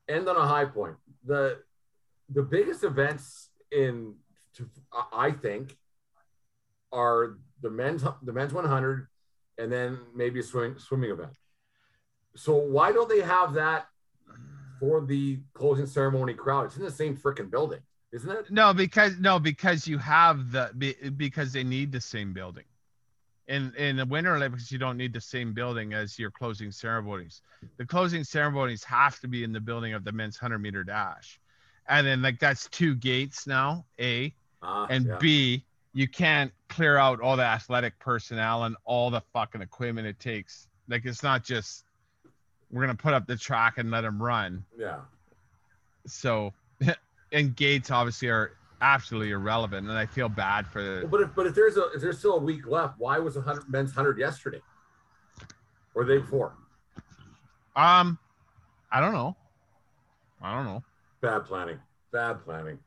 End 0.09 0.29
on 0.29 0.37
a 0.37 0.47
high 0.47 0.64
point. 0.64 0.97
The 1.25 1.59
the 2.29 2.42
biggest 2.42 2.85
events 2.85 3.51
in 3.71 4.14
to, 4.55 4.69
I- 5.12 5.31
think 5.33 5.77
are 6.92 7.38
the 7.62 7.71
men's 7.71 8.05
the 8.23 8.33
men's 8.33 8.53
100 8.53 9.09
and 9.59 9.73
then 9.73 9.99
maybe 10.14 10.40
a 10.40 10.42
swim, 10.42 10.79
swimming 10.79 11.11
event. 11.11 11.33
So 12.37 12.55
why 12.55 12.92
don't 12.92 13.09
they 13.09 13.21
have 13.21 13.55
that 13.55 13.87
for 14.79 15.01
the 15.01 15.40
closing 15.55 15.87
ceremony 15.87 16.35
crowd? 16.35 16.66
It's 16.66 16.77
in 16.77 16.85
the 16.85 16.90
same 16.90 17.16
freaking 17.16 17.51
building, 17.51 17.81
isn't 18.12 18.31
it? 18.31 18.51
No, 18.51 18.75
because 18.75 19.19
no, 19.19 19.38
because 19.38 19.88
you 19.88 19.99
have 19.99 20.53
the 20.53 20.71
be- 20.77 21.11
because 21.16 21.53
they 21.53 21.64
need 21.64 21.92
the 21.92 22.01
same 22.01 22.33
building. 22.33 22.64
In 23.49 23.73
in 23.77 23.97
the 23.97 24.05
Winter 24.05 24.35
Olympics, 24.35 24.73
you 24.73 24.79
don't 24.79 24.97
need 24.97 25.13
the 25.13 25.21
same 25.21 25.53
building 25.53 25.95
as 25.95 26.19
your 26.19 26.31
closing 26.33 26.73
ceremonies. 26.73 27.43
The 27.77 27.87
closing 27.87 28.25
ceremonies 28.25 28.83
have 28.85 29.21
to 29.21 29.29
be 29.29 29.45
in 29.45 29.53
the 29.53 29.61
building 29.61 29.95
of 29.95 30.03
the 30.05 30.11
men's 30.13 30.37
hundred 30.37 30.59
meter 30.59 30.83
dash, 30.83 31.39
and 31.89 32.05
then 32.07 32.23
like 32.23 32.41
that's 32.41 32.69
two 32.71 32.95
gates 32.97 33.47
now. 33.47 33.85
A 34.01 34.35
Ah, 34.63 34.87
and 34.91 35.07
yeah. 35.07 35.17
B, 35.21 35.65
you 35.93 36.09
can't 36.09 36.51
clear 36.69 36.97
out 36.97 37.21
all 37.21 37.37
the 37.37 37.45
athletic 37.45 37.97
personnel 38.01 38.65
and 38.65 38.75
all 38.85 39.11
the 39.11 39.21
fucking 39.33 39.61
equipment 39.61 40.07
it 40.09 40.19
takes. 40.19 40.67
Like 40.89 41.05
it's 41.05 41.23
not 41.23 41.45
just 41.45 41.85
we're 42.73 42.81
gonna 42.81 42.97
put 42.97 43.15
up 43.15 43.27
the 43.29 43.37
track 43.37 43.79
and 43.79 43.93
let 43.93 44.01
them 44.01 44.21
run. 44.21 44.65
yeah. 44.77 45.01
So, 46.09 46.53
and 47.33 47.55
gates 47.55 47.91
obviously 47.93 48.29
are 48.29 48.56
absolutely 48.81 49.31
irrelevant, 49.31 49.89
and 49.89 49.99
I 49.99 50.07
feel 50.07 50.29
bad 50.29 50.67
for 50.67 51.01
Well, 51.03 51.09
but 51.09 51.21
if 51.21 51.35
but 51.35 51.47
if 51.47 51.55
there's 51.55 51.77
a 51.77 51.85
if 51.95 52.01
there's 52.01 52.19
still 52.19 52.35
a 52.35 52.41
week 52.41 52.67
left, 52.67 52.99
why 52.99 53.19
was 53.19 53.35
the 53.35 53.41
hundred 53.41 53.69
men's 53.69 53.93
hundred 53.93 54.19
yesterday 54.19 54.61
or 55.95 56.05
the 56.05 56.15
day 56.15 56.21
before? 56.21 56.55
Um, 57.75 58.19
I 58.91 59.01
don't 59.01 59.12
know. 59.12 59.37
I 60.43 60.55
don't 60.55 60.65
know. 60.65 60.83
Bad 61.21 61.45
planning. 61.45 61.79
Bad 62.12 62.43
planning. 62.45 62.79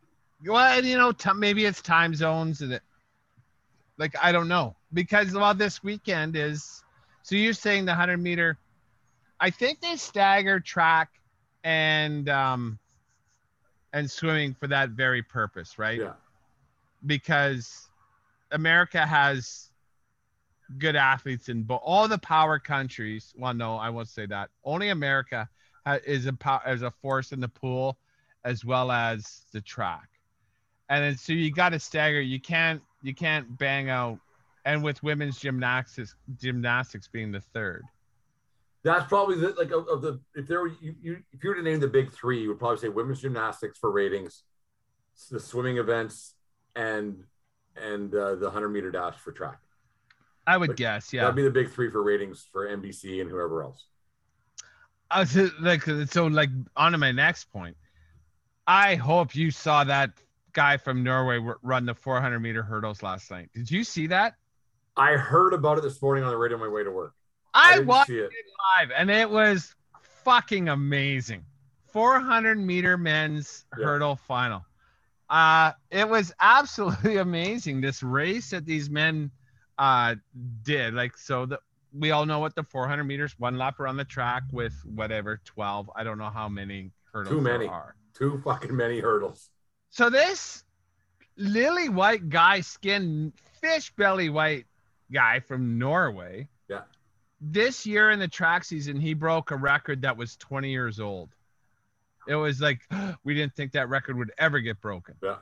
Well, 0.46 0.84
you 0.84 0.98
know, 0.98 1.12
t- 1.12 1.34
maybe 1.36 1.66
it's 1.66 1.82
time 1.82 2.16
zones 2.16 2.62
and 2.62 2.74
it, 2.74 2.82
like 3.98 4.16
I 4.22 4.32
don't 4.32 4.48
know 4.48 4.76
because 4.94 5.34
well, 5.34 5.54
this 5.54 5.84
weekend 5.84 6.36
is. 6.36 6.84
So 7.22 7.36
you're 7.36 7.54
saying 7.54 7.86
the 7.86 7.94
hundred 7.94 8.18
meter? 8.18 8.58
I 9.40 9.50
think 9.50 9.82
they 9.82 9.96
stagger 9.98 10.60
track 10.60 11.10
and 11.64 12.30
um 12.30 12.80
and 13.94 14.10
swimming 14.10 14.54
for 14.54 14.68
that 14.68 14.92
very 14.92 15.22
purpose, 15.22 15.80
right? 15.80 16.00
Yeah. 16.00 16.14
Because 17.06 17.90
America 18.52 19.06
has 19.06 19.70
good 20.78 20.96
athletes 20.96 21.50
in 21.50 21.64
both 21.64 21.82
all 21.84 22.08
the 22.08 22.18
power 22.18 22.60
countries. 22.60 23.34
Well, 23.38 23.54
no, 23.54 23.76
I 23.76 23.90
won't 23.90 24.08
say 24.08 24.26
that. 24.28 24.50
Only 24.64 24.90
America 24.90 25.50
ha- 25.86 26.00
is 26.06 26.26
a 26.26 26.34
power, 26.34 26.62
is 26.68 26.82
a 26.82 26.92
force 26.92 27.32
in 27.32 27.40
the 27.40 27.48
pool 27.48 27.98
as 28.46 28.64
well 28.64 28.92
as 28.92 29.42
the 29.52 29.62
track 29.62 30.10
and 30.90 31.04
then 31.04 31.18
so 31.18 31.34
you 31.34 31.52
got 31.52 31.70
to 31.70 31.80
stagger 31.80 32.20
you 32.20 32.40
can't 32.40 32.82
you 33.02 33.14
can't 33.14 33.58
bang 33.58 33.90
out 33.90 34.20
and 34.66 34.84
with 34.84 35.02
women's 35.04 35.40
gymnastics 35.40 36.16
gymnastics 36.38 37.08
being 37.08 37.32
the 37.32 37.40
third 37.40 37.84
That's 38.84 39.08
probably 39.08 39.36
the, 39.36 39.50
like 39.58 39.72
of, 39.72 39.88
of 39.88 40.02
the 40.02 40.20
if 40.36 40.48
there 40.48 40.62
were 40.62 40.72
you, 40.82 40.96
you 41.02 41.18
if 41.34 41.44
you 41.44 41.50
were 41.50 41.56
to 41.56 41.62
name 41.62 41.80
the 41.80 41.88
big 41.88 42.14
three, 42.14 42.42
you 42.42 42.50
would 42.50 42.60
probably 42.60 42.78
say 42.78 42.90
women's 42.90 43.22
gymnastics 43.22 43.78
for 43.78 43.92
ratings, 43.92 44.44
the 45.30 45.40
swimming 45.40 45.78
events, 45.78 46.36
and 46.76 47.24
and 47.76 48.14
uh, 48.16 48.36
the 48.36 48.50
hundred 48.50 48.70
meter 48.70 48.92
dash 48.92 49.16
for 49.16 49.32
track. 49.32 49.60
i 50.48 50.58
would 50.58 50.76
guess 50.76 51.14
yeah 51.14 51.22
That'd 51.22 51.36
be 51.36 51.44
the 51.44 51.52
big 51.52 51.72
three 51.72 51.90
for 51.90 52.04
ratings 52.04 52.48
for 52.52 52.68
NBC 52.68 53.22
and 53.22 53.30
whoever 53.30 53.64
else. 53.64 53.86
I 55.12 55.22
was, 55.22 55.36
like 55.60 55.84
so 56.10 56.28
like 56.28 56.50
on 56.76 56.92
to 56.92 56.98
my 56.98 57.12
next 57.12 57.46
point 57.46 57.76
i 58.68 58.94
hope 58.94 59.34
you 59.34 59.50
saw 59.50 59.84
that 59.84 60.12
guy 60.54 60.78
from 60.78 61.04
norway 61.04 61.40
run 61.64 61.86
the 61.86 61.96
400 61.96 62.40
meter 62.40 62.62
hurdles 62.62 63.02
last 63.02 63.32
night 63.32 63.50
did 63.56 63.72
you 63.72 63.84
see 63.84 64.06
that 64.08 64.36
I 65.00 65.14
heard 65.14 65.54
about 65.54 65.78
it 65.78 65.82
this 65.82 66.02
morning 66.02 66.26
on 66.26 66.30
the 66.30 66.38
radio 66.38 66.58
on 66.58 66.62
my 66.62 66.68
way 66.68 66.84
to 66.84 66.92
work. 66.92 67.14
I, 67.54 67.74
didn't 67.76 67.88
watched 67.88 68.10
it. 68.10 68.24
it 68.26 68.46
live 68.80 68.92
and 68.96 69.10
it 69.10 69.30
was 69.30 69.76
fucking 70.24 70.70
amazing 70.70 71.44
400 71.92 72.58
meter 72.58 72.98
men's 72.98 73.66
Yeah. 73.78 73.86
hurdle 73.86 74.16
final 74.16 74.66
uh 75.30 75.72
it 75.92 76.08
was 76.08 76.34
absolutely 76.42 77.18
amazing 77.18 77.82
this 77.82 78.04
race 78.04 78.50
that 78.52 78.66
these 78.66 78.90
men 78.90 79.32
uh 79.78 80.16
did 80.64 80.94
like 80.94 81.18
so 81.18 81.46
the 81.46 81.60
we 81.98 82.12
all 82.12 82.26
know 82.26 82.38
what 82.40 82.54
the 82.56 82.64
400 82.64 83.04
meters 83.04 83.34
one 83.40 83.58
lap 83.58 83.80
around 83.80 83.98
the 83.98 84.06
track 84.06 84.44
with 84.52 84.74
whatever 84.94 85.42
12 85.46 85.90
i 85.96 86.04
don't 86.04 86.18
know 86.20 86.30
how 86.30 86.48
many 86.48 86.92
hurdles 87.12 87.34
Too 87.34 87.42
many. 87.42 87.66
are 87.68 87.96
Too 88.14 88.40
fucking 88.44 88.76
many 88.76 89.00
hurdles. 89.00 89.50
so 89.90 90.10
this 90.10 90.64
lily 91.38 91.90
white 91.90 92.30
guy 92.30 92.62
skin 92.62 93.34
fish 93.62 93.92
belly 93.96 94.30
white 94.30 94.66
guy 95.12 95.40
from 95.40 95.80
norway. 95.80 96.48
This 97.42 97.86
year 97.86 98.12
in 98.12 98.20
the 98.20 98.28
track 98.28 98.64
season 98.64 99.00
he 99.00 99.14
broke 99.14 99.52
a 99.52 99.56
record 99.56 100.02
that 100.02 100.16
was 100.18 100.36
20 100.38 100.70
years 100.70 101.00
old 101.00 101.30
it 102.28 102.36
was 102.36 102.60
like 102.62 102.82
we 103.24 103.34
didn't 103.34 103.56
think 103.56 103.72
that 103.72 103.88
record 103.90 104.18
would 104.18 104.32
ever 104.38 104.60
get 104.60 104.80
broken 104.82 105.16
Yeah. 105.24 105.38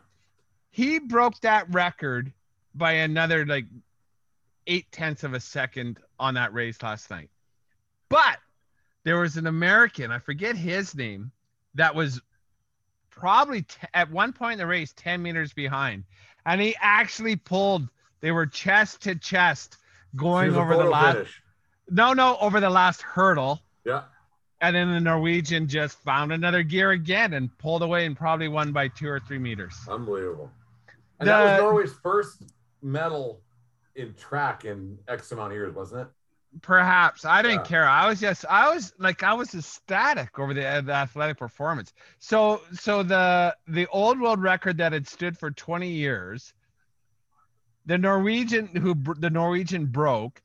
he 0.69 0.99
broke 0.99 1.39
that 1.41 1.71
record 1.73 2.31
by 2.75 2.91
another 2.93 3.45
like 3.45 3.65
eight 4.67 4.91
tenths 4.91 5.23
of 5.23 5.33
a 5.33 5.39
second 5.39 5.97
on 6.19 6.33
that 6.33 6.53
race 6.53 6.83
last 6.83 7.09
night. 7.09 7.29
But 8.09 8.37
there 9.05 9.17
was 9.17 9.37
an 9.37 9.47
American, 9.47 10.11
I 10.11 10.19
forget 10.19 10.57
his 10.57 10.93
name, 10.93 11.31
that 11.75 11.95
was 11.95 12.21
probably 13.09 13.61
t- 13.63 13.87
at 13.93 14.11
one 14.11 14.33
point 14.33 14.53
in 14.53 14.57
the 14.59 14.67
race 14.67 14.93
10 14.97 15.21
meters 15.21 15.53
behind. 15.53 16.03
And 16.45 16.59
he 16.59 16.75
actually 16.81 17.37
pulled, 17.37 17.87
they 18.19 18.31
were 18.31 18.45
chest 18.45 19.01
to 19.03 19.15
chest 19.15 19.77
going 20.15 20.53
over 20.53 20.75
the 20.75 20.83
last, 20.83 21.15
finish. 21.15 21.41
No, 21.89 22.13
no, 22.13 22.37
over 22.39 22.59
the 22.59 22.69
last 22.69 23.01
hurdle. 23.01 23.61
Yeah. 23.85 24.03
And 24.59 24.75
then 24.75 24.91
the 24.91 24.99
Norwegian 24.99 25.67
just 25.67 25.99
found 26.03 26.31
another 26.31 26.63
gear 26.63 26.91
again 26.91 27.33
and 27.33 27.55
pulled 27.59 27.83
away 27.83 28.05
and 28.05 28.17
probably 28.17 28.47
won 28.47 28.71
by 28.71 28.87
two 28.87 29.07
or 29.07 29.19
three 29.19 29.37
meters. 29.37 29.75
Unbelievable. 29.87 30.51
And 31.19 31.29
that 31.29 31.43
was 31.43 31.59
Norway's 31.59 31.93
first 32.01 32.41
medal 32.81 33.41
in 33.95 34.13
track 34.15 34.65
in 34.65 34.97
X 35.07 35.31
amount 35.31 35.51
of 35.51 35.57
years, 35.57 35.73
wasn't 35.75 36.01
it? 36.01 36.07
Perhaps 36.61 37.23
I 37.25 37.41
didn't 37.43 37.57
Yeah. 37.59 37.63
care. 37.65 37.87
I 37.87 38.07
was 38.07 38.19
just, 38.19 38.45
I 38.49 38.73
was 38.73 38.93
like, 38.97 39.21
I 39.21 39.33
was 39.33 39.53
ecstatic 39.53 40.39
over 40.39 40.53
the, 40.55 40.81
the 40.83 40.93
athletic 40.93 41.37
performance. 41.37 41.93
So, 42.19 42.61
so 42.73 43.03
the 43.03 43.55
the 43.67 43.85
old 43.87 44.19
world 44.19 44.41
record 44.41 44.77
that 44.77 44.91
had 44.91 45.07
stood 45.07 45.37
for 45.37 45.51
20 45.51 45.87
years, 45.89 46.53
the 47.85 47.97
Norwegian 47.97 48.67
who 48.67 48.95
the 49.19 49.29
Norwegian 49.29 49.85
broke, 49.85 50.41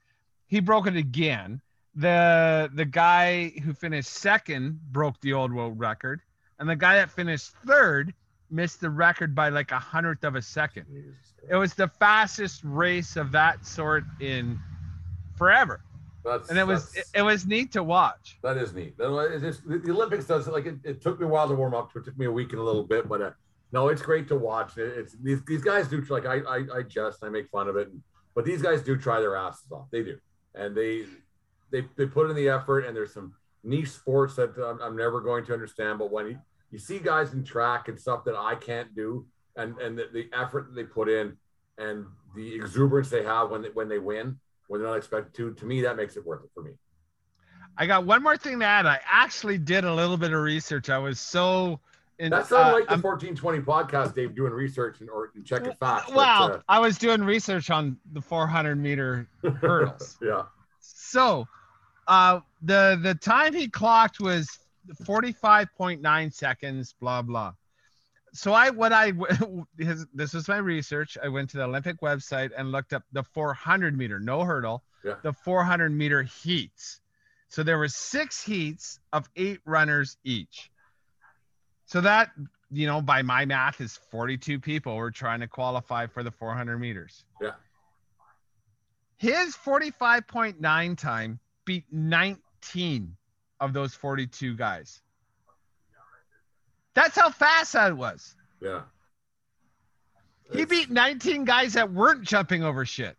he 0.52 0.60
broke 0.60 0.86
it 0.86 0.96
again. 0.96 1.62
The 1.94 2.70
the 2.74 2.84
guy 2.84 3.48
who 3.64 3.72
finished 3.72 4.10
second 4.10 4.78
broke 4.92 5.18
the 5.22 5.32
old 5.32 5.50
world 5.50 5.78
record, 5.78 6.20
and 6.58 6.68
the 6.68 6.76
guy 6.76 6.96
that 6.96 7.10
finished 7.10 7.52
third 7.66 8.12
missed 8.50 8.82
the 8.82 8.90
record 8.90 9.34
by 9.34 9.48
like 9.48 9.72
a 9.72 9.78
hundredth 9.78 10.24
of 10.24 10.34
a 10.34 10.42
second. 10.42 10.84
It 11.48 11.56
was 11.56 11.72
the 11.72 11.88
fastest 11.88 12.60
race 12.64 13.16
of 13.16 13.32
that 13.32 13.64
sort 13.64 14.04
in 14.20 14.60
forever 15.36 15.80
That's, 16.22 16.50
and 16.50 16.58
it 16.58 16.66
was 16.66 16.94
it, 16.94 17.06
it 17.14 17.22
was 17.22 17.46
neat 17.46 17.72
to 17.72 17.82
watch. 17.82 18.38
that 18.42 18.58
is 18.58 18.74
neat. 18.74 18.98
Just- 18.98 19.66
the, 19.66 19.78
the 19.78 19.90
Olympics 19.90 20.26
does 20.26 20.46
it 20.46 20.52
like 20.52 20.66
it, 20.66 20.76
it 20.84 21.00
took 21.00 21.18
me 21.18 21.24
a 21.24 21.28
while 21.30 21.48
to 21.48 21.54
warm 21.54 21.74
up. 21.74 21.96
It 21.96 22.04
took 22.04 22.18
me 22.18 22.26
a 22.26 22.30
week 22.30 22.50
and 22.52 22.60
a 22.60 22.62
little 22.62 22.84
bit, 22.84 23.08
but 23.08 23.22
uh, 23.22 23.30
no, 23.72 23.88
it's 23.88 24.02
great 24.02 24.28
to 24.28 24.36
watch. 24.36 24.76
It, 24.76 24.98
it's 24.98 25.16
these, 25.22 25.42
these 25.46 25.62
guys 25.62 25.88
do 25.88 25.98
like 26.10 26.26
I, 26.26 26.40
I 26.40 26.56
I 26.76 26.82
jest, 26.82 27.24
I 27.24 27.30
make 27.30 27.48
fun 27.48 27.68
of 27.68 27.76
it, 27.76 27.88
but 28.34 28.44
these 28.44 28.60
guys 28.60 28.82
do 28.82 28.98
try 28.98 29.18
their 29.18 29.34
asses 29.34 29.72
off. 29.72 29.86
They 29.90 30.02
do, 30.02 30.18
and 30.54 30.76
they 30.76 31.04
they 31.70 31.84
they 31.96 32.06
put 32.06 32.30
in 32.30 32.36
the 32.36 32.48
effort. 32.48 32.80
And 32.80 32.96
there's 32.96 33.12
some 33.12 33.34
niche 33.64 33.90
sports 33.90 34.36
that 34.36 34.56
I'm, 34.58 34.80
I'm 34.80 34.96
never 34.96 35.20
going 35.20 35.44
to 35.46 35.52
understand. 35.52 35.98
But 35.98 36.10
when 36.10 36.26
you, 36.26 36.38
you 36.70 36.78
see 36.78 36.98
guys 36.98 37.32
in 37.32 37.44
track 37.44 37.88
and 37.88 37.98
stuff 37.98 38.24
that 38.24 38.36
I 38.36 38.54
can't 38.54 38.94
do, 38.94 39.26
and 39.56 39.78
and 39.78 39.98
the, 39.98 40.08
the 40.12 40.28
effort 40.32 40.74
they 40.74 40.84
put 40.84 41.08
in, 41.08 41.36
and 41.78 42.06
the 42.34 42.54
exuberance 42.54 43.10
they 43.10 43.22
have 43.22 43.50
when 43.50 43.62
they, 43.62 43.68
when 43.68 43.88
they 43.88 43.98
win, 43.98 44.38
when 44.68 44.80
they're 44.80 44.90
not 44.90 44.96
expected 44.96 45.34
to, 45.34 45.52
to 45.54 45.64
me 45.66 45.82
that 45.82 45.96
makes 45.96 46.16
it 46.16 46.24
worth 46.24 46.44
it 46.44 46.50
for 46.54 46.62
me. 46.62 46.72
I 47.76 47.86
got 47.86 48.04
one 48.04 48.22
more 48.22 48.36
thing 48.36 48.60
to 48.60 48.66
add. 48.66 48.86
I 48.86 49.00
actually 49.06 49.58
did 49.58 49.84
a 49.84 49.94
little 49.94 50.18
bit 50.18 50.32
of 50.32 50.42
research. 50.42 50.90
I 50.90 50.98
was 50.98 51.18
so 51.18 51.80
in, 52.22 52.30
That 52.30 52.46
sounded 52.46 52.70
uh, 52.70 52.72
like 52.74 52.84
the 52.86 52.92
I'm- 52.92 53.02
1420 53.02 53.60
podcast, 53.60 54.14
Dave, 54.14 54.34
doing 54.34 54.52
research 54.52 55.00
and 55.00 55.10
or 55.10 55.30
checking 55.44 55.72
facts. 55.74 56.06
but, 56.06 56.14
well, 56.14 56.52
uh, 56.54 56.58
I 56.68 56.78
was 56.78 56.96
doing 56.98 57.22
research 57.22 57.70
on 57.70 57.96
the 58.12 58.20
400 58.20 58.76
meter 58.76 59.26
hurdles. 59.60 60.16
yeah. 60.22 60.42
So, 60.80 61.46
uh, 62.08 62.40
the 62.62 62.98
the 63.02 63.14
time 63.14 63.54
he 63.54 63.68
clocked 63.68 64.20
was 64.20 64.48
45.9 65.04 66.32
seconds. 66.32 66.94
Blah 67.00 67.22
blah. 67.22 67.52
So 68.34 68.52
I 68.54 68.70
what 68.70 68.92
I 68.92 69.12
his, 69.78 70.06
this 70.14 70.32
was 70.32 70.48
my 70.48 70.56
research. 70.56 71.18
I 71.22 71.28
went 71.28 71.50
to 71.50 71.58
the 71.58 71.64
Olympic 71.64 72.00
website 72.00 72.50
and 72.56 72.72
looked 72.72 72.92
up 72.92 73.02
the 73.12 73.22
400 73.22 73.96
meter, 73.96 74.18
no 74.18 74.42
hurdle, 74.42 74.82
Yeah. 75.04 75.14
the 75.22 75.32
400 75.32 75.90
meter 75.90 76.22
heats. 76.22 77.00
So 77.48 77.62
there 77.62 77.76
were 77.78 77.88
six 77.88 78.42
heats 78.42 78.98
of 79.12 79.28
eight 79.36 79.60
runners 79.66 80.16
each. 80.24 80.70
So 81.92 82.00
that 82.00 82.30
you 82.70 82.86
know, 82.86 83.02
by 83.02 83.20
my 83.20 83.44
math, 83.44 83.82
is 83.82 83.98
42 84.10 84.58
people 84.58 84.96
were 84.96 85.10
trying 85.10 85.40
to 85.40 85.46
qualify 85.46 86.06
for 86.06 86.22
the 86.22 86.30
400 86.30 86.78
meters. 86.78 87.26
Yeah. 87.38 87.50
His 89.18 89.54
45.9 89.54 90.96
time 90.96 91.38
beat 91.66 91.84
19 91.92 93.14
of 93.60 93.74
those 93.74 93.92
42 93.92 94.56
guys. 94.56 95.02
That's 96.94 97.14
how 97.14 97.28
fast 97.28 97.74
that 97.74 97.94
was. 97.94 98.36
Yeah. 98.62 98.80
He 100.50 100.64
beat 100.64 100.90
19 100.90 101.44
guys 101.44 101.74
that 101.74 101.92
weren't 101.92 102.22
jumping 102.22 102.62
over 102.62 102.86
shit. 102.86 103.18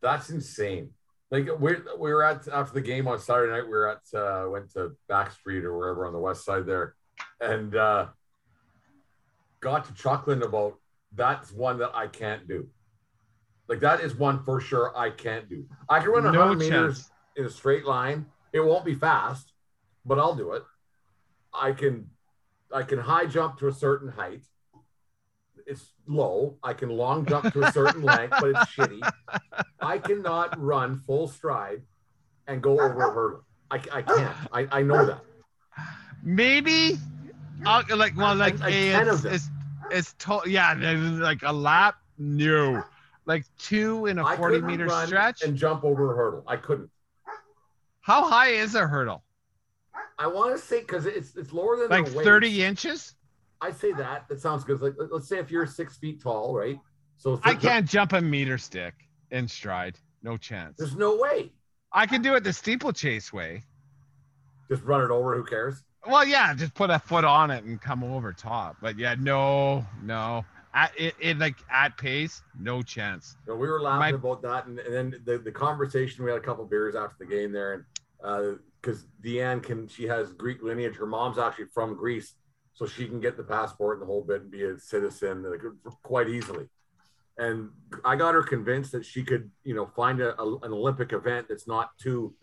That's 0.00 0.30
insane. 0.30 0.90
Like 1.32 1.48
we 1.58 1.76
we 1.98 2.12
were 2.12 2.22
at 2.22 2.46
after 2.46 2.74
the 2.74 2.80
game 2.80 3.08
on 3.08 3.18
Saturday 3.18 3.52
night. 3.52 3.64
We 3.64 3.70
were 3.70 3.88
at 3.88 4.16
uh, 4.16 4.48
went 4.50 4.72
to 4.74 4.92
Backstreet 5.10 5.64
or 5.64 5.76
wherever 5.76 6.06
on 6.06 6.12
the 6.12 6.18
west 6.20 6.44
side 6.44 6.64
there, 6.66 6.94
and 7.40 7.74
uh, 7.76 8.06
got 9.60 9.84
to 9.86 9.94
chuckling 9.94 10.42
about 10.42 10.78
that's 11.14 11.52
one 11.52 11.78
that 11.78 11.90
I 11.94 12.06
can't 12.06 12.48
do. 12.48 12.68
Like 13.68 13.80
that 13.80 14.00
is 14.00 14.14
one 14.14 14.42
for 14.44 14.60
sure 14.60 14.96
I 14.96 15.10
can't 15.10 15.48
do. 15.48 15.66
I 15.88 16.00
can 16.00 16.10
run 16.10 16.24
No 16.24 16.38
100 16.38 16.58
meters 16.58 17.10
in 17.36 17.44
a 17.44 17.50
straight 17.50 17.84
line. 17.84 18.26
It 18.52 18.60
won't 18.60 18.84
be 18.84 18.94
fast, 18.94 19.52
but 20.04 20.18
I'll 20.18 20.34
do 20.34 20.52
it. 20.52 20.62
I 21.54 21.72
can 21.72 22.10
I 22.72 22.82
can 22.82 22.98
high 22.98 23.26
jump 23.26 23.58
to 23.58 23.68
a 23.68 23.72
certain 23.72 24.08
height. 24.08 24.42
It's 25.66 25.92
low. 26.06 26.56
I 26.62 26.72
can 26.72 26.90
long 26.90 27.24
jump 27.26 27.52
to 27.52 27.62
a 27.62 27.72
certain 27.72 28.02
length, 28.02 28.34
but 28.40 28.50
it's 28.50 28.70
shitty. 28.72 29.00
I 29.80 29.98
cannot 29.98 30.60
run 30.60 31.00
full 31.06 31.28
stride 31.28 31.82
and 32.46 32.62
go 32.62 32.72
over 32.80 33.08
a 33.08 33.12
hurdle. 33.12 33.44
I, 33.70 33.76
I 33.92 34.02
can't. 34.02 34.36
I, 34.52 34.68
I 34.70 34.82
know 34.82 35.06
that. 35.06 35.20
Maybe, 36.22 36.98
uh, 37.66 37.82
like, 37.96 38.16
well, 38.16 38.34
like, 38.34 38.58
Like 38.60 38.72
a, 38.72 38.92
10 38.92 39.08
it's, 39.08 39.24
it's, 39.24 39.50
it's 39.90 40.12
to- 40.14 40.42
yeah, 40.46 40.74
like 41.20 41.42
a 41.42 41.52
lap. 41.52 41.96
No, 42.18 42.84
like 43.24 43.44
two 43.58 44.06
in 44.06 44.18
a 44.18 44.24
I 44.24 44.36
40 44.36 44.54
couldn't 44.54 44.66
meter 44.70 44.88
stretch. 45.06 45.42
and 45.42 45.56
jump 45.56 45.82
over 45.84 46.12
a 46.12 46.16
hurdle. 46.16 46.44
I 46.46 46.56
couldn't. 46.56 46.90
How 48.00 48.28
high 48.28 48.48
is 48.48 48.74
a 48.74 48.86
hurdle? 48.86 49.24
I 50.18 50.26
want 50.26 50.54
to 50.54 50.62
say 50.62 50.80
because 50.80 51.06
it's 51.06 51.34
it's 51.36 51.52
lower 51.52 51.76
than 51.76 51.88
Like 51.88 52.06
30 52.08 52.62
inches? 52.62 53.14
I 53.60 53.72
say 53.72 53.92
that. 53.92 54.28
That 54.28 54.40
sounds 54.40 54.64
good. 54.64 54.80
Like 54.80 54.94
let's 55.10 55.28
say 55.28 55.38
if 55.38 55.50
you're 55.50 55.66
six 55.66 55.96
feet 55.96 56.22
tall, 56.22 56.54
right? 56.54 56.78
So 57.16 57.40
I 57.44 57.54
can't 57.54 57.88
jump 57.88 58.12
a 58.12 58.20
meter 58.20 58.58
stick 58.58 58.94
in 59.30 59.48
stride. 59.48 59.98
No 60.22 60.36
chance. 60.36 60.76
There's 60.78 60.96
no 60.96 61.16
way. 61.16 61.52
I 61.92 62.06
can 62.06 62.22
do 62.22 62.34
it 62.34 62.44
the 62.44 62.52
steeplechase 62.52 63.32
way. 63.32 63.62
Just 64.70 64.82
run 64.84 65.02
it 65.02 65.10
over. 65.10 65.36
Who 65.36 65.44
cares? 65.44 65.82
Well, 66.06 66.26
yeah, 66.26 66.52
just 66.54 66.74
put 66.74 66.90
a 66.90 66.98
foot 66.98 67.24
on 67.24 67.50
it 67.50 67.64
and 67.64 67.80
come 67.80 68.02
over 68.02 68.32
top. 68.32 68.76
But 68.80 68.98
yeah, 68.98 69.14
no, 69.18 69.84
no. 70.02 70.44
At 70.74 70.92
it, 70.98 71.14
it 71.20 71.38
like 71.38 71.56
at 71.70 71.96
pace, 71.98 72.42
no 72.58 72.82
chance. 72.82 73.36
So 73.46 73.54
we 73.54 73.68
were 73.68 73.80
laughing 73.80 73.98
My- 74.00 74.08
about 74.18 74.42
that, 74.42 74.66
and, 74.66 74.78
and 74.78 74.94
then 74.94 75.22
the, 75.24 75.38
the 75.38 75.52
conversation. 75.52 76.24
We 76.24 76.30
had 76.30 76.40
a 76.40 76.44
couple 76.44 76.64
beers 76.64 76.94
after 76.96 77.16
the 77.18 77.26
game 77.26 77.52
there, 77.52 77.72
and 77.74 77.84
uh, 78.24 78.56
because 78.80 79.06
Deanne 79.22 79.62
can, 79.62 79.86
she 79.86 80.04
has 80.04 80.32
Greek 80.32 80.62
lineage. 80.62 80.96
Her 80.96 81.06
mom's 81.06 81.38
actually 81.38 81.66
from 81.74 81.94
Greece, 81.94 82.34
so 82.72 82.86
she 82.86 83.06
can 83.06 83.20
get 83.20 83.36
the 83.36 83.42
passport 83.44 83.98
and 83.98 84.02
the 84.02 84.06
whole 84.06 84.22
bit 84.22 84.40
and 84.42 84.50
be 84.50 84.64
a 84.64 84.78
citizen 84.78 85.42
like, 85.48 85.60
quite 86.02 86.28
easily. 86.28 86.68
And 87.36 87.68
I 88.04 88.16
got 88.16 88.32
her 88.34 88.42
convinced 88.42 88.92
that 88.92 89.04
she 89.04 89.22
could, 89.24 89.50
you 89.64 89.74
know, 89.74 89.86
find 89.94 90.20
a, 90.20 90.40
a- 90.40 90.58
an 90.60 90.72
Olympic 90.72 91.12
event 91.12 91.46
that's 91.50 91.68
not 91.68 91.90
too. 91.98 92.34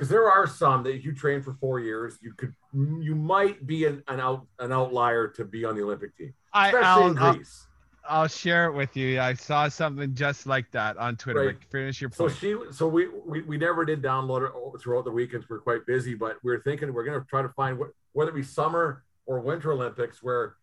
Because 0.00 0.08
there 0.08 0.30
are 0.30 0.46
some 0.46 0.82
that 0.84 0.94
if 0.94 1.04
you 1.04 1.12
train 1.12 1.42
for 1.42 1.52
four 1.60 1.78
years, 1.78 2.16
you 2.22 2.32
could, 2.32 2.54
you 2.72 3.14
might 3.14 3.66
be 3.66 3.84
an, 3.84 4.02
an 4.08 4.18
out 4.18 4.46
an 4.58 4.72
outlier 4.72 5.28
to 5.28 5.44
be 5.44 5.62
on 5.66 5.76
the 5.76 5.82
Olympic 5.82 6.16
team, 6.16 6.32
I, 6.54 6.68
especially 6.68 6.86
I'll, 6.86 7.06
in 7.10 7.18
I'll, 7.18 7.34
Greece. 7.34 7.66
I'll 8.08 8.26
share 8.26 8.64
it 8.64 8.72
with 8.72 8.96
you. 8.96 9.20
I 9.20 9.34
saw 9.34 9.68
something 9.68 10.14
just 10.14 10.46
like 10.46 10.70
that 10.70 10.96
on 10.96 11.16
Twitter. 11.16 11.48
Right. 11.48 11.56
Finish 11.70 12.00
your 12.00 12.08
point. 12.08 12.32
So 12.32 12.34
she, 12.34 12.56
so 12.72 12.88
we, 12.88 13.08
we, 13.26 13.42
we 13.42 13.58
never 13.58 13.84
did 13.84 14.00
download 14.00 14.48
it 14.48 14.80
throughout 14.80 15.04
the 15.04 15.10
weekends. 15.10 15.50
We're 15.50 15.58
quite 15.58 15.84
busy, 15.84 16.14
but 16.14 16.38
we 16.42 16.50
are 16.54 16.62
thinking 16.62 16.94
we're 16.94 17.04
going 17.04 17.20
to 17.20 17.26
try 17.26 17.42
to 17.42 17.50
find 17.50 17.78
what, 17.78 17.90
whether 18.12 18.30
it 18.30 18.34
be 18.36 18.42
summer 18.42 19.04
or 19.26 19.40
winter 19.40 19.70
Olympics 19.70 20.22
where, 20.22 20.54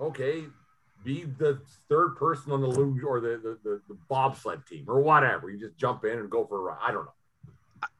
okay, 0.00 0.46
be 1.04 1.26
the 1.38 1.60
third 1.88 2.16
person 2.16 2.50
on 2.50 2.60
the 2.60 2.66
luge 2.66 3.04
or 3.04 3.20
the, 3.20 3.40
the, 3.40 3.58
the, 3.62 3.80
the 3.86 3.96
bobsled 4.08 4.66
team 4.66 4.86
or 4.88 5.00
whatever. 5.00 5.48
You 5.48 5.60
just 5.60 5.76
jump 5.76 6.04
in 6.04 6.18
and 6.18 6.28
go 6.28 6.44
for 6.44 6.58
a 6.58 6.62
ride. 6.62 6.78
I 6.82 6.90
don't 6.90 7.04
know. 7.04 7.12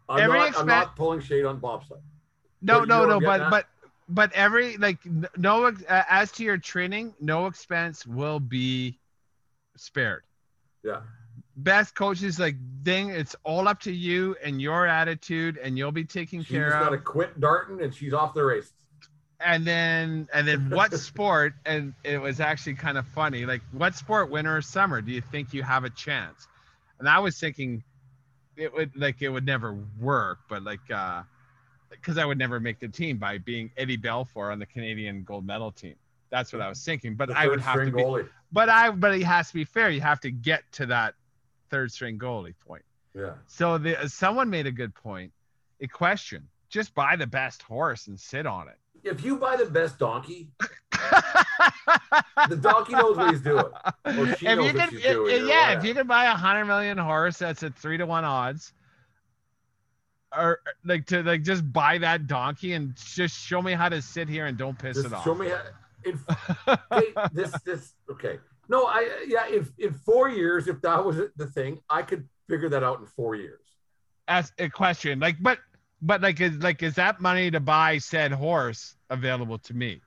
I'm, 0.08 0.20
Every 0.20 0.38
not, 0.38 0.58
I'm 0.58 0.66
not 0.66 0.96
pulling 0.96 1.20
shade 1.20 1.44
on 1.44 1.58
bobsled. 1.58 2.00
no, 2.60 2.80
but 2.80 2.88
no, 2.88 3.06
no. 3.06 3.20
But 3.20 3.38
that? 3.38 3.50
but 3.50 3.66
but 4.08 4.32
every 4.32 4.76
like 4.76 4.98
no 5.36 5.66
uh, 5.66 5.72
as 6.08 6.32
to 6.32 6.44
your 6.44 6.58
training, 6.58 7.14
no 7.20 7.46
expense 7.46 8.06
will 8.06 8.40
be 8.40 8.98
spared. 9.76 10.22
Yeah. 10.84 11.00
Best 11.56 11.94
coaches 11.94 12.38
like 12.38 12.56
ding, 12.82 13.10
it's 13.10 13.36
all 13.44 13.68
up 13.68 13.80
to 13.80 13.92
you 13.92 14.36
and 14.42 14.60
your 14.60 14.86
attitude, 14.86 15.58
and 15.58 15.76
you'll 15.78 15.92
be 15.92 16.04
taken 16.04 16.42
She 16.42 16.54
care 16.54 16.70
just 16.70 16.76
of. 16.76 16.84
got 16.84 16.90
to 16.90 16.98
quit 16.98 17.38
darting 17.40 17.82
and 17.82 17.94
she's 17.94 18.12
off 18.14 18.32
the 18.34 18.42
races. 18.44 18.72
and 19.40 19.66
then 19.66 20.28
and 20.32 20.46
then 20.48 20.70
what 20.70 20.92
sport 20.98 21.54
and 21.66 21.94
it 22.04 22.18
was 22.18 22.40
actually 22.40 22.74
kind 22.74 22.96
of 22.96 23.06
funny 23.08 23.44
like 23.44 23.60
what 23.72 23.94
sport 23.94 24.30
winter 24.30 24.56
or 24.56 24.62
summer 24.62 25.00
do 25.02 25.12
you 25.12 25.20
think 25.20 25.52
you 25.52 25.62
have 25.62 25.84
a 25.84 25.90
chance 25.90 26.46
and 26.98 27.08
I 27.08 27.18
was 27.18 27.38
thinking 27.38 27.82
it 28.56 28.72
would 28.72 28.94
like 28.96 29.22
it 29.22 29.28
would 29.28 29.46
never 29.46 29.78
work, 30.00 30.40
but 30.48 30.62
like 30.62 30.90
uh 30.90 31.22
because 31.90 32.18
I 32.18 32.24
would 32.24 32.38
never 32.38 32.58
make 32.58 32.80
the 32.80 32.88
team 32.88 33.18
by 33.18 33.38
being 33.38 33.70
Eddie 33.76 33.98
Belfour 33.98 34.50
on 34.50 34.58
the 34.58 34.66
Canadian 34.66 35.24
gold 35.24 35.46
medal 35.46 35.70
team. 35.70 35.94
That's 36.30 36.52
what 36.52 36.62
I 36.62 36.68
was 36.68 36.82
thinking. 36.82 37.14
But 37.14 37.30
I 37.30 37.46
would 37.46 37.60
have 37.60 37.76
to 37.76 37.90
be, 37.90 38.02
goalie. 38.02 38.28
but 38.50 38.68
I 38.68 38.90
but 38.90 39.14
it 39.14 39.22
has 39.22 39.48
to 39.48 39.54
be 39.54 39.64
fair. 39.64 39.90
You 39.90 40.00
have 40.00 40.20
to 40.20 40.30
get 40.30 40.62
to 40.72 40.86
that 40.86 41.14
third 41.70 41.92
string 41.92 42.18
goalie 42.18 42.54
point. 42.66 42.84
Yeah. 43.14 43.34
So 43.46 43.78
the 43.78 44.08
someone 44.08 44.48
made 44.48 44.66
a 44.66 44.72
good 44.72 44.94
point. 44.94 45.32
A 45.80 45.86
question: 45.86 46.48
just 46.70 46.94
buy 46.94 47.16
the 47.16 47.26
best 47.26 47.62
horse 47.62 48.06
and 48.06 48.18
sit 48.18 48.46
on 48.46 48.68
it. 48.68 48.78
If 49.04 49.24
you 49.24 49.36
buy 49.36 49.56
the 49.56 49.66
best 49.66 49.98
donkey, 49.98 50.48
the 52.48 52.56
donkey 52.56 52.92
knows 52.92 53.16
what 53.16 53.30
he's 53.30 53.40
doing. 53.40 53.64
If 54.04 54.42
you 54.42 54.48
can, 54.72 54.90
she's 54.90 55.02
doing, 55.02 55.46
yeah, 55.46 55.76
if 55.78 55.84
you 55.84 55.94
can 55.94 56.06
buy 56.06 56.24
a 56.26 56.34
hundred 56.34 56.66
million 56.66 56.98
horse 56.98 57.38
that's 57.38 57.62
at 57.62 57.76
three 57.76 57.96
to 57.98 58.06
one 58.06 58.24
odds, 58.24 58.72
or 60.36 60.60
like 60.84 61.06
to 61.06 61.22
like 61.22 61.42
just 61.42 61.70
buy 61.72 61.98
that 61.98 62.26
donkey 62.26 62.72
and 62.72 62.94
just 62.96 63.36
show 63.38 63.62
me 63.62 63.72
how 63.72 63.88
to 63.88 64.00
sit 64.02 64.28
here 64.28 64.46
and 64.46 64.56
don't 64.56 64.78
piss 64.78 64.96
Just 64.96 65.08
it 65.08 65.12
off. 65.12 65.24
show 65.24 65.34
me 65.34 65.48
how. 65.48 65.60
In, 66.04 66.18
hey, 66.92 67.14
this 67.32 67.52
this 67.64 67.94
okay. 68.10 68.38
No, 68.68 68.86
I 68.86 69.24
yeah. 69.26 69.46
If 69.48 69.70
in 69.78 69.94
four 69.94 70.28
years, 70.28 70.68
if 70.68 70.80
that 70.82 71.04
was 71.04 71.20
the 71.36 71.46
thing, 71.46 71.78
I 71.88 72.02
could 72.02 72.28
figure 72.48 72.68
that 72.70 72.82
out 72.82 73.00
in 73.00 73.06
four 73.06 73.34
years. 73.34 73.60
As 74.28 74.52
a 74.58 74.68
question, 74.68 75.20
like, 75.20 75.36
but 75.40 75.58
but 76.00 76.20
like 76.20 76.40
is 76.40 76.56
like 76.56 76.82
is 76.82 76.94
that 76.94 77.20
money 77.20 77.50
to 77.50 77.60
buy 77.60 77.98
said 77.98 78.32
horse 78.32 78.96
available 79.10 79.58
to 79.58 79.74
me? 79.74 80.00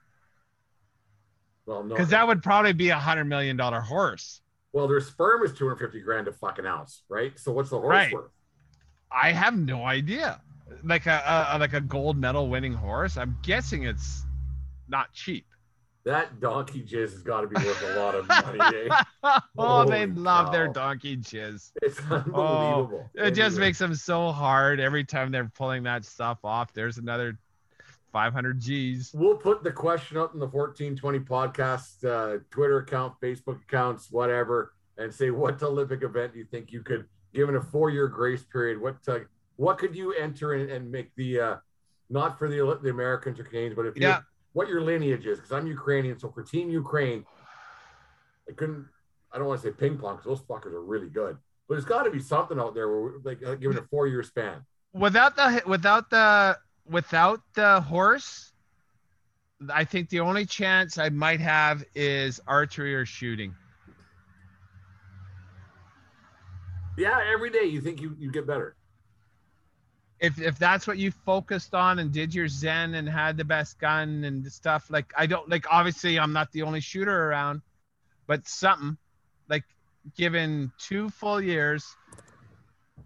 Well, 1.66 1.82
no, 1.84 1.94
Because 1.96 2.10
that 2.10 2.26
would 2.26 2.42
probably 2.42 2.72
be 2.72 2.90
a 2.90 2.98
hundred 2.98 3.24
million 3.24 3.56
dollar 3.56 3.80
horse. 3.80 4.40
well, 4.72 4.86
their 4.88 5.00
sperm 5.00 5.42
is 5.44 5.52
two 5.52 5.66
hundred 5.66 5.78
fifty 5.86 6.00
grand 6.00 6.28
a 6.28 6.32
fucking 6.32 6.66
ounce, 6.66 7.02
right? 7.08 7.38
So 7.38 7.52
what's 7.52 7.70
the 7.70 7.80
horse 7.80 7.90
Right. 7.90 8.12
worth? 8.12 8.30
I 9.10 9.32
have 9.32 9.56
no 9.56 9.84
idea. 9.84 10.40
Like 10.82 11.06
a, 11.06 11.48
a 11.52 11.58
like 11.58 11.72
a 11.74 11.80
gold 11.80 12.16
medal 12.18 12.48
winning 12.48 12.74
horse. 12.74 13.16
I'm 13.16 13.36
guessing 13.42 13.84
it's 13.84 14.24
not 14.88 15.12
cheap. 15.12 15.46
That 16.04 16.38
donkey 16.40 16.82
jizz 16.84 17.12
has 17.12 17.22
got 17.22 17.40
to 17.40 17.48
be 17.48 17.56
worth 17.56 17.82
a 17.82 17.98
lot 17.98 18.14
of 18.14 18.28
money. 18.28 18.60
eh? 18.60 18.88
oh, 19.58 19.84
they 19.84 20.02
Holy 20.02 20.06
love 20.06 20.52
their 20.52 20.68
donkey 20.68 21.16
jizz. 21.16 21.72
It's 21.82 22.00
unbelievable. 22.10 23.10
It 23.14 23.32
just 23.32 23.58
makes 23.58 23.78
them 23.78 23.94
so 23.94 24.30
hard 24.30 24.78
every 24.78 25.04
time 25.04 25.32
they're 25.32 25.50
pulling 25.56 25.82
that 25.84 26.04
stuff 26.04 26.38
off. 26.44 26.72
There's 26.72 26.98
another 26.98 27.38
500 28.12 28.60
G's. 28.60 29.10
We'll 29.14 29.36
put 29.36 29.62
the 29.62 29.70
question 29.72 30.16
up 30.16 30.32
in 30.34 30.40
the 30.40 30.46
1420 30.46 31.18
podcast 31.20 32.04
uh, 32.04 32.38
Twitter 32.50 32.78
account, 32.78 33.14
Facebook 33.22 33.62
accounts, 33.62 34.10
whatever, 34.10 34.72
and 34.98 35.12
say 35.12 35.30
what 35.30 35.62
Olympic 35.62 36.02
event 36.02 36.32
do 36.32 36.38
you 36.38 36.46
think 36.46 36.72
you 36.72 36.82
could, 36.82 37.06
given 37.34 37.56
a 37.56 37.60
four-year 37.60 38.08
grace 38.08 38.44
period, 38.44 38.80
what 38.80 38.96
uh, 39.08 39.18
what 39.56 39.78
could 39.78 39.94
you 39.96 40.12
enter 40.14 40.52
and, 40.54 40.70
and 40.70 40.90
make 40.90 41.14
the 41.16 41.40
uh, 41.40 41.56
not 42.08 42.38
for 42.38 42.48
the 42.48 42.78
the 42.82 42.90
Americans 42.90 43.38
or 43.40 43.44
Canadians, 43.44 43.74
but 43.76 43.86
if 43.86 43.96
you 43.96 44.06
Yeah. 44.06 44.20
what 44.52 44.68
your 44.68 44.80
lineage 44.80 45.26
is, 45.26 45.38
because 45.38 45.52
I'm 45.52 45.66
Ukrainian, 45.66 46.18
so 46.18 46.30
for 46.30 46.42
Team 46.42 46.70
Ukraine, 46.70 47.24
I 48.48 48.52
couldn't. 48.52 48.86
I 49.32 49.38
don't 49.38 49.48
want 49.48 49.60
to 49.60 49.66
say 49.68 49.74
ping 49.74 49.98
pong 49.98 50.16
because 50.16 50.38
those 50.38 50.46
fuckers 50.46 50.72
are 50.72 50.82
really 50.82 51.08
good, 51.08 51.36
but 51.68 51.74
there's 51.74 51.84
got 51.84 52.04
to 52.04 52.10
be 52.10 52.20
something 52.20 52.58
out 52.58 52.74
there 52.74 52.88
where 52.88 53.00
we're, 53.00 53.18
like 53.24 53.42
uh, 53.44 53.54
given 53.56 53.76
a 53.76 53.82
four-year 53.82 54.22
span. 54.22 54.64
Without 54.94 55.36
the 55.36 55.62
without 55.66 56.08
the 56.08 56.56
without 56.88 57.40
the 57.54 57.80
horse, 57.80 58.52
I 59.72 59.84
think 59.84 60.08
the 60.10 60.20
only 60.20 60.46
chance 60.46 60.98
I 60.98 61.08
might 61.10 61.40
have 61.40 61.84
is 61.94 62.40
archery 62.46 62.94
or 62.94 63.06
shooting. 63.06 63.54
Yeah, 66.96 67.20
every 67.32 67.50
day 67.50 67.64
you 67.64 67.80
think 67.80 68.00
you 68.00 68.16
you 68.18 68.30
get 68.30 68.46
better. 68.46 68.76
if 70.18 70.40
if 70.40 70.58
that's 70.58 70.86
what 70.86 70.96
you 70.96 71.10
focused 71.10 71.74
on 71.74 71.98
and 71.98 72.10
did 72.12 72.34
your 72.34 72.48
zen 72.48 72.94
and 72.94 73.06
had 73.08 73.36
the 73.36 73.44
best 73.44 73.78
gun 73.78 74.24
and 74.24 74.50
stuff 74.50 74.88
like 74.90 75.12
i 75.16 75.26
don't 75.26 75.46
like 75.50 75.66
obviously 75.70 76.18
i'm 76.18 76.32
not 76.32 76.50
the 76.52 76.62
only 76.62 76.80
shooter 76.80 77.28
around 77.28 77.60
but 78.26 78.48
something 78.48 78.96
like 79.50 79.64
given 80.16 80.72
two 80.78 81.10
full 81.10 81.38
years 81.40 81.98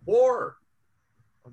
Or 0.06 0.56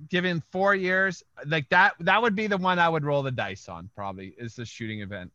given 0.09 0.41
four 0.51 0.75
years 0.75 1.23
like 1.45 1.67
that 1.69 1.93
that 1.99 2.21
would 2.21 2.35
be 2.35 2.47
the 2.47 2.57
one 2.57 2.79
i 2.79 2.87
would 2.89 3.03
roll 3.05 3.23
the 3.23 3.31
dice 3.31 3.67
on 3.69 3.89
probably 3.95 4.33
is 4.37 4.55
the 4.55 4.65
shooting 4.65 5.01
event 5.01 5.31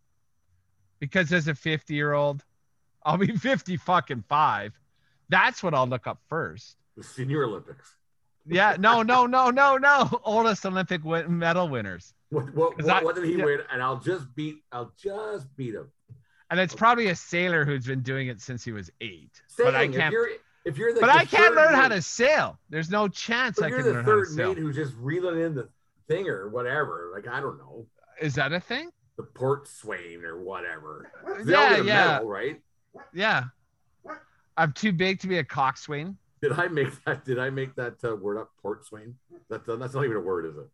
because 1.01 1.33
as 1.33 1.49
a 1.49 1.55
50 1.55 1.95
year 1.95 2.13
old 2.13 2.45
i'll 3.05 3.17
be 3.19 3.27
50 3.37 3.77
fucking 3.77 4.25
five 4.29 4.73
that's 5.29 5.63
what 5.63 5.75
i'll 5.75 5.87
look 5.87 6.07
up 6.07 6.21
first 6.29 6.77
the 6.97 7.03
Senior 7.03 7.45
Olympics. 7.45 7.97
yeah 8.47 8.77
no 8.79 9.03
no 9.13 9.27
no 9.27 9.51
no 9.51 9.77
no 9.77 10.21
oldest 10.25 10.65
olympic 10.67 11.03
win- 11.05 11.39
medal 11.39 11.69
winners 11.69 12.15
What 12.31 12.55
what, 12.55 12.77
what, 12.83 12.91
I- 12.91 13.03
what 13.05 13.15
did 13.15 13.25
he 13.25 13.37
yeah. 13.37 13.45
win? 13.45 13.61
And 13.73 13.83
I'll 13.83 13.99
just 14.01 14.35
beat 14.35 14.57
I'll 14.73 14.93
just 15.03 15.47
beat 15.57 15.75
him. 15.75 15.91
and 16.51 16.61
it's 16.61 16.75
probably 16.75 17.09
a 17.09 17.15
sailor 17.17 17.65
who's 17.65 17.87
been 17.87 18.03
doing 18.03 18.29
it 18.29 18.41
since 18.41 18.63
he 18.65 18.73
was 18.73 18.91
eight. 19.01 19.33
But 19.59 19.75
I 19.75 19.89
can't. 19.89 20.13
you're 20.13 20.29
if 20.65 20.79
you're 20.79 20.95
the 20.95 21.01
But 21.01 21.07
the 21.07 21.19
I 21.19 21.25
can't 21.25 21.55
learn 21.55 21.75
how 21.75 21.89
to 21.89 22.03
sail. 22.03 22.59
There's 22.71 22.91
no 22.91 23.09
chance 23.09 23.61
I 23.61 23.71
can 23.71 23.83
learn 23.83 24.05
how 24.05 24.13
to 24.13 24.25
sail. 24.25 24.25
You're 24.25 24.25
the 24.25 24.27
third 24.27 24.57
mate 24.57 24.59
who's 24.59 24.77
just 24.77 24.95
reeling 24.99 25.41
in 25.41 25.55
the 25.55 25.69
thing 26.09 26.29
or 26.29 26.49
whatever. 26.49 27.11
Like 27.15 27.27
I 27.29 27.41
don't 27.41 27.59
know 27.59 27.87
Is 28.21 28.35
that 28.35 28.53
a 28.53 28.61
thing? 28.61 28.91
the 29.17 29.23
port 29.23 29.69
swain 29.69 30.25
or 30.25 30.43
whatever. 30.43 31.11
Yeah, 31.47 31.79
yeah, 31.79 32.07
medal, 32.07 32.29
right? 32.29 32.61
yeah. 33.13 33.45
I'm 34.57 34.73
too 34.73 34.93
big 34.93 35.21
to 35.21 35.29
be 35.29 35.39
a 35.39 35.45
coxswain. 35.45 36.17
Did 36.41 36.53
I 36.53 36.69
make 36.69 36.89
that? 37.05 37.25
Did 37.25 37.39
I 37.39 37.51
make 37.51 37.75
that 37.77 38.03
uh, 38.05 38.17
word 38.17 38.39
up? 38.39 38.51
Port 38.61 38.85
swain. 38.85 39.15
That's 39.49 39.69
uh, 39.69 39.77
that's 39.77 39.95
not 39.95 40.05
even 40.05 40.17
a 40.17 40.21
word, 40.21 40.47
is 40.47 40.57
it? 40.57 40.69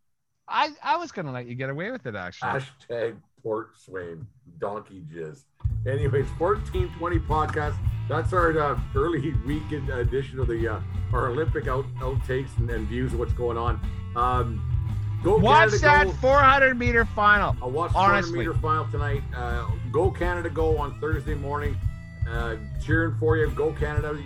I 0.49 0.71
I 0.83 0.97
was 0.97 1.13
gonna 1.13 1.33
let 1.33 1.47
you 1.47 1.55
get 1.55 1.71
away 1.71 1.91
with 1.91 2.07
it 2.07 2.15
actually. 2.15 2.49
Hashtag 2.49 3.17
port 3.43 3.79
swain. 3.79 4.27
Donkey 4.59 5.05
jizz. 5.13 5.45
Anyways, 5.87 6.27
1420 6.39 7.19
podcast. 7.21 7.77
That's 8.09 8.33
our 8.33 8.59
uh, 8.59 8.81
early 8.95 9.33
weekend 9.47 9.91
edition 9.91 10.39
of 10.41 10.49
the 10.49 10.67
uh, 10.69 10.81
our 11.13 11.29
Olympic 11.29 11.69
out, 11.69 11.87
outtakes 11.99 12.57
and, 12.59 12.71
and 12.71 12.87
views 12.89 13.13
of 13.13 13.19
what's 13.19 13.33
going 13.33 13.57
on. 13.57 13.81
Um, 14.17 15.21
go 15.23 15.39
Watch 15.39 15.71
Canada, 15.71 15.79
that 15.79 16.07
go. 16.07 16.13
400 16.13 16.79
meter 16.79 17.05
final. 17.05 17.57
I'll 17.63 17.71
watch 17.71 17.91
the 17.91 17.95
400 17.95 18.33
meter 18.33 18.55
final 18.55 18.87
tonight. 18.91 19.23
Uh, 19.35 19.71
go 19.93 20.11
Canada, 20.11 20.49
go 20.51 20.79
on 20.79 20.99
Thursday 21.01 21.35
morning. 21.35 21.77
Uh, 22.29 22.57
cheering 22.85 23.17
for 23.19 23.37
you. 23.37 23.51
Go 23.51 23.73
Canada. 23.73 24.19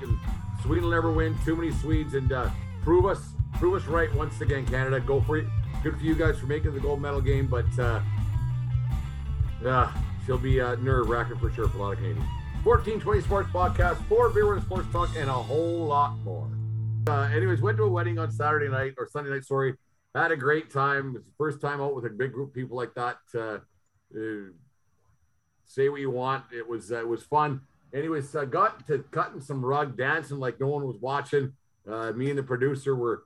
Sweden 0.62 0.84
will 0.84 0.90
never 0.90 1.10
win. 1.10 1.36
Too 1.44 1.56
many 1.56 1.72
Swedes, 1.72 2.14
and 2.14 2.32
uh, 2.32 2.50
prove 2.82 3.06
us 3.06 3.20
prove 3.54 3.80
us 3.80 3.88
right 3.88 4.12
once 4.14 4.40
again. 4.40 4.66
Canada, 4.66 5.00
go 5.00 5.20
for 5.20 5.38
it. 5.38 5.46
Good 5.82 5.96
for 5.96 6.04
you 6.04 6.14
guys 6.14 6.38
for 6.38 6.46
making 6.46 6.74
the 6.74 6.80
gold 6.80 7.00
medal 7.00 7.20
game, 7.20 7.46
but 7.48 7.66
uh, 7.78 8.00
yeah, 9.62 9.92
she'll 10.24 10.38
be 10.38 10.60
uh, 10.60 10.76
nerve 10.76 11.08
wracking 11.08 11.38
for 11.38 11.50
sure 11.50 11.68
for 11.68 11.78
a 11.78 11.80
lot 11.80 11.92
of 11.92 11.98
Canadians. 11.98 12.28
1420 12.64 13.22
Sports 13.22 13.48
Podcast, 13.50 13.96
four 14.08 14.28
beer 14.28 14.52
and 14.52 14.62
sports 14.62 14.86
talk, 14.92 15.10
and 15.16 15.28
a 15.28 15.32
whole 15.32 15.84
lot 15.84 16.16
more. 16.18 16.48
Uh, 17.08 17.22
anyways, 17.34 17.60
went 17.60 17.76
to 17.76 17.82
a 17.82 17.88
wedding 17.88 18.20
on 18.20 18.30
Saturday 18.30 18.68
night 18.68 18.94
or 18.98 19.08
Sunday 19.08 19.30
night. 19.30 19.44
Sorry, 19.44 19.74
had 20.14 20.30
a 20.30 20.36
great 20.36 20.70
time. 20.70 21.08
It 21.08 21.12
was 21.14 21.24
the 21.24 21.32
first 21.36 21.60
time 21.60 21.80
out 21.80 21.96
with 21.96 22.04
a 22.06 22.10
big 22.10 22.32
group 22.32 22.50
of 22.50 22.54
people 22.54 22.76
like 22.76 22.94
that. 22.94 23.16
Uh, 23.34 23.58
uh, 24.16 24.50
say 25.66 25.88
what 25.88 26.00
you 26.00 26.12
want. 26.12 26.44
It 26.56 26.68
was 26.68 26.92
uh, 26.92 27.00
it 27.00 27.08
was 27.08 27.24
fun. 27.24 27.62
Anyways, 27.92 28.28
got 28.50 28.86
to 28.86 28.98
cutting 29.10 29.40
some 29.40 29.64
rug, 29.64 29.96
dancing 29.96 30.38
like 30.38 30.60
no 30.60 30.68
one 30.68 30.86
was 30.86 30.98
watching. 31.00 31.52
Uh, 31.90 32.12
me 32.12 32.30
and 32.30 32.38
the 32.38 32.44
producer 32.44 32.94
were, 32.94 33.24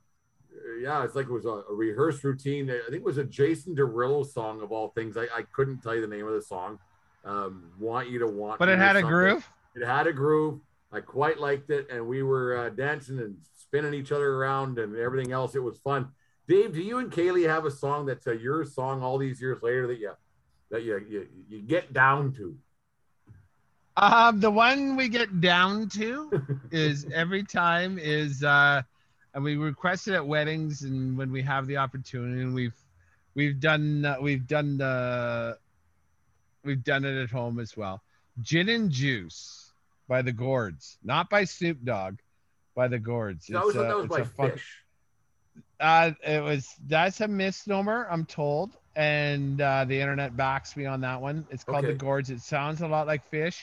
uh, 0.50 0.78
yeah, 0.80 1.04
it's 1.04 1.14
like 1.14 1.26
it 1.26 1.32
was 1.32 1.44
a, 1.44 1.62
a 1.70 1.74
rehearsed 1.74 2.24
routine. 2.24 2.70
I 2.70 2.80
think 2.88 3.02
it 3.02 3.04
was 3.04 3.18
a 3.18 3.24
Jason 3.24 3.76
Derulo 3.76 4.24
song 4.26 4.62
of 4.62 4.72
all 4.72 4.92
things. 4.96 5.18
I, 5.18 5.24
I 5.24 5.42
couldn't 5.52 5.82
tell 5.82 5.94
you 5.94 6.00
the 6.00 6.06
name 6.06 6.26
of 6.26 6.32
the 6.32 6.40
song. 6.40 6.78
Um, 7.26 7.72
want 7.78 8.08
you 8.08 8.20
to 8.20 8.26
want, 8.28 8.58
But 8.60 8.68
it 8.68 8.78
had 8.78 8.96
a 8.96 9.00
something. 9.00 9.08
groove. 9.10 9.50
It 9.74 9.84
had 9.84 10.06
a 10.06 10.12
groove. 10.12 10.60
I 10.92 11.00
quite 11.00 11.38
liked 11.40 11.70
it, 11.70 11.90
and 11.90 12.06
we 12.06 12.22
were 12.22 12.56
uh, 12.56 12.68
dancing 12.70 13.18
and 13.18 13.36
spinning 13.54 13.92
each 13.94 14.12
other 14.12 14.34
around 14.34 14.78
and 14.78 14.96
everything 14.96 15.32
else. 15.32 15.56
It 15.56 15.62
was 15.62 15.78
fun. 15.80 16.08
Dave, 16.46 16.72
do 16.72 16.80
you 16.80 16.98
and 16.98 17.10
Kaylee 17.10 17.48
have 17.48 17.64
a 17.64 17.70
song 17.70 18.06
that's 18.06 18.26
uh, 18.28 18.32
your 18.32 18.64
song 18.64 19.02
all 19.02 19.18
these 19.18 19.40
years 19.40 19.60
later 19.62 19.88
that 19.88 19.98
you 19.98 20.12
that 20.70 20.84
you 20.84 21.04
you, 21.08 21.28
you 21.48 21.62
get 21.62 21.92
down 21.92 22.32
to? 22.34 22.56
Um, 23.96 24.40
the 24.40 24.50
one 24.50 24.94
we 24.94 25.08
get 25.08 25.40
down 25.40 25.88
to 25.90 26.30
is 26.70 27.06
every 27.12 27.42
time 27.42 27.98
is 27.98 28.44
uh, 28.44 28.82
and 29.34 29.42
we 29.42 29.56
request 29.56 30.06
it 30.06 30.14
at 30.14 30.24
weddings 30.26 30.82
and 30.82 31.16
when 31.18 31.32
we 31.32 31.42
have 31.42 31.66
the 31.66 31.78
opportunity 31.78 32.42
and 32.42 32.54
we've 32.54 32.76
we've 33.34 33.58
done 33.58 34.04
uh, 34.04 34.16
we've 34.20 34.46
done 34.46 34.76
the 34.78 35.58
we've 36.66 36.84
done 36.84 37.04
it 37.04 37.20
at 37.22 37.30
home 37.30 37.58
as 37.60 37.76
well. 37.76 38.02
Gin 38.42 38.68
and 38.68 38.90
Juice 38.90 39.72
by 40.08 40.20
the 40.22 40.32
Gourds, 40.32 40.98
not 41.02 41.30
by 41.30 41.44
Snoop 41.44 41.78
Dogg, 41.84 42.18
by 42.74 42.88
the 42.88 42.98
Gourds. 42.98 43.48
I 43.50 43.54
always 43.58 43.74
It's 43.74 43.82
thought 43.82 43.84
a- 43.84 43.88
that 43.88 43.96
was 43.96 44.04
it's 44.04 44.14
by 44.16 44.20
a 44.20 44.48
fun- 44.50 44.58
Phish. 44.58 44.62
Uh, 45.80 46.10
it 46.26 46.42
was 46.42 46.68
that's 46.86 47.20
a 47.22 47.28
misnomer, 47.28 48.06
I'm 48.10 48.24
told, 48.26 48.76
and 48.94 49.60
uh, 49.60 49.84
the 49.86 49.98
internet 50.00 50.36
backs 50.36 50.76
me 50.76 50.84
on 50.86 51.00
that 51.02 51.20
one. 51.20 51.46
It's 51.50 51.64
called 51.64 51.84
Okay. 51.84 51.92
the 51.92 51.98
Gourds. 51.98 52.30
It 52.30 52.40
sounds 52.40 52.80
a 52.82 52.88
lot 52.88 53.06
like 53.06 53.30
Phish, 53.30 53.58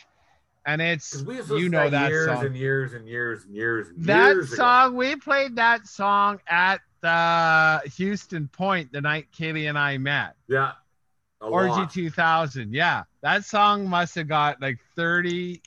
and 0.65 0.81
it's 0.81 1.21
we 1.23 1.41
you 1.59 1.69
know 1.69 1.89
that 1.89 2.09
years 2.09 2.27
song. 2.27 2.45
and 2.45 2.55
years 2.57 2.93
and 2.93 3.07
years 3.07 3.43
and 3.45 3.55
years 3.55 3.89
and 3.89 4.05
that 4.05 4.33
years 4.33 4.47
ago. 4.53 4.55
song 4.57 4.95
we 4.95 5.15
played 5.15 5.55
that 5.55 5.87
song 5.87 6.39
at 6.47 6.81
uh, 7.03 7.79
Houston 7.97 8.47
Point 8.47 8.91
the 8.91 9.01
night 9.01 9.27
Kaylee 9.37 9.67
and 9.69 9.77
I 9.77 9.97
met. 9.97 10.35
Yeah. 10.47 10.73
A 11.43 11.47
Orgy 11.47 11.69
lot. 11.69 11.91
2000. 11.91 12.73
Yeah. 12.73 13.03
That 13.21 13.43
song 13.43 13.87
must 13.87 14.15
have 14.15 14.27
got 14.29 14.61
like 14.61 14.79
30, 14.95 15.61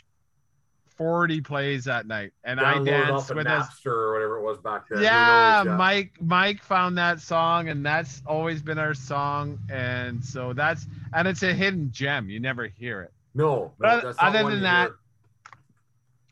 40 0.96 1.40
plays 1.42 1.84
that 1.84 2.06
night. 2.06 2.32
And 2.44 2.58
I 2.58 2.82
danced 2.82 3.34
with 3.34 3.46
us. 3.46 3.84
Or 3.84 4.14
whatever 4.14 4.38
it 4.38 4.42
was 4.42 4.58
back 4.58 4.88
then. 4.88 5.02
Yeah, 5.02 5.62
knows? 5.64 5.78
Mike 5.78 6.12
Mike 6.20 6.62
found 6.62 6.96
that 6.96 7.20
song 7.20 7.68
and 7.68 7.84
that's 7.84 8.22
always 8.26 8.62
been 8.62 8.78
our 8.78 8.94
song. 8.94 9.58
And 9.70 10.24
so 10.24 10.54
that's 10.54 10.86
and 11.12 11.28
it's 11.28 11.42
a 11.42 11.52
hidden 11.52 11.90
gem. 11.92 12.30
You 12.30 12.40
never 12.40 12.66
hear 12.66 13.02
it. 13.02 13.12
No, 13.34 13.72
But 13.78 14.16
other 14.18 14.48
than 14.48 14.62
that, 14.62 14.88
hear. 14.88 14.96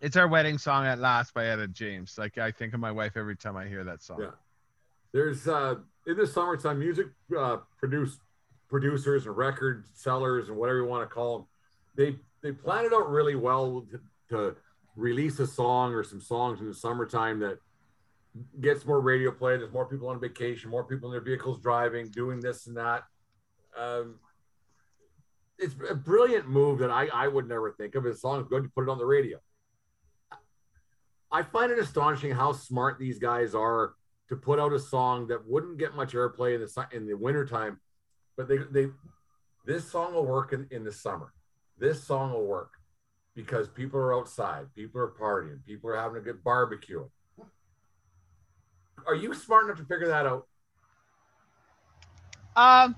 It's 0.00 0.16
our 0.16 0.28
wedding 0.28 0.56
song 0.56 0.86
at 0.86 0.98
last 0.98 1.34
by 1.34 1.46
Etta 1.48 1.68
James. 1.68 2.16
Like 2.16 2.38
I 2.38 2.50
think 2.50 2.72
of 2.72 2.80
my 2.80 2.92
wife 2.92 3.16
every 3.16 3.36
time 3.36 3.56
I 3.56 3.66
hear 3.66 3.84
that 3.84 4.02
song. 4.02 4.20
Yeah. 4.20 4.30
there's 5.12 5.46
uh 5.46 5.74
in 6.06 6.16
the 6.16 6.26
summertime 6.26 6.78
music 6.78 7.08
uh 7.38 7.58
produce 7.78 8.18
producers 8.68 9.26
and 9.26 9.36
record 9.36 9.84
sellers 9.94 10.48
and 10.48 10.56
whatever 10.56 10.78
you 10.78 10.84
want 10.86 11.08
to 11.08 11.14
call 11.14 11.38
them 11.38 11.46
they 11.96 12.18
they 12.42 12.52
plan 12.52 12.84
it 12.84 12.92
out 12.92 13.10
really 13.10 13.34
well 13.34 13.86
to, 13.90 14.00
to 14.28 14.56
release 14.96 15.38
a 15.38 15.46
song 15.46 15.92
or 15.92 16.02
some 16.02 16.20
songs 16.20 16.60
in 16.60 16.66
the 16.66 16.74
summertime 16.74 17.38
that 17.38 17.58
gets 18.60 18.84
more 18.84 19.00
radio 19.00 19.30
play 19.30 19.56
there's 19.56 19.72
more 19.72 19.86
people 19.86 20.08
on 20.08 20.20
vacation 20.20 20.70
more 20.70 20.84
people 20.84 21.08
in 21.08 21.12
their 21.12 21.20
vehicles 21.20 21.60
driving 21.60 22.08
doing 22.08 22.40
this 22.40 22.66
and 22.66 22.76
that 22.76 23.04
um 23.78 24.16
it's 25.58 25.74
a 25.88 25.94
brilliant 25.94 26.48
move 26.48 26.78
that 26.80 26.90
I, 26.90 27.06
I 27.12 27.28
would 27.28 27.48
never 27.48 27.72
think 27.72 27.94
of. 27.94 28.06
As 28.06 28.24
as 28.24 28.44
good 28.48 28.64
to 28.64 28.70
put 28.74 28.84
it 28.84 28.88
on 28.88 28.98
the 28.98 29.06
radio. 29.06 29.38
I 31.30 31.42
find 31.42 31.72
it 31.72 31.78
astonishing 31.78 32.32
how 32.32 32.52
smart 32.52 32.98
these 32.98 33.18
guys 33.18 33.54
are 33.54 33.94
to 34.28 34.36
put 34.36 34.58
out 34.58 34.72
a 34.72 34.78
song 34.78 35.26
that 35.28 35.46
wouldn't 35.46 35.78
get 35.78 35.94
much 35.94 36.12
airplay 36.12 36.54
in 36.54 36.60
the 36.60 36.96
in 36.96 37.06
the 37.06 37.14
wintertime, 37.14 37.80
but 38.36 38.48
they 38.48 38.58
they 38.70 38.88
this 39.64 39.90
song 39.90 40.14
will 40.14 40.26
work 40.26 40.52
in, 40.52 40.66
in 40.70 40.84
the 40.84 40.92
summer. 40.92 41.32
This 41.78 42.02
song 42.02 42.32
will 42.32 42.46
work 42.46 42.72
because 43.34 43.68
people 43.68 43.98
are 43.98 44.14
outside, 44.14 44.66
people 44.74 45.00
are 45.00 45.08
partying, 45.08 45.64
people 45.64 45.90
are 45.90 45.96
having 45.96 46.18
a 46.18 46.20
good 46.20 46.44
barbecue. 46.44 47.04
Are 49.06 49.14
you 49.14 49.34
smart 49.34 49.64
enough 49.64 49.78
to 49.78 49.84
figure 49.84 50.08
that 50.08 50.26
out? 50.26 50.46
Um, 52.56 52.94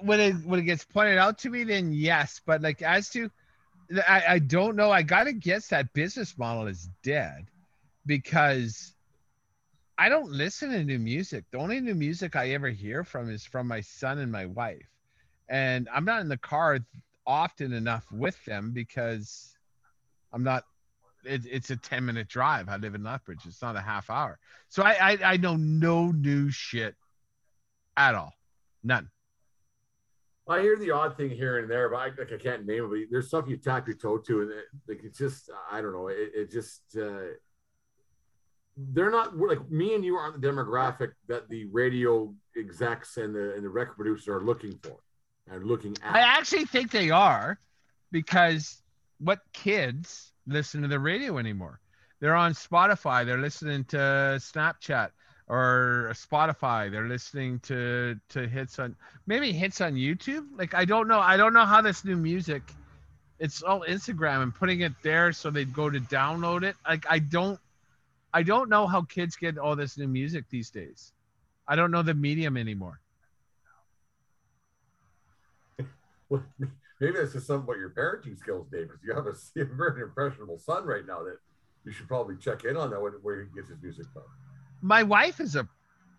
when 0.00 0.20
it 0.20 0.34
when 0.44 0.58
it 0.60 0.64
gets 0.64 0.84
pointed 0.84 1.18
out 1.18 1.38
to 1.38 1.50
me, 1.50 1.64
then 1.64 1.92
yes. 1.92 2.40
But 2.44 2.62
like 2.62 2.82
as 2.82 3.08
to, 3.10 3.30
I 4.06 4.24
I 4.28 4.38
don't 4.38 4.76
know. 4.76 4.90
I 4.90 5.02
gotta 5.02 5.32
guess 5.32 5.68
that 5.68 5.92
business 5.92 6.36
model 6.36 6.66
is 6.66 6.88
dead 7.02 7.46
because 8.06 8.94
I 10.00 10.08
don't 10.08 10.30
listen 10.32 10.70
to 10.70 10.82
new 10.82 10.98
music. 10.98 11.44
The 11.52 11.58
only 11.58 11.78
new 11.78 11.94
music 11.94 12.34
I 12.34 12.52
ever 12.52 12.70
hear 12.70 13.04
from 13.04 13.28
is 13.28 13.44
from 13.44 13.68
my 13.68 13.82
son 13.82 14.16
and 14.16 14.32
my 14.32 14.46
wife, 14.46 14.88
and 15.50 15.90
I'm 15.92 16.06
not 16.06 16.22
in 16.22 16.28
the 16.28 16.38
car 16.38 16.78
often 17.26 17.74
enough 17.74 18.06
with 18.10 18.42
them 18.46 18.70
because 18.72 19.54
I'm 20.32 20.42
not. 20.42 20.64
It, 21.22 21.42
it's 21.44 21.68
a 21.68 21.76
10 21.76 22.06
minute 22.06 22.28
drive. 22.28 22.70
I 22.70 22.78
live 22.78 22.94
in 22.94 23.04
Lethbridge. 23.04 23.40
It's 23.44 23.60
not 23.60 23.76
a 23.76 23.80
half 23.82 24.08
hour. 24.08 24.38
So 24.70 24.82
I, 24.82 24.92
I 25.02 25.18
I 25.32 25.36
know 25.36 25.56
no 25.56 26.12
new 26.12 26.50
shit 26.50 26.94
at 27.94 28.14
all. 28.14 28.32
None. 28.82 29.10
I 30.48 30.62
hear 30.62 30.78
the 30.78 30.92
odd 30.92 31.18
thing 31.18 31.28
here 31.28 31.58
and 31.58 31.70
there, 31.70 31.90
but 31.90 31.96
I, 31.96 32.06
like 32.06 32.32
I 32.32 32.38
can't 32.38 32.64
name 32.64 32.84
it. 32.84 32.88
But 32.88 32.98
there's 33.10 33.28
stuff 33.28 33.44
you 33.48 33.58
tap 33.58 33.86
your 33.86 33.98
toe 33.98 34.16
to, 34.16 34.40
and 34.40 34.50
it, 34.50 34.64
like 34.88 35.00
it's 35.04 35.18
just 35.18 35.50
I 35.70 35.82
don't 35.82 35.92
know. 35.92 36.08
It, 36.08 36.30
it 36.34 36.50
just 36.50 36.96
uh, 36.96 37.34
they're 38.76 39.10
not 39.10 39.36
like 39.36 39.70
me 39.70 39.94
and 39.94 40.04
you 40.04 40.16
aren't 40.16 40.40
the 40.40 40.46
demographic 40.46 41.12
that 41.28 41.48
the 41.48 41.66
radio 41.66 42.32
execs 42.56 43.16
and 43.16 43.34
the 43.34 43.54
and 43.54 43.64
the 43.64 43.68
record 43.68 43.96
producers 43.96 44.28
are 44.28 44.40
looking 44.40 44.78
for 44.82 44.98
and 45.50 45.64
looking 45.64 45.96
at. 46.02 46.14
I 46.14 46.20
actually 46.20 46.64
think 46.64 46.90
they 46.90 47.10
are 47.10 47.58
because 48.12 48.82
what 49.18 49.40
kids 49.52 50.32
listen 50.46 50.82
to 50.82 50.88
the 50.88 50.98
radio 50.98 51.38
anymore? 51.38 51.80
They're 52.20 52.36
on 52.36 52.52
Spotify. 52.52 53.24
They're 53.24 53.38
listening 53.38 53.84
to 53.86 53.96
Snapchat 53.96 55.10
or 55.48 56.12
Spotify. 56.14 56.90
They're 56.90 57.08
listening 57.08 57.58
to 57.60 58.18
to 58.30 58.46
hits 58.46 58.78
on 58.78 58.94
maybe 59.26 59.52
hits 59.52 59.80
on 59.80 59.94
YouTube. 59.94 60.46
Like 60.56 60.74
I 60.74 60.84
don't 60.84 61.08
know. 61.08 61.20
I 61.20 61.36
don't 61.36 61.52
know 61.52 61.64
how 61.64 61.82
this 61.82 62.04
new 62.04 62.16
music. 62.16 62.62
It's 63.38 63.62
all 63.62 63.80
Instagram 63.88 64.42
and 64.42 64.54
putting 64.54 64.80
it 64.82 64.92
there 65.02 65.32
so 65.32 65.50
they'd 65.50 65.72
go 65.72 65.88
to 65.88 65.98
download 65.98 66.62
it. 66.62 66.76
Like 66.86 67.04
I 67.08 67.18
don't. 67.18 67.58
I 68.32 68.42
don't 68.42 68.68
know 68.68 68.86
how 68.86 69.02
kids 69.02 69.36
get 69.36 69.58
all 69.58 69.74
this 69.76 69.98
new 69.98 70.08
music 70.08 70.44
these 70.50 70.70
days. 70.70 71.12
I 71.66 71.76
don't 71.76 71.90
know 71.90 72.02
the 72.02 72.14
medium 72.14 72.56
anymore. 72.56 73.00
Well, 76.28 76.44
maybe 77.00 77.16
that's 77.18 77.32
just 77.32 77.46
something 77.46 77.64
about 77.64 77.78
your 77.78 77.90
parenting 77.90 78.38
skills, 78.38 78.66
Dave, 78.70 78.88
because 78.88 79.00
you 79.04 79.14
have 79.14 79.26
a, 79.26 79.32
you 79.54 79.64
have 79.64 79.72
a 79.72 79.74
very 79.74 80.02
impressionable 80.02 80.58
son 80.58 80.84
right 80.84 81.04
now 81.06 81.22
that 81.24 81.38
you 81.84 81.92
should 81.92 82.06
probably 82.08 82.36
check 82.36 82.64
in 82.64 82.76
on 82.76 82.90
that 82.90 83.00
when, 83.00 83.12
where 83.22 83.42
he 83.42 83.48
gets 83.54 83.68
his 83.68 83.78
music 83.82 84.06
from. 84.12 84.22
my 84.80 85.02
wife 85.02 85.40
is 85.40 85.56
a 85.56 85.66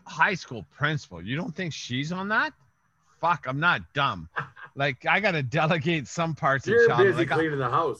high 0.05 0.33
school 0.33 0.65
principal. 0.71 1.21
You 1.21 1.37
don't 1.37 1.55
think 1.55 1.71
she's 1.73 2.11
on 2.11 2.27
that? 2.29 2.53
Fuck, 3.21 3.45
I'm 3.47 3.59
not 3.59 3.81
dumb. 3.93 4.29
Like 4.73 5.05
I 5.05 5.19
gotta 5.19 5.43
delegate 5.43 6.07
some 6.07 6.33
parts 6.33 6.65
You're 6.65 6.83
of 6.83 6.87
child. 6.87 7.03
busy 7.03 7.17
Like, 7.17 7.31
I'll, 7.31 7.37
cleaning 7.39 7.59
the 7.59 7.69
house. 7.69 7.99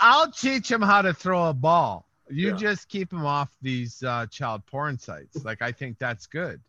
I'll 0.00 0.32
teach 0.32 0.68
him 0.68 0.82
how 0.82 1.00
to 1.00 1.14
throw 1.14 1.48
a 1.48 1.54
ball. 1.54 2.08
You 2.32 2.48
Yeah. 2.50 2.56
just 2.56 2.88
keep 2.88 3.10
them 3.10 3.26
off 3.26 3.56
these 3.60 4.02
uh, 4.02 4.26
child 4.26 4.64
porn 4.66 4.98
sites. 4.98 5.44
Like 5.44 5.60
I 5.62 5.70
think 5.72 5.98
that's 5.98 6.26
good, 6.26 6.60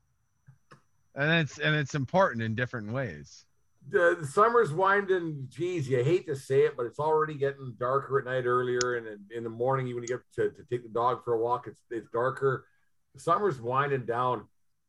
and 1.16 1.32
it's 1.32 1.59
and 1.59 1.76
it's 1.76 1.95
important 1.95 2.43
in 2.43 2.55
different 2.55 2.91
ways. 2.91 3.45
the, 3.89 4.18
the 4.22 4.28
summer's 4.28 4.72
winding. 4.72 5.47
Geez, 5.49 5.88
you 5.89 6.03
hate 6.03 6.26
to 6.28 6.36
say 6.36 6.61
it, 6.61 6.76
but 6.78 6.86
it's 6.86 6.99
already 6.99 7.34
getting 7.36 7.76
darker 7.80 8.20
at 8.20 8.26
night 8.26 8.45
earlier, 8.45 8.95
and 8.95 9.07
in, 9.07 9.20
in 9.38 9.43
the 9.43 9.49
morning, 9.49 9.88
you 9.88 9.95
when 9.95 10.03
you 10.03 10.07
get 10.09 10.22
to, 10.36 10.49
to 10.51 10.64
take 10.70 10.84
the 10.84 10.89
dog 10.89 11.24
for 11.24 11.34
a 11.34 11.39
walk, 11.39 11.68
it's 11.68 11.82
it's 11.91 12.09
darker. 12.11 12.66
The 13.14 13.20
summer's 13.20 13.59
winding 13.61 14.05
down. 14.05 14.47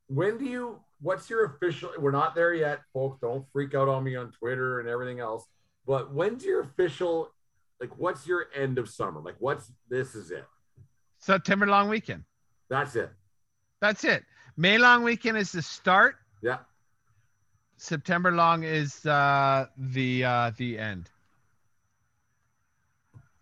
When 0.09 0.39
do 0.39 0.45
you? 0.45 0.81
What's 1.01 1.29
your 1.29 1.45
official? 1.45 1.91
We're 1.99 2.11
not 2.13 2.35
there 2.35 2.55
yet, 2.55 2.81
folks. 2.93 3.21
Don't 3.21 3.45
freak 3.53 3.75
out 3.75 3.89
on 3.89 4.05
me 4.05 4.17
on 4.17 4.31
Twitter 4.33 4.81
and 4.81 4.89
everything 4.89 5.21
else. 5.21 5.45
But 5.87 6.15
when's 6.15 6.45
your 6.45 6.61
official? 6.61 7.31
Like, 7.81 7.99
what's 7.99 8.27
your 8.27 8.47
end 8.55 8.79
of 8.79 8.89
summer? 8.89 9.21
Like, 9.21 9.35
what's 9.41 9.71
this? 9.91 10.15
Is 10.15 10.31
it? 10.31 10.47
September 11.25 11.67
long 11.67 11.89
weekend. 11.89 12.23
That's 12.69 12.97
it. 12.97 13.11
That's 13.81 14.05
it. 14.05 14.25
May 14.59 14.77
long 14.77 15.03
weekend 15.03 15.39
is 15.39 15.53
the 15.53 15.63
start. 15.63 16.17
Yeah. 16.43 16.59
September 17.77 18.31
long 18.31 18.63
is 18.63 19.07
uh, 19.07 19.67
the 19.79 20.25
uh, 20.25 20.51
the 20.59 20.79
end. 20.79 21.09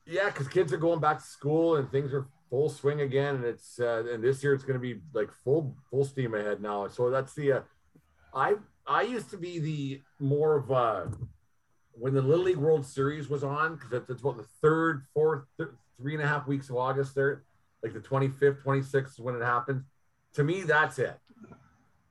Yeah, 0.07 0.26
because 0.26 0.47
kids 0.49 0.72
are 0.72 0.78
going 0.78 1.01
back 1.01 1.18
to 1.18 1.24
school 1.24 1.76
and 1.76 1.91
things 1.91 2.12
are 2.12 2.26
full 2.51 2.68
swing 2.68 3.01
again, 3.01 3.37
and 3.37 3.45
it's 3.45 3.80
uh, 3.80 4.05
and 4.12 4.22
this 4.22 4.45
year 4.45 4.55
it's 4.55 4.64
going 4.64 4.80
to 4.80 4.80
be 4.80 5.01
like 5.12 5.33
full 5.45 5.74
full 5.91 6.05
steam 6.05 6.35
ahead 6.35 6.62
now. 6.62 6.87
So 6.87 7.11
that's 7.11 7.35
the 7.35 7.53
uh, 7.53 7.61
I 8.33 8.55
I 8.87 9.03
used 9.03 9.30
to 9.30 9.37
be 9.37 9.59
the 9.59 10.03
more 10.20 10.57
of 10.57 10.70
uh 10.70 11.07
when 11.93 12.14
the 12.14 12.22
Little 12.22 12.45
League 12.45 12.57
World 12.57 12.87
Series 12.87 13.28
was 13.28 13.43
on 13.43 13.74
because 13.74 13.93
it's, 13.93 14.09
it's 14.09 14.20
about 14.22 14.39
the 14.39 14.47
third, 14.62 15.03
fourth, 15.12 15.45
th- 15.59 15.68
three 16.01 16.14
and 16.14 16.22
a 16.22 16.26
half 16.26 16.47
weeks 16.47 16.70
of 16.70 16.76
August 16.76 17.14
there, 17.14 17.43
like 17.83 17.93
the 17.93 18.01
twenty 18.01 18.28
fifth, 18.28 18.62
twenty 18.62 18.83
sixth 18.83 19.14
is 19.14 19.20
when 19.20 19.35
it 19.35 19.43
happens. 19.43 19.85
To 20.35 20.45
me, 20.45 20.62
that's 20.62 20.99
it 20.99 21.18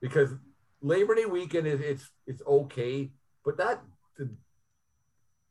because 0.00 0.34
Labor 0.82 1.14
Day 1.14 1.24
weekend 1.24 1.66
is 1.66 1.80
it's 1.80 2.10
it's 2.26 2.42
okay, 2.46 3.10
but 3.44 3.56
that 3.56 3.82
the, 4.18 4.28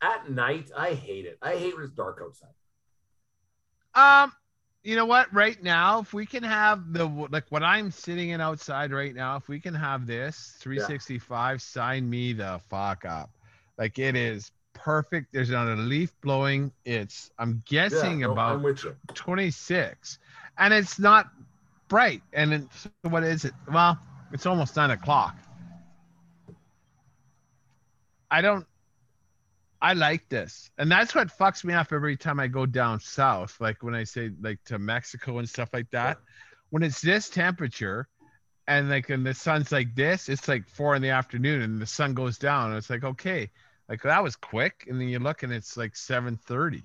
at 0.00 0.30
night 0.30 0.70
I 0.76 0.94
hate 0.94 1.24
it. 1.24 1.38
I 1.42 1.56
hate 1.56 1.74
when 1.74 1.84
it's 1.84 1.92
dark 1.92 2.20
outside. 2.22 2.50
Um, 3.94 4.32
you 4.84 4.96
know 4.96 5.06
what? 5.06 5.32
Right 5.32 5.60
now, 5.62 6.00
if 6.00 6.12
we 6.12 6.26
can 6.26 6.42
have 6.42 6.92
the 6.92 7.06
like 7.30 7.44
what 7.48 7.62
I'm 7.62 7.90
sitting 7.90 8.30
in 8.30 8.40
outside 8.40 8.92
right 8.92 9.14
now, 9.14 9.36
if 9.36 9.48
we 9.48 9.58
can 9.58 9.74
have 9.74 10.06
this 10.06 10.56
365, 10.60 11.62
sign 11.62 12.08
me 12.08 12.32
the 12.32 12.60
fuck 12.68 13.04
up. 13.04 13.30
Like 13.78 13.98
it 13.98 14.16
is 14.16 14.52
perfect. 14.74 15.32
There's 15.32 15.50
not 15.50 15.68
a 15.68 15.74
leaf 15.74 16.12
blowing. 16.20 16.72
It's 16.84 17.30
I'm 17.38 17.62
guessing 17.66 18.20
Yeah, 18.20 18.26
no, 18.26 18.32
about 18.32 18.64
I'm 18.64 18.76
26, 19.14 20.18
and 20.58 20.74
it's 20.74 20.98
not 20.98 21.30
bright. 21.88 22.22
And 22.32 22.52
it's, 22.52 22.88
what 23.02 23.22
is 23.24 23.44
it? 23.44 23.54
Well, 23.72 23.98
it's 24.32 24.46
almost 24.46 24.76
nine 24.76 24.90
o'clock. 24.90 25.36
I 28.30 28.40
don't. 28.40 28.66
I 29.80 29.94
like 29.94 30.28
this, 30.28 30.70
and 30.78 30.90
that's 30.90 31.14
what 31.14 31.36
fucks 31.36 31.64
me 31.64 31.74
up 31.74 31.92
every 31.92 32.16
time 32.16 32.38
I 32.38 32.46
go 32.46 32.66
down 32.66 33.00
south. 33.00 33.60
Like 33.60 33.82
when 33.82 33.94
I 33.94 34.04
say 34.04 34.30
like 34.40 34.62
to 34.66 34.78
Mexico 34.78 35.38
and 35.38 35.48
stuff 35.48 35.70
like 35.72 35.90
that. 35.90 36.18
When 36.70 36.82
it's 36.82 37.02
this 37.02 37.28
temperature, 37.28 38.08
and 38.66 38.88
like 38.88 39.10
and 39.10 39.26
the 39.26 39.34
sun's 39.34 39.72
like 39.72 39.94
this, 39.94 40.28
it's 40.28 40.48
like 40.48 40.68
four 40.68 40.94
in 40.94 41.02
the 41.02 41.10
afternoon, 41.10 41.62
and 41.62 41.82
the 41.82 41.86
sun 41.86 42.14
goes 42.14 42.38
down. 42.38 42.70
And 42.70 42.78
it's 42.78 42.90
like 42.90 43.04
okay, 43.04 43.50
Like 43.92 44.00
that 44.04 44.22
was 44.22 44.36
quick, 44.36 44.86
and 44.88 44.98
then 44.98 45.06
you 45.08 45.18
look 45.18 45.42
and 45.42 45.52
it's 45.52 45.76
like 45.76 45.94
seven 45.94 46.34
thirty. 46.34 46.82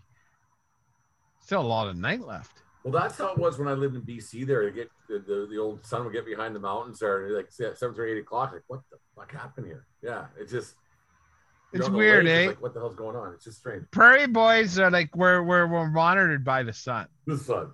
Still 1.39 1.61
a 1.61 1.63
lot 1.63 1.87
of 1.87 1.95
night 1.95 2.19
left. 2.19 2.63
Well, 2.83 2.91
that's 2.91 3.17
how 3.17 3.31
it 3.31 3.37
was 3.37 3.57
when 3.57 3.69
I 3.69 3.71
lived 3.71 3.95
in 3.95 4.01
BC. 4.01 4.45
There, 4.45 4.63
to 4.63 4.71
get 4.71 4.91
the, 5.07 5.19
the, 5.19 5.47
the 5.49 5.57
old 5.57 5.85
sun 5.85 6.03
would 6.03 6.11
get 6.11 6.25
behind 6.25 6.53
the 6.53 6.59
mountains 6.59 6.99
there, 6.99 7.29
like 7.29 7.49
seven 7.49 7.95
or 7.97 8.05
eight 8.05 8.17
o'clock. 8.19 8.51
Like, 8.51 8.63
what 8.67 8.81
the 8.91 8.97
fuck 9.15 9.31
happened 9.31 9.67
here? 9.67 9.85
Yeah, 10.03 10.25
it's 10.37 10.51
just 10.51 10.75
It's 11.71 11.87
weird, 11.87 12.25
lake, 12.25 12.33
eh? 12.33 12.47
Like, 12.47 12.61
what 12.61 12.73
the 12.73 12.81
hell's 12.81 12.95
going 12.97 13.15
on? 13.15 13.31
It's 13.35 13.45
just 13.45 13.59
strange. 13.59 13.85
Prairie 13.91 14.27
boys 14.27 14.77
are 14.77 14.91
like 14.91 15.15
we're 15.15 15.41
we're, 15.43 15.65
we're 15.65 15.89
monitored 15.89 16.43
by 16.43 16.61
the 16.63 16.73
sun. 16.73 17.07
The 17.25 17.37
sun. 17.37 17.71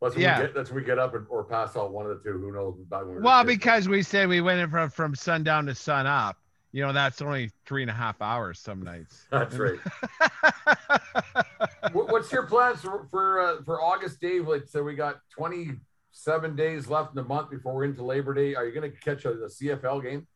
That's 0.00 0.14
when 0.14 0.22
Yeah. 0.22 0.40
we 0.40 0.46
get. 0.46 0.54
That's 0.54 0.70
when 0.70 0.76
we 0.78 0.86
get 0.86 0.98
up 0.98 1.14
and, 1.14 1.26
or 1.28 1.44
pass 1.44 1.76
out 1.76 1.92
one 1.92 2.06
of 2.06 2.16
the 2.16 2.30
two. 2.30 2.38
Who 2.38 2.50
knows? 2.50 2.78
Back 2.88 3.00
when 3.00 3.08
we 3.10 3.14
were 3.16 3.20
Well, 3.20 3.44
because 3.44 3.90
we 3.90 4.02
said 4.02 4.26
we 4.26 4.40
went 4.40 4.58
in 4.58 4.70
from 4.70 4.88
from 4.88 5.14
sundown 5.14 5.66
to 5.66 5.74
sun 5.74 6.06
up. 6.06 6.38
You 6.72 6.86
know, 6.86 6.92
that's 6.92 7.20
only 7.20 7.50
three 7.66 7.82
and 7.82 7.90
a 7.90 7.94
half 7.94 8.22
hours 8.22 8.60
some 8.60 8.82
nights. 8.82 9.26
that's 9.30 9.56
right. 9.56 9.78
What's 11.92 12.30
your 12.30 12.46
plans 12.46 12.80
for 12.80 13.06
for, 13.10 13.40
uh, 13.40 13.62
for 13.64 13.82
August, 13.82 14.20
Dave? 14.20 14.46
Like, 14.46 14.68
so 14.68 14.82
we 14.82 14.94
got 14.94 15.20
twenty 15.30 15.72
seven 16.12 16.54
days 16.54 16.88
left 16.88 17.10
in 17.10 17.16
the 17.16 17.24
month 17.24 17.50
before 17.50 17.74
we're 17.74 17.84
into 17.84 18.04
Labor 18.04 18.34
Day. 18.34 18.54
Are 18.54 18.64
you 18.64 18.72
going 18.72 18.90
to 18.90 18.96
catch 18.98 19.24
a, 19.24 19.30
a 19.30 19.48
CFL 19.48 20.02
game? 20.02 20.26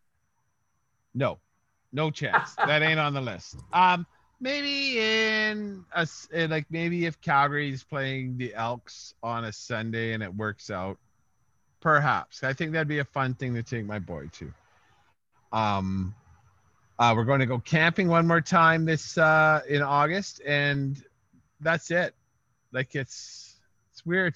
No, 1.15 1.39
no 1.93 2.11
chance. 2.11 2.55
that 2.57 2.83
ain't 2.83 2.99
on 2.99 3.15
the 3.15 3.21
list. 3.21 3.57
Um, 3.73 4.07
maybe 4.41 4.99
in 4.99 5.85
a 5.95 6.07
in, 6.33 6.51
like 6.51 6.67
maybe 6.71 7.07
if 7.07 7.21
Calgary's 7.21 7.85
playing 7.85 8.37
the 8.37 8.55
Elks 8.55 9.15
on 9.23 9.45
a 9.45 9.53
Sunday 9.53 10.13
and 10.13 10.23
it 10.23 10.35
works 10.35 10.71
out, 10.71 10.99
perhaps. 11.81 12.43
I 12.43 12.53
think 12.53 12.73
that'd 12.73 12.89
be 12.89 12.99
a 12.99 13.05
fun 13.05 13.35
thing 13.35 13.55
to 13.55 13.63
take 13.63 13.87
my 13.87 13.99
boy 13.99 14.29
to. 14.33 14.53
Um, 15.53 16.15
uh, 16.99 17.13
we're 17.17 17.25
going 17.25 17.41
to 17.41 17.47
go 17.47 17.59
camping 17.59 18.09
one 18.09 18.27
more 18.27 18.41
time 18.41 18.85
this 18.85 19.19
uh 19.19 19.61
in 19.69 19.83
August, 19.83 20.41
and 20.47 21.03
that's 21.61 21.91
it. 21.91 22.15
Like 22.73 22.95
it's 22.95 23.61
it's 23.93 24.05
weird. 24.07 24.35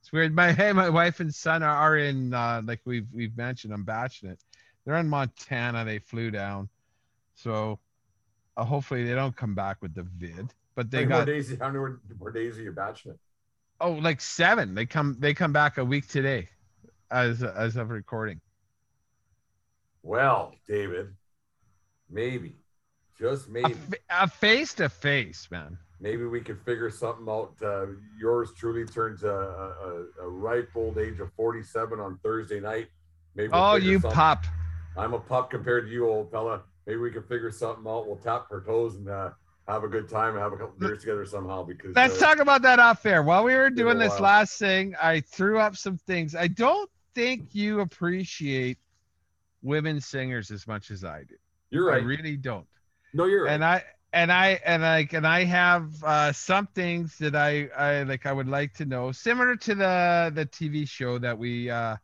It's 0.00 0.12
weird. 0.12 0.34
My 0.34 0.52
hey, 0.52 0.72
my 0.72 0.88
wife 0.88 1.20
and 1.20 1.34
son 1.34 1.62
are, 1.62 1.76
are 1.76 1.98
in 1.98 2.34
uh 2.34 2.62
like 2.64 2.80
we've 2.84 3.06
we've 3.12 3.36
mentioned. 3.36 3.72
I'm 3.72 3.84
batching 3.84 4.30
it. 4.30 4.38
They're 4.84 4.96
in 4.96 5.08
Montana. 5.08 5.84
They 5.84 5.98
flew 5.98 6.30
down, 6.30 6.68
so 7.34 7.78
uh, 8.56 8.64
hopefully 8.64 9.04
they 9.04 9.14
don't 9.14 9.36
come 9.36 9.54
back 9.54 9.82
with 9.82 9.94
the 9.94 10.02
vid. 10.02 10.52
But 10.74 10.90
they 10.90 10.98
How 10.98 11.08
many 11.08 11.10
more 11.10 11.20
got 11.20 11.26
days? 11.26 11.58
How 11.58 11.66
many 11.66 11.78
more, 11.78 12.00
more 12.18 12.30
days 12.30 12.58
are 12.58 12.62
you 12.62 12.72
batching 12.72 13.12
it? 13.12 13.18
oh 13.80 13.92
like 13.92 14.20
seven. 14.20 14.74
They 14.74 14.86
come 14.86 15.16
they 15.18 15.34
come 15.34 15.52
back 15.52 15.78
a 15.78 15.84
week 15.84 16.08
today, 16.08 16.48
as 17.10 17.42
as 17.42 17.76
of 17.76 17.90
recording. 17.90 18.40
Well, 20.02 20.54
David, 20.66 21.14
maybe, 22.10 22.56
just 23.18 23.48
maybe, 23.48 23.74
a 24.10 24.28
face 24.28 24.74
to 24.74 24.88
face, 24.88 25.48
man. 25.50 25.76
maybe 26.00 26.24
we 26.24 26.40
could 26.40 26.60
figure 26.62 26.90
something 26.90 27.26
out. 27.28 27.54
Uh, 27.62 27.86
yours 28.18 28.50
truly 28.56 28.84
turns 28.86 29.24
a, 29.24 29.28
a, 29.28 30.04
a 30.22 30.28
ripe 30.28 30.70
old 30.74 30.98
age 30.98 31.20
of 31.20 31.32
47 31.34 31.98
on 32.00 32.18
Thursday 32.22 32.60
night. 32.60 32.88
Maybe. 33.34 33.48
we'll 33.48 33.60
Oh, 33.62 33.74
you 33.76 33.94
something- 34.00 34.10
pup. 34.12 34.44
I'm 34.96 35.14
a 35.14 35.18
pup 35.20 35.50
compared 35.50 35.86
to 35.86 35.92
you, 35.92 36.08
old 36.08 36.30
fella. 36.30 36.62
Maybe 36.86 36.98
we 36.98 37.10
can 37.12 37.22
figure 37.22 37.52
something 37.52 37.86
out. 37.86 38.06
We'll 38.06 38.16
tap 38.16 38.46
our 38.50 38.62
toes 38.62 38.96
and 38.96 39.08
uh, 39.08 39.30
have 39.68 39.84
a 39.84 39.88
good 39.88 40.08
time 40.08 40.30
and 40.34 40.38
have 40.42 40.52
a 40.52 40.56
couple 40.56 40.74
beers 40.78 41.00
together 41.00 41.24
somehow. 41.26 41.62
Because 41.62 41.94
Let's 41.94 42.20
uh, 42.20 42.26
talk 42.26 42.38
about 42.38 42.62
that 42.62 42.78
off 42.80 43.04
air. 43.06 43.22
While 43.22 43.44
we 43.44 43.54
were 43.54 43.70
doing 43.70 43.98
this 43.98 44.18
last 44.18 44.58
thing, 44.58 44.94
I 45.00 45.20
threw 45.20 45.58
up 45.58 45.76
some 45.76 45.98
things. 45.98 46.34
I 46.34 46.48
don't 46.48 46.90
think 47.14 47.54
you 47.54 47.80
appreciate 47.80 48.78
women 49.62 50.00
singers 50.00 50.50
as 50.50 50.66
much 50.66 50.90
as 50.90 51.04
I 51.04 51.22
do. 51.24 51.34
You're 51.70 51.84
right. 51.86 52.02
I 52.02 52.04
really 52.04 52.36
don't. 52.36 52.66
no, 53.12 53.24
you're 53.24 53.44
right. 53.44 53.52
And 53.52 53.64
I 53.64 53.84
and 54.12 54.32
I 54.32 54.60
and 54.64 54.82
like 54.82 55.12
and 55.12 55.26
I 55.26 55.44
have 55.44 56.02
uh, 56.02 56.32
some 56.32 56.66
things 56.68 57.16
that 57.18 57.34
I 57.36 57.66
I 57.76 58.02
like 58.04 58.26
I 58.26 58.32
would 58.32 58.48
like 58.48 58.74
to 58.74 58.84
know, 58.84 59.12
similar 59.12 59.56
to 59.56 59.74
the 59.74 60.32
the 60.34 60.46
TV 60.46 60.86
show 60.86 61.18
that 61.18 61.36
we 61.36 61.70
uh, 61.70 61.96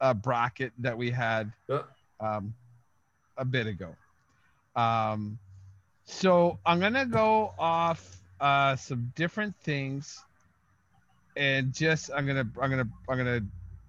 uh 0.00 0.14
bracket 0.14 0.72
that 0.78 0.96
we 0.96 1.10
had 1.10 1.52
Yeah. 1.68 1.82
um 2.20 2.54
a 3.36 3.44
bit 3.44 3.66
ago. 3.66 3.94
Um, 4.76 5.38
so 6.04 6.58
I'm 6.66 6.80
gonna 6.80 7.06
go 7.06 7.54
off 7.58 8.20
uh 8.40 8.76
some 8.76 9.12
different 9.16 9.54
things, 9.62 10.22
and 11.36 11.72
just 11.72 12.10
I'm 12.14 12.26
gonna 12.26 12.46
I'm 12.60 12.70
gonna 12.70 12.88
I'm 13.08 13.18
gonna 13.18 13.40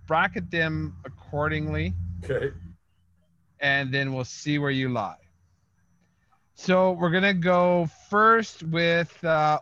bracket 0.08 0.50
them 0.52 0.96
accordingly 1.06 1.94
okay. 2.24 2.52
And 3.62 3.94
then 3.94 4.14
we'll 4.14 4.26
see 4.26 4.60
where 4.60 4.72
you 4.72 4.90
lie. 4.90 5.16
So 6.56 6.92
we're 6.92 7.10
gonna 7.12 7.34
go 7.34 7.90
first 8.10 8.64
with 8.64 9.24
uh, 9.24 9.60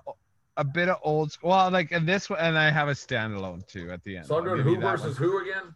a 0.57 0.63
bit 0.63 0.89
of 0.89 0.97
old 1.03 1.31
school. 1.31 1.51
Well, 1.51 1.71
like 1.71 1.91
and 1.91 2.07
this 2.07 2.29
one, 2.29 2.39
and 2.39 2.57
I 2.57 2.71
have 2.71 2.87
a 2.87 2.93
standalone 2.93 3.65
too 3.67 3.91
at 3.91 4.03
the 4.03 4.17
end. 4.17 4.25
So 4.25 4.37
I'm 4.37 4.47
I'll 4.47 4.55
doing 4.55 4.65
who 4.65 4.81
versus 4.81 5.19
one. 5.19 5.29
who 5.29 5.41
again? 5.41 5.73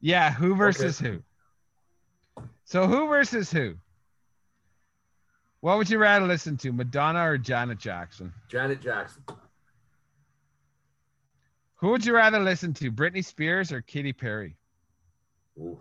Yeah, 0.00 0.32
who 0.32 0.54
versus 0.54 0.98
who? 0.98 1.22
So 2.64 2.86
who 2.86 3.08
versus 3.08 3.50
who? 3.50 3.74
What 5.60 5.78
would 5.78 5.90
you 5.90 5.98
rather 5.98 6.26
listen 6.26 6.56
to, 6.58 6.72
Madonna 6.72 7.20
or 7.28 7.38
Janet 7.38 7.78
Jackson? 7.78 8.32
Janet 8.48 8.80
Jackson. 8.80 9.22
Who 11.76 11.90
would 11.90 12.04
you 12.04 12.14
rather 12.14 12.40
listen 12.40 12.74
to, 12.74 12.90
Britney 12.90 13.24
Spears 13.24 13.70
or 13.70 13.80
Katy 13.80 14.12
Perry? 14.12 14.56
Ooh. 15.58 15.80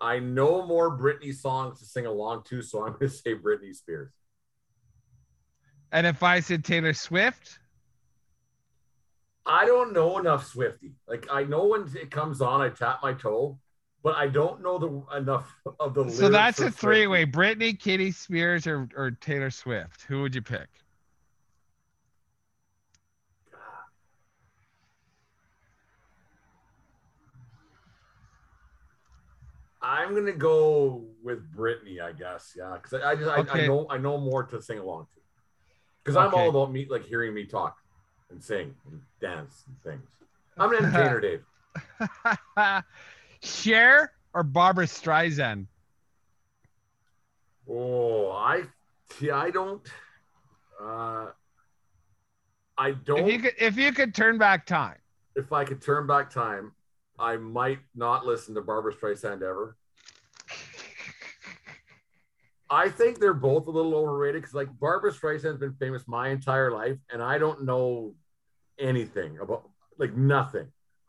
I 0.00 0.18
know 0.18 0.66
more 0.66 0.96
Britney 0.96 1.34
songs 1.34 1.78
to 1.78 1.84
sing 1.84 2.06
along 2.06 2.44
to, 2.48 2.62
so 2.62 2.84
I'm 2.84 2.92
going 2.92 3.00
to 3.00 3.08
say 3.08 3.34
Britney 3.34 3.74
Spears. 3.74 4.12
And 5.92 6.06
if 6.06 6.22
I 6.22 6.40
said 6.40 6.64
Taylor 6.64 6.92
Swift, 6.92 7.58
I 9.46 9.64
don't 9.64 9.92
know 9.92 10.18
enough 10.18 10.46
Swifty. 10.46 10.94
Like 11.06 11.26
I 11.30 11.44
know 11.44 11.66
when 11.66 11.88
it 11.96 12.10
comes 12.10 12.40
on, 12.40 12.60
I 12.60 12.68
tap 12.68 12.98
my 13.02 13.12
toe, 13.12 13.58
but 14.02 14.16
I 14.16 14.26
don't 14.26 14.62
know 14.62 14.78
the 14.78 15.16
enough 15.16 15.54
of 15.78 15.94
the. 15.94 16.10
so 16.10 16.28
that's 16.28 16.60
a 16.60 16.70
three-way: 16.70 17.24
Britney, 17.24 17.78
Katy 17.78 18.10
Spears, 18.10 18.66
or 18.66 18.88
or 18.96 19.12
Taylor 19.12 19.50
Swift. 19.50 20.02
Who 20.02 20.22
would 20.22 20.34
you 20.34 20.42
pick? 20.42 20.68
I'm 29.86 30.16
gonna 30.16 30.32
go 30.32 31.04
with 31.22 31.54
Britney, 31.54 32.00
I 32.00 32.10
guess. 32.10 32.54
Yeah, 32.58 32.76
because 32.82 33.00
I, 33.00 33.12
I 33.12 33.14
just 33.14 33.30
I, 33.30 33.58
I 33.58 33.66
know 33.68 33.86
I 33.88 33.98
know 33.98 34.18
more 34.18 34.42
to 34.42 34.60
sing 34.60 34.80
along 34.80 35.06
to. 35.14 35.20
Because 36.02 36.16
I'm 36.16 36.34
all 36.34 36.50
about 36.50 36.72
me 36.72 36.86
like 36.90 37.04
hearing 37.04 37.32
me 37.32 37.46
talk 37.46 37.76
and 38.30 38.42
sing 38.42 38.74
and 38.90 39.00
dance 39.20 39.62
and 39.68 39.80
things. 39.82 40.10
I'm 40.58 40.72
an 40.72 40.84
entertainer, 40.84 41.20
Dave. 42.64 42.82
Cher 43.42 44.12
or 44.34 44.42
Barbra 44.42 44.86
Streisand? 44.86 45.66
Oh, 47.70 48.32
I 48.32 48.64
see. 49.12 49.30
I 49.30 49.50
don't. 49.50 49.86
Uh, 50.82 51.26
I 52.76 52.90
don't. 53.04 53.20
If 53.20 53.32
you 53.32 53.38
could, 53.38 53.54
if 53.56 53.76
you 53.76 53.92
could 53.92 54.16
turn 54.16 54.36
back 54.36 54.66
time, 54.66 54.98
if 55.36 55.52
I 55.52 55.64
could 55.64 55.80
turn 55.80 56.08
back 56.08 56.28
time, 56.28 56.72
I 57.18 57.36
might 57.36 57.78
not 57.94 58.26
listen 58.26 58.54
to 58.56 58.62
Barbra 58.62 58.94
Streisand 58.94 59.42
ever. 59.42 59.76
I 62.68 62.88
think 62.88 63.18
they're 63.20 63.32
both 63.34 63.66
a 63.68 63.70
little 63.70 63.94
overrated 63.94 64.42
because, 64.42 64.54
like, 64.54 64.68
Barbra 64.80 65.12
Streisand's 65.12 65.58
been 65.60 65.74
famous 65.74 66.02
my 66.08 66.28
entire 66.30 66.72
life, 66.72 66.98
and 67.12 67.22
I 67.22 67.38
don't 67.38 67.64
know 67.64 68.14
anything 68.78 69.38
about, 69.38 69.68
like, 69.98 70.14
nothing. 70.16 70.66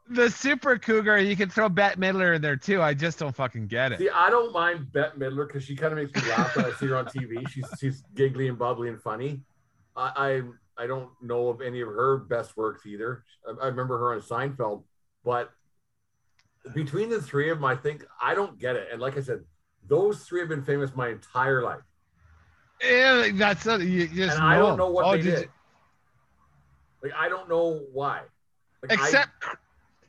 the 0.10 0.30
Super 0.30 0.78
Cougar, 0.78 1.18
you 1.20 1.36
can 1.36 1.50
throw 1.50 1.68
Bette 1.68 2.00
Midler 2.00 2.36
in 2.36 2.42
there 2.42 2.56
too. 2.56 2.82
I 2.82 2.94
just 2.94 3.18
don't 3.20 3.36
fucking 3.36 3.68
get 3.68 3.92
it. 3.92 4.00
See, 4.00 4.10
I 4.10 4.30
don't 4.30 4.54
mind 4.54 4.92
Bette 4.94 5.18
Midler 5.18 5.48
because 5.48 5.64
she 5.64 5.76
kind 5.76 5.92
of 5.92 5.98
makes 6.00 6.14
me 6.14 6.30
laugh 6.30 6.56
when 6.56 6.66
I 6.66 6.72
see 6.74 6.86
her 6.88 6.96
on 6.96 7.06
TV. 7.08 7.46
She's 7.50 7.68
she's 7.80 8.04
giggly 8.16 8.48
and 8.48 8.58
bubbly 8.58 8.88
and 8.90 9.02
funny. 9.02 9.42
I 9.98 10.44
I, 10.78 10.84
I 10.84 10.88
don't 10.88 11.10
know 11.22 11.50
of 11.50 11.60
any 11.62 11.82
of 11.82 11.90
her 11.90 12.18
best 12.20 12.56
works 12.56 12.86
either. 12.86 13.26
I, 13.46 13.64
I 13.64 13.68
remember 13.68 13.98
her 13.98 14.14
on 14.14 14.22
Seinfeld, 14.22 14.84
but 15.26 15.52
between 16.74 17.10
the 17.10 17.22
three 17.22 17.50
of 17.50 17.58
them, 17.58 17.66
I 17.66 17.76
think 17.76 18.06
I 18.22 18.34
don't 18.36 18.58
get 18.60 18.76
it. 18.76 18.88
And 18.92 19.02
like 19.02 19.18
I 19.18 19.22
said, 19.22 19.44
those 19.88 20.24
three 20.24 20.40
have 20.42 20.50
been 20.50 20.64
famous 20.64 20.96
my 20.96 21.10
entire 21.10 21.62
life, 21.64 21.82
Yeah, 22.84 23.30
that's 23.34 23.66
not, 23.66 23.82
you, 23.82 24.08
just 24.08 24.36
and 24.38 24.44
I 24.46 24.58
don't 24.58 24.78
know. 24.78 24.90
what 24.90 25.06
Oh, 25.06 25.12
they 25.12 25.22
did 25.22 25.36
did. 25.36 25.50
Like 27.04 27.14
I 27.16 27.30
don't 27.30 27.48
know 27.50 27.82
why. 27.94 28.22
Like, 28.82 29.00
I- 29.00 29.04
except, 29.06 29.32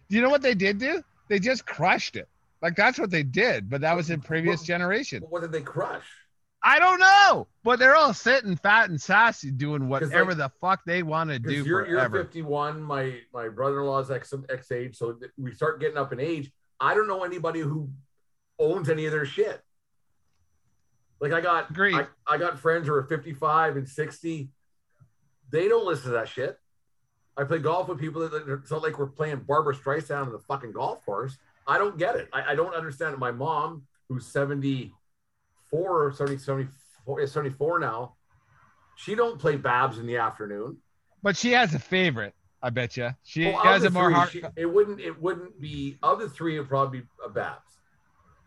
you 0.09 0.21
know 0.23 0.31
what 0.31 0.43
they 0.43 0.55
did 0.55 0.79
do? 0.79 1.03
They 1.29 1.39
just 1.39 1.67
crushed 1.67 2.17
it. 2.17 2.29
Like 2.63 2.75
that's 2.77 2.99
what 2.99 3.11
they 3.11 3.23
did, 3.23 3.71
but 3.71 3.81
that 3.83 3.95
was 3.95 4.11
in 4.11 4.21
previous 4.21 4.61
What- 4.61 4.67
generation. 4.67 5.23
what 5.29 5.43
did 5.43 5.53
they 5.53 5.63
crush? 5.63 6.05
I 6.63 6.79
don't 6.81 6.99
know, 6.99 7.47
but 7.63 7.79
they're 7.79 7.95
all 7.95 8.13
sitting 8.13 8.57
fat 8.57 8.91
and 8.91 9.01
sassy, 9.01 9.51
doing 9.51 9.89
whatever 9.89 10.35
like- 10.35 10.39
the 10.39 10.51
fuck 10.61 10.81
they 10.85 11.03
want 11.03 11.31
to 11.31 11.39
do 11.39 11.65
you're, 11.65 11.87
you're 11.87 12.11
51, 12.11 12.83
my 12.83 13.21
my 13.33 13.49
brother-in-law's 13.49 14.11
ex 14.11 14.35
ex 14.49 14.73
age, 14.73 14.97
so 14.97 15.13
th- 15.13 15.31
we 15.37 15.53
start 15.53 15.81
getting 15.81 15.97
up 15.97 16.13
in 16.13 16.19
age. 16.21 16.51
I 16.81 16.95
don't 16.95 17.07
know 17.07 17.25
anybody 17.25 17.61
who 17.61 17.91
owns 18.59 18.89
any 18.89 19.07
of 19.07 19.13
their 19.13 19.27
shit. 19.27 19.61
Like 21.21 21.33
I 21.33 21.41
got, 21.41 21.71
Agreed. 21.71 21.95
I, 21.95 22.07
I 22.27 22.39
got 22.39 22.59
friends 22.59 22.87
who 22.87 22.95
are 22.95 23.03
55 23.03 23.77
and 23.77 23.89
60. 23.89 24.49
They 25.51 25.69
don't 25.69 25.87
listen 25.87 26.07
to 26.07 26.11
that 26.13 26.29
shit. 26.29 26.59
I 27.37 27.45
play 27.45 27.59
golf 27.59 27.89
with 27.89 27.99
people 27.99 28.29
that 28.29 28.49
it's 28.49 28.71
not 28.71 28.83
like 28.83 28.99
we're 28.99 29.07
playing 29.07 29.39
Barbra 29.47 29.75
Streisand 29.75 30.27
on 30.27 30.33
the 30.33 30.39
fucking 30.41 30.73
golf 30.73 31.05
course. 31.05 31.39
I 31.67 31.79
don't 31.79 31.99
get 31.99 32.17
it. 32.17 32.29
I, 32.33 32.53
I 32.53 32.55
don't 32.55 32.75
understand 32.75 33.15
it. 33.15 33.19
My 33.19 33.31
mom, 33.31 33.85
who's 34.09 34.27
74 35.71 36.05
or 36.07 36.13
70, 36.13 36.39
74, 36.39 37.27
74 37.27 37.79
now, 37.81 38.15
she 38.97 39.15
don't 39.15 39.39
play 39.39 39.57
Babs 39.57 39.99
in 39.99 40.07
the 40.07 40.17
afternoon. 40.17 40.79
But 41.23 41.37
she 41.37 41.53
has 41.53 41.75
a 41.75 41.79
favorite. 41.79 42.35
I 42.63 42.71
bet 42.71 42.97
you. 42.97 43.11
She 43.23 43.47
Well, 43.47 43.59
has 43.59 43.85
a 43.85 43.91
more 43.91 44.07
three, 44.07 44.15
hard. 44.15 44.31
she- 44.31 44.43
it 44.57 44.67
wouldn't 44.67 45.01
it 45.01 45.21
wouldn't 45.21 45.61
be 45.61 45.97
of 46.03 46.19
the 46.19 46.29
three, 46.29 46.57
it'd 46.57 46.69
probably 46.69 47.01
be 47.01 47.07
a 47.25 47.29
Babs. 47.29 47.79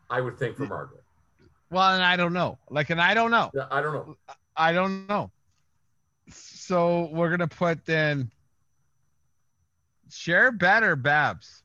I 0.10 0.20
would 0.20 0.38
think 0.38 0.58
for 0.58 0.66
Margaret. 0.66 1.04
Well, 1.70 1.94
and 1.94 2.04
I 2.04 2.18
don't 2.18 2.34
know. 2.34 2.60
Like, 2.70 2.90
and 2.90 3.02
I 3.02 3.14
don't 3.14 3.32
know. 3.32 3.50
Yeah, 3.54 3.68
I 3.72 3.82
don't 3.82 3.94
know. 3.94 4.18
I 4.58 4.74
don't 4.74 5.08
know. 5.08 5.32
So 6.30 7.10
we're 7.14 7.30
gonna 7.30 7.48
put 7.48 7.86
then 7.86 8.32
Cher 10.10 10.52
better 10.52 10.98
Babs. 10.98 11.64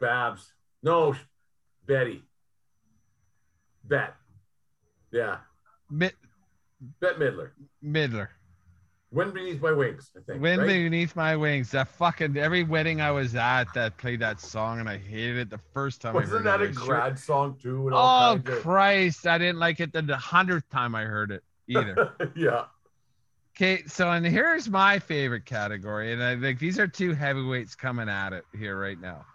Babs. 0.00 0.52
No, 0.82 1.14
Betty. 1.86 2.24
Bet. 3.84 4.14
Yeah. 5.10 5.38
Mid- 5.90 6.14
Bet 7.00 7.18
Midler. 7.18 7.50
Midler. 7.84 8.28
Wind 9.12 9.34
beneath 9.34 9.60
my 9.60 9.72
wings, 9.72 10.10
I 10.16 10.20
think. 10.20 10.40
Wind 10.40 10.62
right? 10.62 10.68
beneath 10.68 11.14
my 11.14 11.36
wings. 11.36 11.70
That 11.72 11.88
fucking 11.88 12.36
every 12.38 12.64
wedding 12.64 13.02
I 13.02 13.10
was 13.10 13.34
at 13.34 13.66
that 13.74 13.98
played 13.98 14.20
that 14.20 14.40
song 14.40 14.80
and 14.80 14.88
I 14.88 14.96
hated 14.96 15.36
it 15.36 15.50
the 15.50 15.60
first 15.74 16.00
time 16.00 16.12
I 16.16 16.20
Wasn't 16.20 16.32
heard 16.38 16.44
that 16.46 16.62
it. 16.62 16.70
a 16.70 16.72
grad 16.72 17.18
song 17.18 17.58
too? 17.60 17.90
Oh 17.92 18.40
kinds 18.42 18.48
of- 18.48 18.62
Christ! 18.62 19.26
I 19.26 19.36
didn't 19.36 19.58
like 19.58 19.80
it 19.80 19.92
the- 19.92 20.00
the 20.02 20.16
hundredth 20.16 20.68
time 20.70 20.94
I 20.94 21.04
heard 21.04 21.30
it 21.30 21.44
either. 21.68 22.14
yeah. 22.34 22.64
Okay, 23.54 23.82
so 23.86 24.10
and 24.10 24.24
here's 24.24 24.70
my 24.70 24.98
favorite 24.98 25.44
category, 25.44 26.14
and 26.14 26.22
I 26.24 26.40
think 26.40 26.58
these 26.58 26.78
are 26.78 26.86
two 26.88 27.12
heavyweights 27.12 27.74
coming 27.74 28.08
at 28.08 28.32
it 28.32 28.46
here 28.56 28.80
right 28.80 28.98
now. 28.98 29.26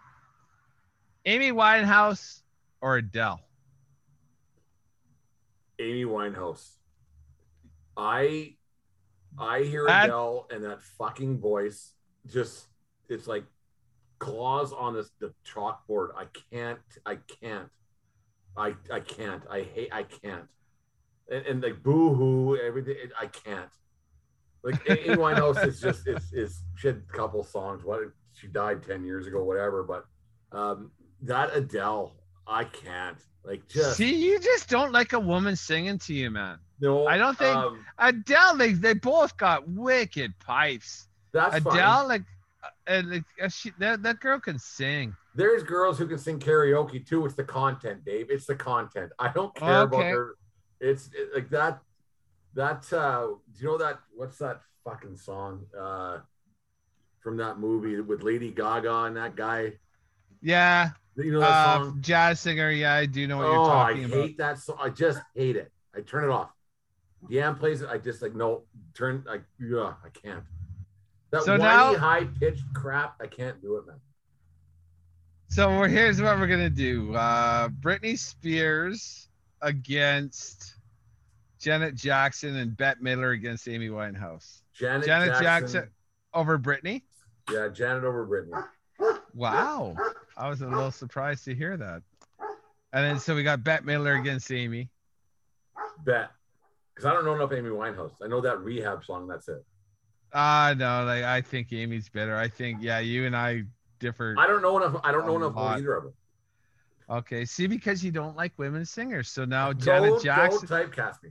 Amy 1.25 1.51
Winehouse 1.51 2.41
or 2.81 2.97
Adele? 2.97 3.39
Amy 5.79 6.05
Winehouse. 6.05 6.71
I 7.95 8.55
I 9.39 9.63
hear 9.63 9.85
That- 9.85 10.05
Adele 10.05 10.47
and 10.51 10.63
that 10.63 10.81
fucking 10.81 11.39
voice 11.39 11.93
just 12.25 12.67
it's 13.09 13.27
like 13.27 13.45
claws 14.19 14.73
on 14.73 14.93
this 14.93 15.09
the 15.19 15.33
chalkboard. 15.45 16.09
I 16.17 16.25
can't 16.51 16.79
I 17.05 17.17
can't. 17.41 17.69
I 18.55 18.75
I 18.91 18.99
can't. 18.99 19.43
I 19.49 19.61
hate 19.61 19.89
I 19.93 20.03
can't. 20.03 20.47
And, 21.29 21.45
and 21.45 21.63
like 21.63 21.83
boo 21.83 22.13
hoo, 22.13 22.57
everything 22.57 22.95
it- 22.97 23.11
I 23.19 23.27
can't. 23.27 23.69
Like 24.63 24.81
Amy 24.89 25.15
Winehouse 25.15 25.65
is 25.65 25.79
just 25.79 26.07
is 26.07 26.33
is 26.33 26.63
she 26.75 26.87
had 26.87 27.03
a 27.09 27.13
couple 27.17 27.43
songs. 27.43 27.83
What 27.83 27.99
she 28.33 28.47
died 28.47 28.83
10 28.83 29.03
years 29.05 29.27
ago, 29.27 29.43
whatever, 29.43 29.83
but 29.83 30.05
um 30.51 30.91
that 31.21 31.55
Adele, 31.55 32.15
I 32.47 32.63
can't. 32.63 33.17
Like 33.43 33.67
just 33.67 33.97
See, 33.97 34.13
you 34.13 34.39
just 34.39 34.69
don't 34.69 34.91
like 34.91 35.13
a 35.13 35.19
woman 35.19 35.55
singing 35.55 35.97
to 35.99 36.13
you, 36.13 36.29
man. 36.29 36.57
no 36.81 37.07
I 37.07 37.17
don't 37.17 37.37
think- 37.37 37.55
um, 37.55 37.85
Adele, 37.97 38.57
they, 38.57 38.73
they 38.73 38.93
both 38.93 39.37
got 39.37 39.67
wicked 39.69 40.37
pipes. 40.39 41.07
that's 41.31 41.63
fine. 41.63 41.73
Adele, 41.77 42.07
like, 42.07 42.23
uh, 42.63 42.67
and 42.87 43.09
like 43.11 43.23
uh, 43.41 43.47
she, 43.47 43.71
that, 43.79 44.03
that 44.03 44.19
girl 44.19 44.39
can 44.39 44.59
sing. 44.59 45.15
There's 45.33 45.63
girls 45.63 45.97
who 45.97 46.07
can 46.07 46.17
sing 46.17 46.39
karaoke 46.39 47.05
too. 47.05 47.25
It's 47.25 47.35
the 47.35 47.43
content, 47.43 48.03
Dave. 48.03 48.27
It's 48.29 48.47
the 48.47 48.55
content. 48.55 49.11
I 49.19 49.29
don't 49.29 49.53
care 49.55 49.83
about 49.83 50.03
her. 50.03 50.35
It's 50.79 51.09
it, 51.13 51.29
like 51.33 51.49
that. 51.51 51.79
That 52.55 52.91
uh, 52.91 53.27
do 53.27 53.37
you 53.59 53.67
know 53.67 53.77
that? 53.77 53.99
What's 54.15 54.39
that 54.39 54.61
fucking 54.83 55.15
song 55.15 55.67
uh, 55.79 56.19
from 57.19 57.37
that 57.37 57.59
movie 57.59 58.01
with 58.01 58.23
Lady 58.23 58.49
Gaga 58.51 59.03
and 59.03 59.15
that 59.15 59.35
guy? 59.35 59.73
Yeah, 60.41 60.89
You 61.17 61.31
know 61.31 61.39
that 61.39 61.49
uh, 61.49 61.83
song? 61.83 61.97
jazz 62.01 62.39
singer. 62.39 62.69
Yeah, 62.69 62.93
I 62.93 63.05
do 63.07 63.27
know 63.27 63.37
what 63.37 63.47
oh, 63.47 63.51
you're 63.51 63.65
talking 63.65 64.05
about. 64.05 64.17
I 64.17 64.21
hate 64.21 64.37
that 64.37 64.59
song. 64.59 64.77
I 64.79 64.89
just 64.89 65.19
hate 65.35 65.55
it. 65.55 65.71
I 65.95 66.01
turn 66.01 66.23
it 66.23 66.29
off. 66.29 66.51
Deanne 67.29 67.57
plays 67.57 67.81
it. 67.81 67.89
I 67.89 67.97
just 67.97 68.21
like 68.21 68.35
no 68.35 68.63
turn. 68.93 69.23
Like 69.25 69.43
yeah, 69.59 69.93
I 70.03 70.09
can't. 70.09 70.43
That 71.31 71.43
So 71.43 71.57
whiny, 71.57 71.97
high 71.97 72.25
pitched 72.39 72.63
crap. 72.73 73.15
I 73.19 73.27
can't 73.27 73.59
do 73.61 73.77
it, 73.77 73.87
man. 73.87 73.97
So 75.49 75.69
we're, 75.69 75.87
here's 75.87 76.21
what 76.21 76.37
we're 76.39 76.47
gonna 76.47 76.69
do. 76.69 77.15
Uh, 77.15 77.69
Britney 77.69 78.17
Spears 78.17 79.29
against 79.61 80.75
Janet 81.59 81.95
Jackson 81.95 82.57
and 82.57 82.77
Bette 82.77 82.99
Midler 83.01 83.33
against 83.33 83.67
Amy 83.67 83.89
Winehouse. 83.89 84.61
Janet, 84.73 85.05
Janet 85.05 85.29
Jackson. 85.29 85.43
Jackson 85.43 85.89
over 86.33 86.59
Britney. 86.59 87.01
Yeah, 87.51 87.69
Janet 87.69 88.03
over 88.03 88.27
Britney. 88.27 88.63
Wow, 89.33 89.95
I 90.37 90.49
was 90.49 90.61
a 90.61 90.67
little 90.67 90.91
surprised 90.91 91.45
to 91.45 91.55
hear 91.55 91.75
that. 91.77 92.03
And 92.93 93.05
then 93.05 93.19
so 93.19 93.35
we 93.35 93.43
got 93.43 93.63
Bette 93.63 93.83
Miller 93.83 94.15
against 94.15 94.51
Amy. 94.51 94.89
Bet. 96.05 96.31
Because 96.93 97.05
I 97.05 97.13
don't 97.13 97.25
know 97.25 97.35
enough 97.35 97.51
Amy 97.51 97.69
Winehouse. 97.69 98.13
I 98.23 98.27
know 98.27 98.41
that 98.41 98.59
rehab 98.59 99.03
song. 99.03 99.27
That's 99.27 99.47
it. 99.47 99.63
Ah, 100.33 100.73
no, 100.77 101.05
like 101.05 101.23
I 101.23 101.41
think 101.41 101.71
Amy's 101.73 102.09
better. 102.09 102.35
I 102.35 102.47
think 102.47 102.79
yeah, 102.81 102.99
you 102.99 103.25
and 103.25 103.35
I 103.35 103.63
differ. 103.99 104.35
I 104.37 104.47
don't 104.47 104.61
know 104.61 104.77
enough. 104.77 104.99
I 105.03 105.11
don't 105.11 105.25
know 105.25 105.35
enough 105.37 105.51
about 105.51 105.77
either 105.77 105.95
of 105.95 106.03
them. 106.05 106.13
Okay, 107.09 107.45
see, 107.45 107.67
because 107.67 108.03
you 108.03 108.11
don't 108.11 108.35
like 108.35 108.51
women 108.57 108.85
singers, 108.85 109.29
so 109.29 109.45
now 109.45 109.71
Janet 109.71 110.09
Don't, 110.09 110.23
Jackson. 110.23 110.67
don't 110.67 110.91
typecast 110.91 111.23
me. 111.23 111.29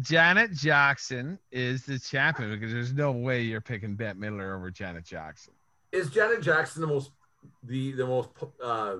Janet 0.00 0.52
Jackson 0.52 1.38
is 1.52 1.84
the 1.84 1.98
champion 1.98 2.50
because 2.50 2.72
there's 2.72 2.92
no 2.92 3.12
way 3.12 3.42
you're 3.42 3.60
picking 3.60 3.94
Bette 3.94 4.18
Midler 4.18 4.56
over 4.56 4.70
Janet 4.70 5.04
Jackson. 5.04 5.52
Is 5.92 6.10
Janet 6.10 6.42
Jackson 6.42 6.80
the 6.80 6.88
most 6.88 7.10
the 7.62 7.92
the 7.92 8.06
most 8.06 8.30
uh, 8.62 8.96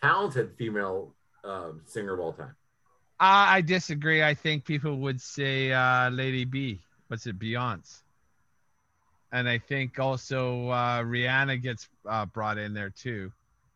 talented 0.00 0.52
female 0.56 1.14
uh, 1.44 1.72
singer 1.86 2.14
of 2.14 2.20
all 2.20 2.32
time? 2.32 2.54
I 3.24 3.60
disagree. 3.60 4.22
I 4.22 4.34
think 4.34 4.64
people 4.64 4.96
would 4.96 5.20
say 5.20 5.72
uh, 5.72 6.10
Lady 6.10 6.44
B. 6.44 6.80
What's 7.06 7.26
it, 7.26 7.38
Beyonce? 7.38 8.02
And 9.30 9.48
I 9.48 9.58
think 9.58 9.98
also 9.98 10.68
uh, 10.68 11.02
Rihanna 11.02 11.62
gets 11.62 11.88
uh, 12.08 12.26
brought 12.26 12.58
in 12.58 12.74
there 12.74 12.90
too. 12.90 13.32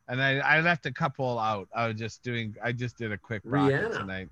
And 0.08 0.20
I, 0.20 0.38
I 0.38 0.60
left 0.60 0.86
a 0.86 0.92
couple 0.92 1.38
out. 1.38 1.68
I 1.74 1.86
was 1.86 1.96
just 1.96 2.22
doing. 2.22 2.56
I 2.62 2.72
just 2.72 2.98
did 2.98 3.12
a 3.12 3.18
quick 3.18 3.44
Rihanna. 3.44 3.98
tonight. 3.98 4.28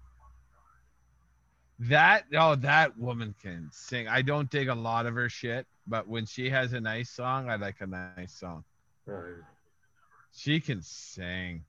That 1.79 2.25
oh, 2.37 2.57
that 2.57 2.99
woman 2.99 3.35
can 3.41 3.69
sing. 3.73 4.09
I 4.09 4.23
don't 4.23 4.51
dig 4.51 4.69
a 4.69 4.75
lot 4.75 5.07
of 5.07 5.15
her 5.15 5.29
shit, 5.29 5.67
but 5.87 6.09
when 6.09 6.27
she 6.27 6.51
has 6.51 6.73
a 6.73 6.81
nice 6.81 7.11
song, 7.11 7.49
I 7.49 7.57
like 7.57 7.77
a 7.81 7.87
nice 7.87 8.33
song. 8.33 8.65
Uh, 9.09 9.21
She 10.35 10.61
can 10.61 10.83
sing. 10.83 11.65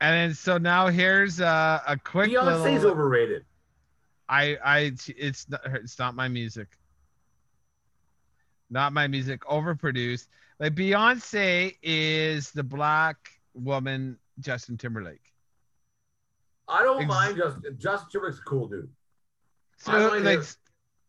And 0.00 0.14
then 0.14 0.34
so 0.34 0.58
now 0.58 0.88
here's 0.88 1.40
uh, 1.40 1.80
a 1.86 1.96
quick 1.96 2.30
Beyonce's 2.30 2.82
little. 2.82 2.90
overrated. 2.90 3.44
I 4.28 4.56
I 4.64 4.78
it's 5.16 5.48
not 5.48 5.60
it's 5.66 5.98
not 5.98 6.14
my 6.14 6.28
music. 6.28 6.68
Not 8.70 8.92
my 8.92 9.06
music. 9.06 9.42
Overproduced. 9.42 10.28
Like 10.58 10.74
Beyonce 10.74 11.76
is 11.82 12.50
the 12.52 12.62
black 12.62 13.16
woman 13.54 14.18
Justin 14.40 14.76
Timberlake. 14.76 15.32
I 16.68 16.82
don't 16.82 17.02
Ex- 17.02 17.08
mind 17.08 17.36
Justin. 17.36 17.76
Justin 17.78 18.08
Timberlake's 18.10 18.38
a 18.38 18.42
cool 18.42 18.68
dude. 18.68 18.88
I 19.86 20.00
So 20.00 20.10
might 20.10 20.22
like 20.22 20.44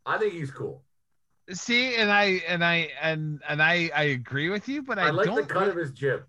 I 0.06 0.18
think 0.18 0.34
he's 0.34 0.52
cool. 0.52 0.84
See, 1.52 1.96
and 1.96 2.12
I 2.12 2.42
and 2.48 2.64
I 2.64 2.90
and 3.02 3.42
and 3.48 3.62
I 3.62 3.90
I 3.96 4.04
agree 4.04 4.50
with 4.50 4.68
you, 4.68 4.82
but 4.82 4.98
I, 5.00 5.08
I, 5.08 5.10
like 5.12 5.26
don't. 5.26 5.48
the 5.48 5.54
cut 5.54 5.68
of 5.70 5.76
his 5.76 5.92
jib. 5.92 6.24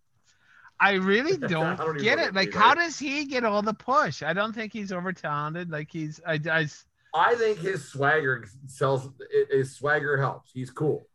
I 0.81 0.95
really 0.95 1.37
don't, 1.49 1.77
don't 1.77 1.99
get 1.99 2.19
it. 2.19 2.35
Like, 2.35 2.53
how 2.53 2.75
does. 2.75 2.85
does 2.85 2.99
he 2.99 3.25
get 3.27 3.45
all 3.45 3.63
the 3.63 3.75
push? 3.75 4.23
I 4.23 4.33
don't 4.33 4.53
think 4.53 4.73
he's 4.73 4.93
over 4.93 5.13
talented. 5.13 5.71
Like 5.71 5.89
he's 5.91 6.21
I, 6.27 6.41
I 6.51 6.67
I 7.15 7.35
think 7.37 7.59
his 7.59 7.87
swagger 7.89 8.45
sells. 8.67 9.09
His 9.51 9.75
swagger 9.77 10.17
helps. 10.19 10.51
He's 10.53 10.71
cool. 10.71 11.07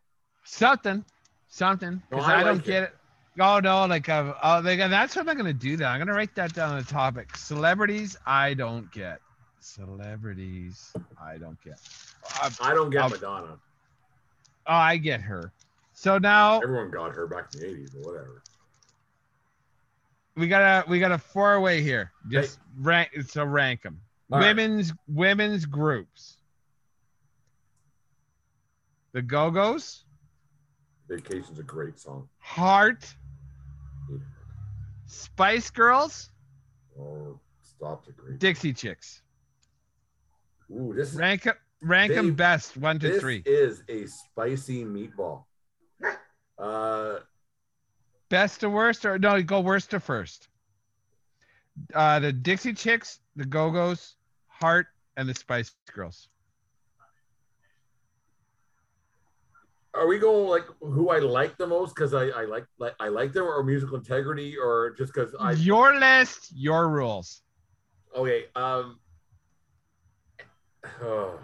something, 0.45 1.03
something. 1.49 2.01
No, 2.11 2.17
Because 2.17 2.25
I 2.25 2.39
I, 2.39 2.43
don't 2.43 2.55
like 2.57 2.65
get 2.65 2.83
it. 2.83 2.95
Oh 3.39 3.59
no, 3.59 3.85
like 3.85 4.07
uh, 4.09 4.33
oh, 4.43 4.61
like, 4.63 4.79
that's 4.79 5.15
what 5.15 5.27
I'm 5.29 5.37
gonna 5.37 5.53
do. 5.53 5.77
That 5.77 5.87
I'm 5.87 5.99
gonna 5.99 6.13
write 6.13 6.35
that 6.35 6.53
down 6.53 6.71
on 6.71 6.77
the 6.79 6.85
topic. 6.85 7.35
Celebrities, 7.37 8.17
I 8.25 8.53
don't 8.53 8.89
get. 8.91 9.19
Celebrities, 9.59 10.93
I 11.21 11.37
don't 11.37 11.61
get. 11.63 11.79
Uh, 12.41 12.49
I 12.61 12.73
don't 12.73 12.89
get 12.89 13.03
I'll- 13.03 13.09
Madonna. 13.09 13.57
Oh, 14.67 14.73
I 14.73 14.97
get 14.97 15.21
her. 15.21 15.51
So 15.93 16.17
now 16.17 16.59
Everyone 16.61 16.89
got 16.91 17.13
her 17.13 17.27
back 17.27 17.49
in 17.53 17.59
the 17.59 17.65
'80s, 17.67 17.91
but 17.93 18.05
whatever. 18.05 18.41
we 20.37 20.47
got 20.47 20.61
a 20.87 20.89
we 20.89 20.99
got 20.99 21.11
a 21.11 21.17
four 21.17 21.59
way 21.59 21.81
here. 21.81 22.11
Just 22.29 22.59
rank. 22.77 23.09
So 23.27 23.43
rank 23.43 23.81
them. 23.83 23.99
All 24.31 24.39
right. 24.39 24.47
women's 24.47 24.93
women's 25.07 25.65
groups. 25.65 26.37
The 29.11 29.21
Go 29.23 29.49
Go's, 29.49 30.03
Vacation's 31.09 31.57
a 31.57 31.63
great 31.63 31.97
song. 31.99 32.29
Heart, 32.37 33.11
Spice 35.07 35.71
Girls, 35.71 36.29
Oh, 36.99 37.39
Stop's 37.63 38.07
a 38.07 38.11
great. 38.11 38.37
Dixie 38.39 38.73
Chicks. 38.73 39.21
Ooh, 40.71 40.93
this 40.95 41.13
Rank 41.15 41.47
rank 41.81 42.13
them 42.13 42.33
best 42.35 42.77
one 42.77 42.99
to 42.99 43.09
this 43.09 43.21
three. 43.21 43.41
is 43.45 43.83
a 43.89 44.05
spicy 44.05 44.83
meatball. 44.83 45.43
Uh, 46.57 47.19
Best 48.29 48.59
to 48.59 48.69
worst, 48.69 49.05
or 49.05 49.17
no? 49.17 49.41
Go 49.41 49.59
worst 49.61 49.89
to 49.91 49.99
first. 49.99 50.49
Uh, 51.95 52.19
the 52.19 52.31
Dixie 52.31 52.73
Chicks, 52.73 53.19
the 53.35 53.45
Go 53.45 53.71
Go's, 53.71 54.15
Heart, 54.47 54.87
and 55.17 55.27
the 55.27 55.33
Spice 55.33 55.73
Girls. 55.91 56.27
are 59.95 60.07
we 60.07 60.19
going 60.19 60.47
like 60.47 60.65
who 60.81 61.09
I 61.09 61.19
like 61.19 61.57
the 61.57 61.65
most 61.65 61.95
because 61.95 62.13
I, 62.13 62.27
I 62.27 62.45
like 62.45 62.65
like 62.77 62.93
I 62.99 63.07
like 63.07 63.33
them 63.33 63.45
or 63.45 63.63
musical 63.63 63.97
integrity 63.97 64.55
or 64.55 64.91
just 64.97 65.13
because 65.13 65.33
I 65.39 65.53
your 65.53 65.95
list, 65.99 66.51
your 66.55 66.89
rules. 66.89 67.41
okay 68.15 68.45
um 68.55 68.99
oh. 71.01 71.39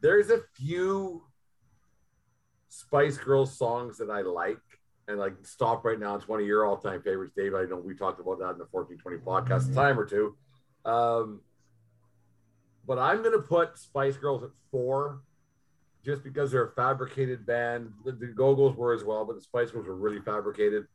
There's 0.00 0.30
a 0.30 0.40
few 0.54 1.24
Spice 2.68 3.18
Girls 3.18 3.56
songs 3.56 3.98
that 3.98 4.10
I 4.10 4.22
like 4.22 4.58
and 5.08 5.18
like 5.18 5.34
stop 5.42 5.84
right 5.84 5.98
now. 5.98 6.14
It's 6.14 6.28
one 6.28 6.40
of 6.40 6.46
your 6.46 6.66
all-time 6.66 7.02
favorites, 7.02 7.32
Dave. 7.36 7.54
I 7.54 7.64
know 7.64 7.76
we 7.76 7.94
talked 7.94 8.20
about 8.20 8.38
that 8.38 8.50
in 8.50 8.58
the 8.58 8.68
1420 8.70 9.18
podcast 9.18 9.72
a 9.72 9.74
time 9.74 9.98
or 9.98 10.04
two. 10.04 10.36
Um, 10.84 11.40
but 12.86 12.98
I'm 12.98 13.22
gonna 13.22 13.38
put 13.38 13.78
Spice 13.78 14.16
Girls 14.16 14.42
at 14.42 14.50
four, 14.70 15.22
just 16.04 16.22
because 16.22 16.50
they're 16.50 16.66
a 16.66 16.72
fabricated 16.72 17.44
band. 17.44 17.92
The, 18.04 18.12
the 18.12 18.26
Go-Go's 18.26 18.76
were 18.76 18.94
as 18.94 19.04
well, 19.04 19.24
but 19.24 19.36
the 19.36 19.42
Spice 19.42 19.70
Girls 19.70 19.86
were 19.86 19.96
really 19.96 20.20
fabricated. 20.20 20.86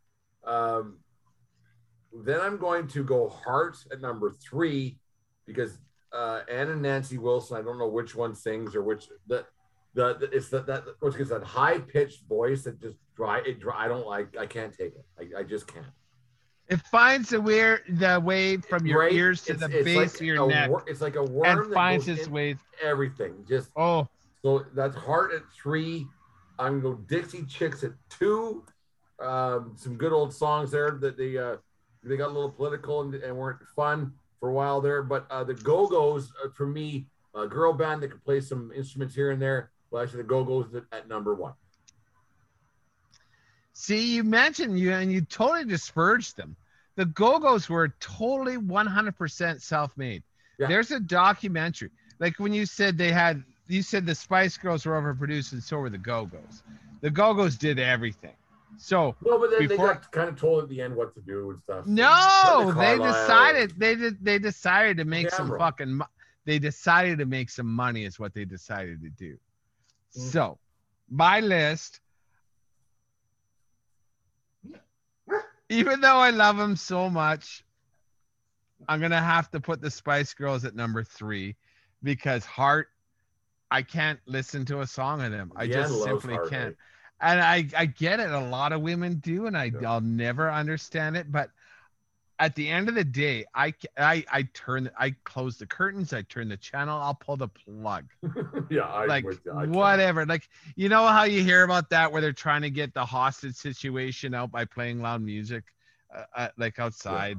Um, 0.44 1.00
then 2.14 2.40
I'm 2.40 2.58
going 2.58 2.88
to 2.90 3.04
go 3.04 3.30
Heart 3.30 3.78
at 3.92 4.00
number 4.00 4.32
three 4.32 5.00
because 5.46 5.78
uh, 6.14 6.42
Ann 6.50 6.70
and 6.70 6.82
Nancy 6.82 7.18
Wilson. 7.18 7.58
I 7.58 7.62
don't 7.62 7.78
know 7.80 7.88
which 7.88 8.16
one 8.16 8.36
sings 8.36 8.76
or 8.76 8.84
which 8.84 9.08
the 9.28 9.46
the, 9.96 10.16
the 10.16 10.30
it's 10.32 10.50
that 10.50 10.66
that 10.68 10.84
which 11.00 11.16
is 11.18 11.30
that 11.30 11.44
high 11.44 11.80
pitched 11.80 12.28
voice 12.28 12.64
that 12.64 12.80
just 12.82 12.96
dry 13.16 13.40
it 13.46 13.60
dry. 13.60 13.86
I 13.86 13.88
don't 13.88 14.06
like. 14.08 14.38
I 14.38 14.46
can't 14.46 14.74
take 14.76 14.94
it. 14.96 15.06
I, 15.20 15.40
I 15.42 15.44
just 15.44 15.68
can't. 15.68 15.86
It 16.70 16.80
finds 16.92 17.30
the 17.30 17.42
weir 17.42 17.82
the 17.90 18.20
way 18.24 18.58
from 18.58 18.86
your 18.88 19.00
Right? 19.02 19.12
ears 19.14 19.44
to 19.44 19.54
It's- 19.54 19.70
the 19.70 19.78
it's 19.78 19.86
base 19.86 19.98
like 19.98 20.16
of 20.16 20.22
your 20.22 20.48
neck 20.48 20.70
wor- 20.70 20.84
it's 20.88 21.02
like 21.02 21.16
a 21.18 21.24
worm 21.24 21.46
and 21.60 21.70
that 21.72 21.74
finds 21.74 22.08
its 22.08 22.28
way. 22.30 22.56
everything. 22.82 23.44
Just 23.48 23.70
Oh, 23.76 24.08
so 24.42 24.66
that's 24.74 24.96
Heart 24.96 25.34
at 25.34 25.42
three. 25.62 26.08
I'm 26.60 26.80
gonna 26.80 26.96
go 26.96 27.02
Dixie 27.08 27.44
Chicks 27.46 27.84
at 27.84 27.92
two. 28.10 28.64
Um, 29.20 29.74
some 29.76 29.96
good 29.98 30.12
old 30.14 30.34
songs 30.34 30.72
there 30.72 30.92
that 31.02 31.18
they 31.18 31.38
uh, 31.38 31.58
they 32.04 32.18
got 32.18 32.30
a 32.30 32.34
little 32.34 32.50
political 32.52 33.02
and, 33.02 33.14
and 33.16 33.36
weren't 33.36 33.60
fun 33.76 34.14
for 34.44 34.50
a 34.50 34.54
while 34.54 34.82
there. 34.82 35.02
But 35.02 35.26
uh, 35.32 35.46
the 35.46 35.54
Go 35.54 35.88
Go's 35.88 36.34
uh, 36.44 36.50
for 36.50 36.68
me, 36.68 37.06
a 37.34 37.48
girl 37.48 37.72
band 37.72 38.04
that 38.04 38.10
could 38.10 38.26
play 38.26 38.42
some 38.42 38.74
instruments 38.76 39.16
here 39.16 39.32
and 39.32 39.42
there. 39.42 39.72
Well, 39.90 40.04
actually, 40.04 40.24
the 40.24 40.28
Go 40.28 40.44
Go's 40.44 40.66
at, 40.92 41.08
number 41.08 41.34
one. 41.34 41.54
see, 43.72 44.16
you 44.16 44.26
mentioned 44.26 44.78
you 44.78 44.92
and 44.92 45.14
you 45.14 45.22
totally 45.22 45.64
dispersed 45.64 46.36
them. 46.36 46.58
The 46.98 47.06
Go 47.06 47.40
Go's 47.40 47.70
were 47.70 47.88
totally 48.02 48.58
100% 48.58 49.62
self 49.62 49.96
made. 49.96 50.24
Yeah. 50.60 50.68
There's 50.68 50.92
a 50.92 51.00
documentary. 51.00 51.92
Like 52.20 52.38
when 52.38 52.52
you 52.52 52.66
said 52.66 52.98
they 52.98 53.14
had, 53.14 53.42
you 53.68 53.82
said 53.82 54.06
the 54.06 54.14
Spice 54.14 54.58
Girls 54.58 54.86
were 54.86 55.02
overproduced 55.02 55.54
and 55.54 55.64
so 55.64 55.78
were 55.78 55.90
the 55.90 55.98
Go 55.98 56.26
Go's. 56.26 56.64
The 57.00 57.10
Go 57.10 57.34
Go's 57.34 57.56
did 57.56 57.80
everything. 57.80 58.36
So 58.78 59.16
No, 59.26 59.40
but 59.40 59.52
then 59.52 59.68
Before- 59.68 59.88
they 59.88 59.94
got 59.94 60.12
kind 60.12 60.30
of 60.30 60.40
told 60.40 60.64
at 60.64 60.70
the 60.70 60.82
end 60.82 60.96
what 60.96 61.14
to 61.16 61.22
do 61.22 61.52
and 61.52 61.62
stuff. 61.62 61.86
No, 61.86 62.56
Linda 62.58 62.74
they 62.74 62.98
Carlisle. 62.98 63.14
decided 63.14 63.74
they 63.78 63.96
did 63.96 64.24
they 64.24 64.40
decided 64.40 64.98
to 64.98 65.06
make 65.06 65.30
some 65.30 65.58
fucking 65.58 66.02
they 66.46 66.60
decided 66.60 67.20
to 67.20 67.26
make 67.26 67.50
some 67.50 67.68
money 67.68 68.04
is 68.04 68.20
what 68.20 68.34
they 68.34 68.46
decided 68.46 69.02
to 69.02 69.10
do. 69.10 69.38
Mm. 70.18 70.32
So, 70.32 70.60
my 71.10 71.40
list 71.40 72.00
even 75.70 76.02
though 76.02 76.18
I 76.18 76.30
love 76.30 76.58
them 76.58 76.76
so 76.76 77.10
much, 77.10 77.64
I'm 78.88 79.00
going 79.00 79.12
to 79.12 79.18
have 79.18 79.50
to 79.52 79.60
put 79.60 79.82
the 79.82 79.90
Spice 79.90 80.34
Girls 80.34 80.66
at 80.66 80.76
number 80.76 81.04
3 81.04 81.56
because 82.04 82.46
Heart 82.46 82.90
I 83.72 83.82
can't 83.82 84.20
listen 84.28 84.66
to 84.66 84.82
a 84.82 84.88
song 84.88 85.24
of 85.24 85.32
them. 85.32 85.52
I 85.56 85.66
Deanne 85.66 85.74
just 85.74 86.04
simply 86.04 86.36
Heart, 86.36 86.50
can't 86.50 86.66
right? 86.66 86.76
And 87.24 87.42
I 87.42 87.68
I 87.76 87.86
get 87.86 88.20
it. 88.20 88.30
A 88.30 88.40
lot 88.40 88.74
of 88.74 88.82
women 88.82 89.16
do, 89.16 89.48
and 89.48 89.58
I 89.58 89.66
Yeah. 89.66 89.92
I'll 89.92 90.02
never 90.02 90.52
understand 90.52 91.18
it. 91.18 91.32
But 91.32 91.50
at 92.38 92.56
the 92.56 92.68
end 92.68 92.90
of 92.90 92.96
the 92.96 93.04
day, 93.04 93.46
I 93.56 93.74
I 93.98 94.26
I 94.32 94.44
turn 94.54 94.92
I 95.00 95.16
close 95.24 95.58
the 95.58 95.66
curtains, 95.66 96.12
I 96.12 96.24
turn 96.24 96.50
the 96.50 96.58
channel, 96.58 97.00
I'll 97.00 97.16
pull 97.16 97.38
the 97.38 97.48
plug, 97.48 98.06
yeah, 98.70 98.82
I 98.82 99.06
like 99.06 99.26
whatever. 99.48 100.26
Like 100.26 100.50
you 100.76 100.90
know 100.90 101.08
how 101.08 101.24
you 101.24 101.42
hear 101.42 101.64
about 101.64 101.90
that 101.92 102.12
where 102.12 102.22
they're 102.22 102.34
trying 102.34 102.64
to 102.64 102.70
get 102.70 102.94
the 102.94 103.06
hostage 103.06 103.56
situation 103.56 104.34
out 104.34 104.52
by 104.52 104.66
playing 104.66 105.02
loud 105.02 105.22
music, 105.22 105.64
uh, 106.14 106.24
uh, 106.36 106.50
like 106.58 106.78
outside, 106.78 107.38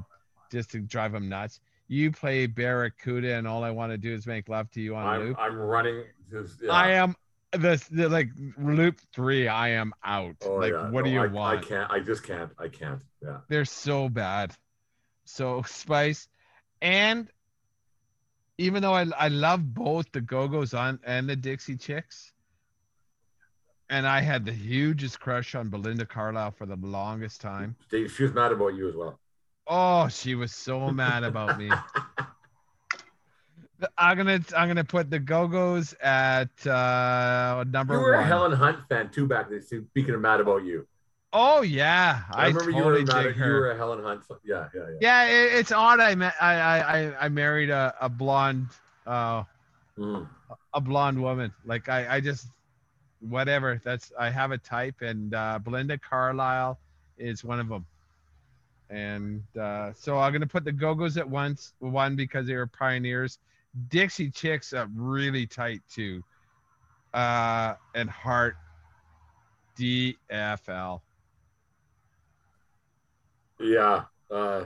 just 0.51 0.71
to 0.71 0.79
drive 0.79 1.11
them 1.11 1.29
nuts. 1.29 1.59
You 1.87 2.11
play 2.11 2.47
Barracuda, 2.47 3.35
and 3.35 3.47
all 3.47 3.63
I 3.63 3.69
want 3.69 3.91
to 3.91 3.97
do 3.99 4.11
is 4.11 4.25
make 4.25 4.49
love 4.49 4.71
to 4.71 4.81
you 4.81 4.95
on 4.95 5.05
I'm, 5.05 5.21
loop. 5.21 5.37
I'm 5.39 5.55
running. 5.55 6.05
Just, 6.31 6.63
yeah. 6.63 6.71
I 6.71 6.93
am 6.93 7.15
the, 7.51 7.83
the 7.91 8.09
like 8.09 8.29
loop 8.57 8.99
three. 9.13 9.47
I 9.47 9.69
am 9.69 9.93
out. 10.03 10.35
Oh, 10.45 10.55
like, 10.55 10.73
yeah. 10.73 10.89
what 10.89 11.05
do 11.05 11.11
you 11.11 11.21
I, 11.21 11.27
want? 11.27 11.59
I 11.59 11.61
can't. 11.61 11.91
I 11.91 11.99
just 11.99 12.23
can't. 12.23 12.51
I 12.57 12.67
can't. 12.67 13.01
Yeah. 13.23 13.37
They're 13.47 13.65
so 13.65 14.09
bad. 14.09 14.53
So 15.25 15.61
Spice, 15.67 16.27
and 16.81 17.29
even 18.57 18.81
though 18.81 18.93
I 18.93 19.05
I 19.17 19.27
love 19.29 19.73
both 19.73 20.11
the 20.11 20.21
Go 20.21 20.47
Go's 20.47 20.73
on 20.73 20.99
and 21.03 21.29
the 21.29 21.35
Dixie 21.35 21.77
Chicks, 21.77 22.33
and 23.89 24.07
I 24.07 24.21
had 24.21 24.45
the 24.45 24.51
hugest 24.51 25.19
crush 25.19 25.55
on 25.55 25.69
Belinda 25.69 26.05
Carlisle 26.05 26.51
for 26.51 26.65
the 26.65 26.77
longest 26.77 27.41
time. 27.41 27.75
She 27.89 28.23
was 28.23 28.33
mad 28.33 28.51
about 28.51 28.75
you 28.75 28.89
as 28.89 28.95
well. 28.95 29.19
Oh, 29.67 30.07
she 30.09 30.35
was 30.35 30.53
so 30.53 30.91
mad 30.91 31.23
about 31.23 31.57
me. 31.57 31.71
I'm 33.97 34.17
gonna 34.17 34.39
I'm 34.55 34.67
gonna 34.67 34.83
put 34.83 35.09
the 35.09 35.19
Go 35.19 35.47
Go's 35.47 35.93
at 36.01 36.49
uh, 36.67 37.63
number 37.67 37.95
You 37.95 37.99
were 38.01 38.13
one. 38.15 38.23
a 38.23 38.27
Helen 38.27 38.51
Hunt 38.51 38.79
fan 38.89 39.09
too 39.09 39.27
back 39.27 39.49
then. 39.49 39.61
Speaking 39.61 40.13
of 40.15 40.21
mad 40.21 40.39
about 40.39 40.63
you, 40.63 40.87
oh 41.33 41.61
yeah, 41.61 42.23
I, 42.31 42.43
I, 42.43 42.47
remember 42.47 42.71
totally 42.71 42.99
you 43.01 43.05
were 43.05 43.13
mad 43.13 43.25
at, 43.27 43.37
you 43.37 43.43
were 43.43 43.71
a 43.71 43.77
Helen 43.77 44.03
Hunt. 44.03 44.23
fan. 44.25 44.37
Yeah, 44.43 44.67
yeah, 44.73 44.81
yeah. 44.89 44.97
Yeah, 45.01 45.25
it, 45.25 45.53
it's 45.59 45.71
odd. 45.71 45.99
I 45.99 46.15
met 46.15 46.33
I 46.41 46.53
I 46.55 46.99
I- 46.99 47.25
I 47.25 47.29
married 47.29 47.69
a, 47.69 47.93
a 48.01 48.09
blonde 48.09 48.67
uh 49.07 49.43
Mm. 49.97 50.27
a 50.73 50.81
blonde 50.81 51.21
woman. 51.21 51.53
Like 51.65 51.87
I 51.87 52.15
I 52.15 52.19
just 52.19 52.47
whatever. 53.21 53.79
That's 53.83 54.11
I 54.19 54.29
have 54.29 54.51
a 54.51 54.57
type, 54.57 55.01
and 55.01 55.33
uh, 55.33 55.57
Belinda 55.63 55.97
Carlisle 55.97 56.77
is 57.17 57.45
one 57.45 57.61
of 57.61 57.69
them. 57.69 57.85
And 58.89 59.41
uh, 59.59 59.93
so 59.95 60.19
I'm 60.19 60.31
gonna 60.33 60.45
put 60.47 60.65
the 60.65 60.71
Go 60.73 60.93
Go's 60.93 61.15
at 61.17 61.27
once 61.29 61.73
one 61.79 62.15
because 62.17 62.45
they 62.45 62.55
were 62.55 62.67
pioneers. 62.67 63.39
Dixie 63.89 64.31
Chicks 64.31 64.73
up 64.73 64.89
really 64.95 65.45
tight 65.45 65.81
too. 65.91 66.23
Uh, 67.13 67.75
and 67.93 68.09
Heart 68.09 68.57
DFL. 69.77 71.01
Yeah. 73.59 74.03
Uh, 74.29 74.65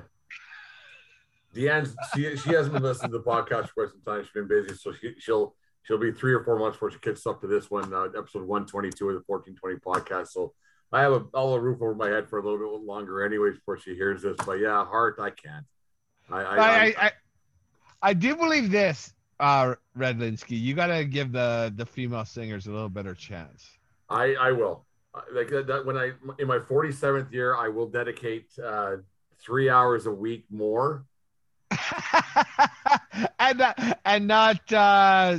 Deanne's 1.54 1.96
she 2.14 2.36
she 2.38 2.52
hasn't 2.52 2.74
been 2.74 2.84
listening 2.84 3.12
to 3.12 3.18
the 3.18 3.24
podcast 3.24 3.70
for 3.70 3.88
quite 3.88 3.90
some 3.90 4.02
time. 4.06 4.24
She's 4.24 4.32
been 4.32 4.48
busy, 4.48 4.76
so 4.76 4.94
she, 4.94 5.16
she'll 5.20 5.56
she'll 5.84 5.98
be 5.98 6.12
three 6.12 6.34
or 6.34 6.44
four 6.44 6.60
months 6.60 6.76
before 6.76 6.92
she 6.92 7.00
kicks 7.00 7.26
up 7.26 7.42
to 7.42 7.48
this 7.48 7.72
one, 7.72 7.94
uh, 7.94 8.08
episode 8.18 8.44
one 8.44 8.66
twenty 8.66 8.90
two 8.92 9.10
of 9.10 9.16
the 9.16 9.22
fourteen 9.22 9.56
twenty 9.56 9.78
podcast. 9.78 10.28
So 10.28 10.54
I 10.92 11.02
have 11.02 11.12
a 11.12 11.26
all 11.34 11.56
a 11.56 11.60
roof 11.60 11.82
over 11.82 11.96
my 11.96 12.08
head 12.08 12.30
for 12.30 12.40
a 12.40 12.44
little 12.44 12.60
bit 12.60 12.86
longer, 12.86 13.24
anyways, 13.24 13.56
before 13.56 13.80
she 13.80 13.96
hears 13.96 14.22
this. 14.22 14.38
But 14.46 14.60
yeah, 14.60 14.86
heart, 14.86 15.18
I 15.20 15.32
can't. 15.32 15.66
I 16.32 16.42
I, 16.42 16.58
I, 16.58 16.94
I, 16.98 17.12
I, 18.02 18.14
do 18.14 18.36
believe 18.36 18.72
this, 18.72 19.14
uh, 19.40 19.76
Redlinsky. 19.98 20.60
You 20.60 20.74
gotta 20.74 21.06
give 21.06 21.32
the 21.32 21.74
the 21.76 21.86
female 21.86 22.26
singers 22.26 22.68
a 22.68 22.72
little 22.72 22.90
better 22.90 23.14
chance. 23.14 23.70
I, 24.10 24.36
I 24.36 24.52
will. 24.52 24.86
Uh, 25.14 25.22
Like 25.34 25.50
that, 25.50 25.68
that 25.68 25.86
when 25.86 25.98
I 25.98 26.12
in 26.40 26.48
my 26.48 26.60
forty 26.60 26.92
seventh 26.92 27.32
year, 27.32 27.56
I 27.56 27.68
will 27.68 27.88
dedicate 27.88 28.48
uh, 28.64 28.98
three 29.40 29.70
hours 29.70 30.06
a 30.06 30.12
week 30.12 30.46
more. 30.50 31.06
and 33.40 33.62
uh, 33.62 33.74
and 34.06 34.28
not 34.28 34.74
uh, 34.74 35.38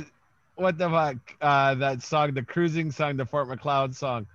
what 0.55 0.77
the 0.77 0.89
fuck 0.89 1.17
uh, 1.41 1.75
that 1.75 2.01
song, 2.01 2.33
the 2.33 2.43
cruising 2.43 2.91
song, 2.91 3.17
the 3.17 3.25
Fort 3.25 3.47
Macleod 3.47 3.95
song, 3.95 4.27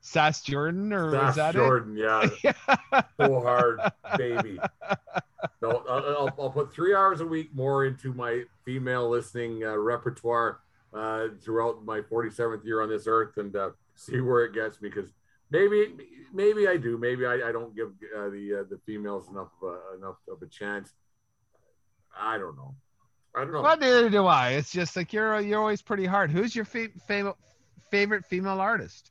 Sass 0.00 0.42
Jordan 0.42 0.92
or 0.92 1.06
was 1.06 1.12
Sass 1.12 1.36
that 1.36 1.54
Jordan, 1.54 1.96
yeah, 1.96 2.28
it? 2.44 2.56
so 3.20 3.40
hard, 3.40 3.80
baby. 4.16 4.58
No, 5.62 5.82
I'll, 5.88 6.04
I'll, 6.04 6.34
I'll 6.38 6.50
put 6.50 6.72
three 6.72 6.94
hours 6.94 7.20
a 7.20 7.26
week 7.26 7.54
more 7.54 7.86
into 7.86 8.12
my 8.12 8.42
female 8.64 9.08
listening 9.08 9.64
uh, 9.64 9.76
repertoire 9.76 10.60
uh, 10.92 11.28
throughout 11.42 11.84
my 11.84 12.00
47th 12.00 12.64
year 12.64 12.82
on 12.82 12.88
this 12.88 13.06
earth 13.06 13.36
and 13.36 13.54
uh, 13.56 13.70
see 13.94 14.20
where 14.20 14.44
it 14.44 14.54
gets 14.54 14.80
me. 14.80 14.88
Because 14.88 15.10
maybe, 15.50 15.94
maybe 16.32 16.68
I 16.68 16.76
do. 16.76 16.98
Maybe 16.98 17.26
I, 17.26 17.48
I 17.48 17.52
don't 17.52 17.74
give 17.74 17.88
uh, 18.16 18.28
the 18.28 18.60
uh, 18.60 18.64
the 18.68 18.78
females 18.86 19.28
enough 19.28 19.48
of 19.62 19.68
a, 19.68 19.96
enough 19.96 20.16
of 20.30 20.42
a 20.42 20.46
chance. 20.46 20.92
I 22.18 22.38
don't 22.38 22.56
know. 22.56 22.74
I 23.34 23.40
don't 23.40 23.52
know. 23.52 23.62
Well, 23.62 23.76
neither 23.76 24.08
do 24.08 24.26
I. 24.26 24.50
It's 24.50 24.70
just 24.70 24.96
like 24.96 25.12
you're 25.12 25.40
you're 25.40 25.60
always 25.60 25.82
pretty 25.82 26.06
hard. 26.06 26.30
Who's 26.30 26.54
your 26.54 26.64
fa- 26.64 26.90
favorite 27.06 27.36
favorite 27.90 28.24
female 28.26 28.60
artist? 28.60 29.10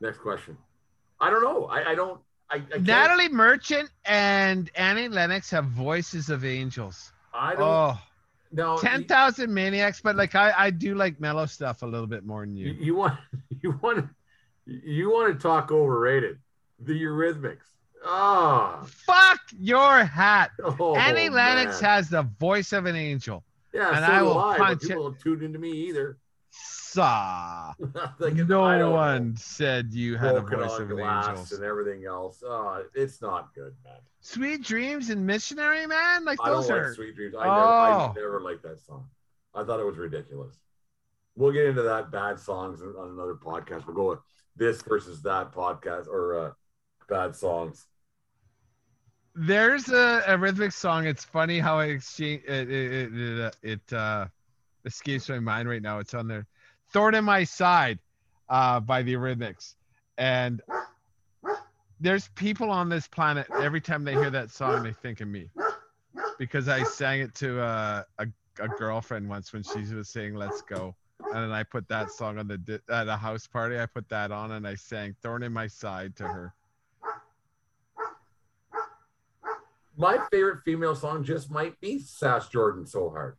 Next 0.00 0.18
question. 0.18 0.56
I 1.20 1.30
don't 1.30 1.42
know. 1.42 1.66
I, 1.66 1.92
I 1.92 1.94
don't. 1.94 2.20
I, 2.50 2.62
I 2.74 2.78
Natalie 2.78 3.28
Merchant 3.28 3.90
and 4.04 4.70
Annie 4.74 5.08
Lennox 5.08 5.50
have 5.50 5.66
voices 5.66 6.30
of 6.30 6.44
angels. 6.44 7.12
I 7.32 7.54
don't. 7.54 7.62
Oh, 7.62 7.98
no. 8.52 8.78
ten 8.78 9.04
thousand 9.04 9.52
maniacs, 9.52 10.00
but 10.00 10.16
like 10.16 10.34
I 10.34 10.52
I 10.56 10.70
do 10.70 10.94
like 10.94 11.20
mellow 11.20 11.46
stuff 11.46 11.82
a 11.82 11.86
little 11.86 12.06
bit 12.06 12.24
more 12.24 12.42
than 12.42 12.56
You, 12.56 12.68
you. 12.68 12.84
you 12.84 12.94
want 12.94 13.18
you 13.62 13.78
want 13.82 14.08
you 14.66 15.10
want 15.10 15.34
to 15.34 15.42
talk 15.42 15.72
overrated? 15.72 16.38
The 16.80 16.92
Eurythmics. 16.92 17.64
Ah. 18.06 18.84
Fuck 18.86 19.40
your 19.58 20.04
hat. 20.04 20.50
Oh, 20.62 20.94
Annie 20.96 21.30
Lennox 21.30 21.80
man. 21.80 21.90
has 21.90 22.08
the 22.10 22.22
voice 22.38 22.72
of 22.72 22.84
an 22.86 22.96
angel. 22.96 23.42
Yeah, 23.72 23.88
and 23.96 24.04
so 24.04 24.12
I 24.12 24.22
will 24.22 24.38
I, 24.38 24.58
punch 24.58 24.80
but 24.82 24.88
people 24.88 25.10
don't 25.10 25.20
tune 25.20 25.42
into 25.42 25.58
me 25.58 25.70
either. 25.70 26.18
Saw. 26.94 27.72
like, 28.20 28.34
no 28.34 28.62
I 28.62 28.84
one 28.84 29.36
said 29.36 29.92
you 29.92 30.16
had 30.16 30.36
a 30.36 30.40
voice 30.40 30.78
of 30.78 30.90
an 30.90 30.96
glass 30.98 31.38
angel. 31.40 31.56
and 31.56 31.64
everything 31.64 32.04
else. 32.04 32.40
Oh, 32.46 32.84
it's 32.94 33.20
not 33.20 33.52
good, 33.52 33.74
man. 33.84 33.94
Sweet 34.20 34.62
dreams 34.62 35.10
and 35.10 35.26
missionary 35.26 35.86
man, 35.88 36.24
like 36.24 36.38
I 36.40 36.50
don't 36.50 36.60
those 36.60 36.70
like 36.70 36.78
are. 36.80 36.94
Sweet 36.94 37.16
Dreams. 37.16 37.34
I, 37.34 37.44
never, 37.44 37.50
I 37.50 38.04
Oh. 38.04 38.12
never 38.14 38.40
liked 38.40 38.62
that 38.62 38.78
song. 38.80 39.08
I 39.54 39.64
thought 39.64 39.80
it 39.80 39.84
was 39.86 39.96
ridiculous. 39.96 40.54
We'll 41.36 41.50
get 41.50 41.66
into 41.66 41.82
that 41.82 42.12
bad 42.12 42.38
songs 42.38 42.80
on 42.80 43.08
another 43.10 43.34
podcast. 43.34 43.86
We'll 43.86 43.96
go 43.96 44.10
with 44.10 44.20
this 44.54 44.80
versus 44.82 45.20
that 45.22 45.52
podcast 45.52 46.06
or 46.06 46.38
uh, 46.38 46.50
bad 47.08 47.34
songs. 47.34 47.86
There's 49.34 49.88
a, 49.88 50.22
a 50.28 50.38
rhythmic 50.38 50.70
song. 50.70 51.06
It's 51.06 51.24
funny 51.24 51.58
how 51.58 51.80
it 51.80 51.90
exchange 51.90 52.42
it 52.46 52.70
it, 52.70 53.12
it, 53.12 53.40
uh, 53.40 53.50
it 53.62 53.92
uh, 53.92 54.26
escapes 54.84 55.28
my 55.28 55.40
mind 55.40 55.68
right 55.68 55.82
now. 55.82 55.98
It's 55.98 56.14
on 56.14 56.28
there. 56.28 56.46
"Thorn 56.94 57.14
in 57.16 57.24
My 57.24 57.42
Side" 57.42 57.98
uh, 58.48 58.78
by 58.78 59.02
the 59.02 59.14
Eurythmics, 59.14 59.74
and 60.16 60.62
there's 62.00 62.28
people 62.36 62.70
on 62.70 62.88
this 62.88 63.08
planet. 63.08 63.48
Every 63.60 63.80
time 63.80 64.04
they 64.04 64.14
hear 64.14 64.30
that 64.30 64.52
song, 64.52 64.84
they 64.84 64.92
think 64.92 65.20
of 65.20 65.26
me 65.26 65.50
because 66.38 66.68
I 66.68 66.84
sang 66.84 67.20
it 67.20 67.34
to 67.36 67.60
uh, 67.60 68.04
a 68.20 68.26
a 68.60 68.68
girlfriend 68.68 69.28
once 69.28 69.52
when 69.52 69.64
she 69.64 69.80
was 69.92 70.08
saying 70.08 70.36
"Let's 70.36 70.62
Go." 70.62 70.94
And 71.32 71.42
then 71.42 71.50
I 71.50 71.64
put 71.64 71.88
that 71.88 72.12
song 72.12 72.38
on 72.38 72.46
the 72.46 72.80
at 72.88 73.08
a 73.08 73.16
house 73.16 73.48
party. 73.48 73.78
I 73.78 73.86
put 73.86 74.08
that 74.10 74.30
on 74.30 74.52
and 74.52 74.64
I 74.64 74.76
sang 74.76 75.16
"Thorn 75.20 75.42
in 75.42 75.52
My 75.52 75.66
Side" 75.66 76.14
to 76.16 76.22
her. 76.22 76.54
My 79.96 80.18
favorite 80.30 80.60
female 80.64 80.94
song 80.94 81.24
just 81.24 81.50
might 81.50 81.80
be 81.80 81.98
Sass 81.98 82.48
Jordan 82.48 82.86
so 82.86 83.10
hard. 83.10 83.36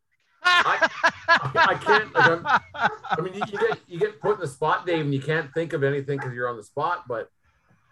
I, 0.42 1.12
I 1.28 1.78
can't. 1.80 2.14
Like, 2.14 2.62
I 2.74 3.20
mean, 3.20 3.34
you, 3.34 3.42
you 3.52 3.58
get 3.58 3.78
you 3.86 3.98
get 3.98 4.20
put 4.20 4.34
in 4.34 4.40
the 4.40 4.48
spot, 4.48 4.86
Dave, 4.86 5.04
and 5.04 5.14
you 5.14 5.20
can't 5.20 5.52
think 5.52 5.72
of 5.72 5.84
anything 5.84 6.18
because 6.18 6.32
you're 6.32 6.48
on 6.48 6.56
the 6.56 6.62
spot. 6.62 7.04
But 7.06 7.30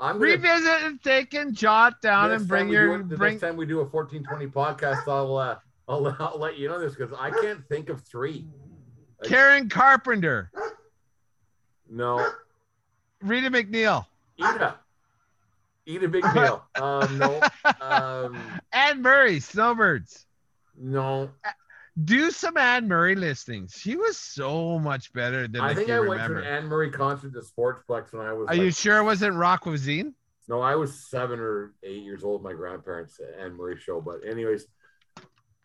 I'm 0.01 0.19
gonna, 0.19 0.33
revisit 0.33 0.83
and 0.83 1.03
take 1.03 1.35
and 1.35 1.55
jot 1.55 2.01
down 2.01 2.33
and 2.33 2.49
bring 2.49 2.69
do 2.69 2.73
your 2.73 2.99
the 3.03 3.17
bring 3.17 3.33
next 3.35 3.43
time 3.43 3.57
we 3.57 3.67
do 3.67 3.81
a 3.81 3.85
1420 3.85 4.47
podcast, 4.47 5.07
I'll 5.07 5.37
uh, 5.37 5.57
I'll, 5.89 6.07
I'll 6.19 6.39
let 6.39 6.59
you 6.59 6.69
know 6.69 6.79
this 6.79 6.95
because 6.95 7.15
I 7.19 7.31
can't 7.31 7.67
think 7.69 7.89
of 7.89 8.03
three. 8.03 8.47
Karen 9.25 9.69
Carpenter, 9.69 10.51
No, 11.91 12.29
Rita 13.23 13.51
MacNeil, 13.51 14.05
eat 14.37 14.45
a 14.45 14.75
eat 15.87 16.03
a 16.03 16.09
big 16.09 16.25
meal. 16.35 16.65
Um, 16.75 17.19
no, 17.19 17.41
um, 17.81 18.39
Anne 18.73 19.01
Murray, 19.03 19.41
Snowbirds. 19.41 20.27
no. 20.79 21.31
Do 22.05 22.31
some 22.31 22.57
Anne 22.59 22.89
Murray 22.89 23.15
listings. 23.15 23.75
She 23.81 23.97
was 23.97 24.19
so 24.19 24.79
much 24.79 25.13
better 25.15 25.49
than 25.49 25.63
I 25.63 25.71
I, 25.71 25.75
think 25.75 25.91
I 25.91 25.99
went 25.99 26.11
remember. 26.11 26.43
to 26.43 26.47
an 26.47 26.55
Anne 26.55 26.67
Murray 26.67 26.91
concert 26.91 27.35
at 27.35 27.43
Sportsplex 27.45 28.13
when 28.13 28.27
I 28.27 28.33
was. 28.35 28.49
Are 28.49 28.55
like, 28.55 28.61
you 28.61 28.71
sure 28.71 28.99
it 28.99 29.05
wasn't 29.05 29.35
Rock 29.35 29.63
Cuisine? 29.63 30.15
No, 30.49 30.61
I 30.61 30.75
was 30.77 31.09
seven 31.09 31.41
or 31.41 31.75
eight 31.83 32.03
years 32.03 32.23
old. 32.23 32.43
My 32.43 32.53
grandparents 32.53 33.19
Anne 33.41 33.57
Murray 33.57 33.79
show, 33.79 34.01
but 34.01 34.21
anyways, 34.29 34.67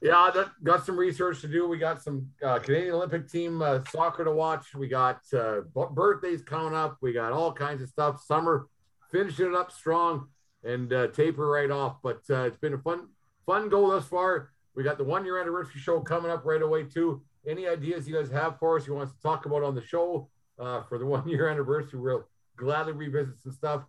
yeah, 0.01 0.31
that, 0.33 0.51
got 0.63 0.85
some 0.85 0.97
research 0.97 1.41
to 1.41 1.47
do. 1.47 1.67
We 1.67 1.77
got 1.77 2.01
some 2.01 2.27
uh, 2.43 2.57
Canadian 2.59 2.95
Olympic 2.95 3.29
team 3.29 3.61
uh, 3.61 3.83
soccer 3.89 4.23
to 4.23 4.31
watch. 4.31 4.73
We 4.73 4.87
got 4.87 5.19
uh, 5.33 5.61
birthdays 5.91 6.41
coming 6.41 6.73
up. 6.73 6.97
We 7.01 7.13
got 7.13 7.31
all 7.33 7.53
kinds 7.53 7.83
of 7.83 7.89
stuff. 7.89 8.23
Summer, 8.25 8.67
finishing 9.11 9.47
it 9.47 9.53
up 9.53 9.71
strong 9.71 10.27
and 10.63 10.91
uh, 10.91 11.07
taper 11.07 11.47
right 11.47 11.69
off. 11.69 11.97
But 12.01 12.21
uh, 12.29 12.43
it's 12.43 12.57
been 12.57 12.73
a 12.73 12.79
fun, 12.79 13.09
fun 13.45 13.69
go 13.69 13.91
thus 13.91 14.07
far. 14.07 14.49
We 14.75 14.83
got 14.83 14.97
the 14.97 15.03
one 15.03 15.25
year 15.25 15.39
anniversary 15.39 15.81
show 15.81 15.99
coming 15.99 16.31
up 16.31 16.45
right 16.45 16.61
away 16.61 16.83
too. 16.83 17.21
Any 17.47 17.67
ideas 17.67 18.07
you 18.07 18.15
guys 18.15 18.29
have 18.31 18.59
for 18.59 18.77
us? 18.77 18.87
You 18.87 18.93
want 18.93 19.09
us 19.09 19.15
to 19.15 19.21
talk 19.21 19.45
about 19.45 19.63
on 19.63 19.75
the 19.75 19.81
show 19.81 20.29
uh, 20.59 20.83
for 20.83 20.97
the 20.97 21.05
one 21.15 21.27
year 21.27 21.49
anniversary? 21.49 21.99
We'll 21.99 22.27
gladly 22.57 22.93
revisit 22.93 23.41
some 23.41 23.51
stuff 23.51 23.83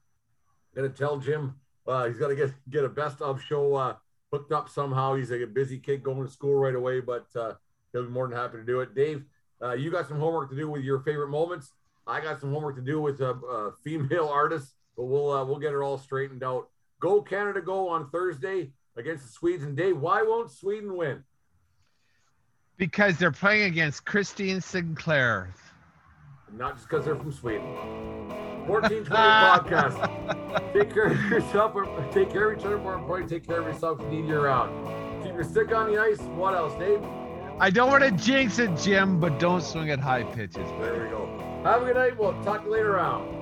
gonna 0.75 0.89
tell 0.89 1.19
Jim 1.19 1.55
uh, 1.87 2.07
he's 2.07 2.19
gotta 2.19 2.35
get 2.35 2.53
get 2.71 2.85
a 2.85 2.89
best 2.89 3.21
of 3.21 3.43
show 3.43 3.75
uh, 3.75 3.97
hooked 4.33 4.53
up 4.53 4.69
somehow. 4.69 5.15
He's 5.15 5.31
like 5.31 5.41
a 5.41 5.47
busy 5.47 5.79
kid 5.79 6.03
going 6.03 6.25
to 6.25 6.33
school 6.33 6.55
right 6.55 6.75
away, 6.75 7.01
but 7.01 7.27
uh, 7.35 7.55
he'll 7.93 8.05
be 8.05 8.11
more 8.11 8.29
than 8.29 8.37
happy 8.37 8.59
to 8.59 8.65
do 8.65 8.81
it. 8.81 8.95
Dave, 8.95 9.25
uh, 9.63 9.73
you 9.73 9.91
got 9.91 10.09
some 10.09 10.19
homework 10.19 10.51
to 10.51 10.57
do 10.57 10.71
with 10.71 10.83
your 10.83 11.01
favorite 11.01 11.29
moments. 11.29 11.73
I 12.07 12.21
got 12.21 12.41
some 12.41 12.53
homework 12.53 12.77
to 12.77 12.83
do 12.83 13.01
with 13.01 13.21
a 13.21 13.73
female 13.85 14.29
artists, 14.33 14.75
but 14.97 15.05
we'll 15.05 15.31
uh, 15.31 15.45
we'll 15.45 15.59
get 15.59 15.73
it 15.73 15.79
all 15.79 15.99
straightened 15.99 16.43
out. 16.43 16.69
Go 17.01 17.21
Canada, 17.21 17.61
go 17.61 17.89
on 17.89 18.11
Thursday 18.11 18.71
against 18.97 19.25
the 19.25 19.33
Swedes. 19.33 19.65
And 19.65 19.77
Dave, 19.77 19.99
why 19.99 20.23
won't 20.23 20.51
Sweden 20.51 20.97
win? 20.97 21.25
Because 22.77 23.17
they're 23.19 23.31
playing 23.31 23.65
against 23.65 24.05
Christine 24.05 24.61
Sinclair. 24.61 25.55
Not 26.53 26.77
just 26.77 26.89
because 26.89 27.05
they're 27.05 27.17
from 27.17 27.33
Sweden. 27.33 27.65
1420 28.67 29.11
podcast. 29.11 30.73
Take 30.73 30.93
care 30.93 31.07
of 31.07 31.21
yourself. 31.31 31.75
Take 32.13 32.31
care 32.31 32.51
of 32.51 32.59
each 32.59 32.65
other. 32.65 32.79
More 32.79 32.95
importantly, 32.95 33.39
take 33.39 33.47
care 33.47 33.61
of 33.61 33.67
yourself. 33.67 34.01
You 34.01 34.09
need 34.09 34.29
you 34.29 34.41
around. 34.41 35.23
Keep 35.23 35.35
your 35.35 35.45
stick 35.45 35.73
on 35.73 35.93
the 35.93 36.01
ice. 36.01 36.21
What 36.21 36.55
else, 36.55 36.75
Dave? 36.79 37.03
I 37.59 37.71
don't 37.71 37.91
want 37.91 38.03
to 38.03 38.11
jinx 38.11 38.59
it, 38.59 38.77
Jim, 38.77 39.21
but 39.21 39.39
don't 39.39 39.63
swing 39.63 39.91
at 39.91 40.01
high 40.01 40.25
pitches. 40.25 40.69
There 40.81 41.05
we 41.05 41.09
go. 41.11 41.29
Have 41.65 41.83
a 41.83 41.87
good 41.87 41.97
night. 41.97 42.19
We'll 42.19 42.33
talk 42.43 42.63
to 42.63 42.67
you 42.67 42.73
later 42.73 42.99
on. 42.99 43.42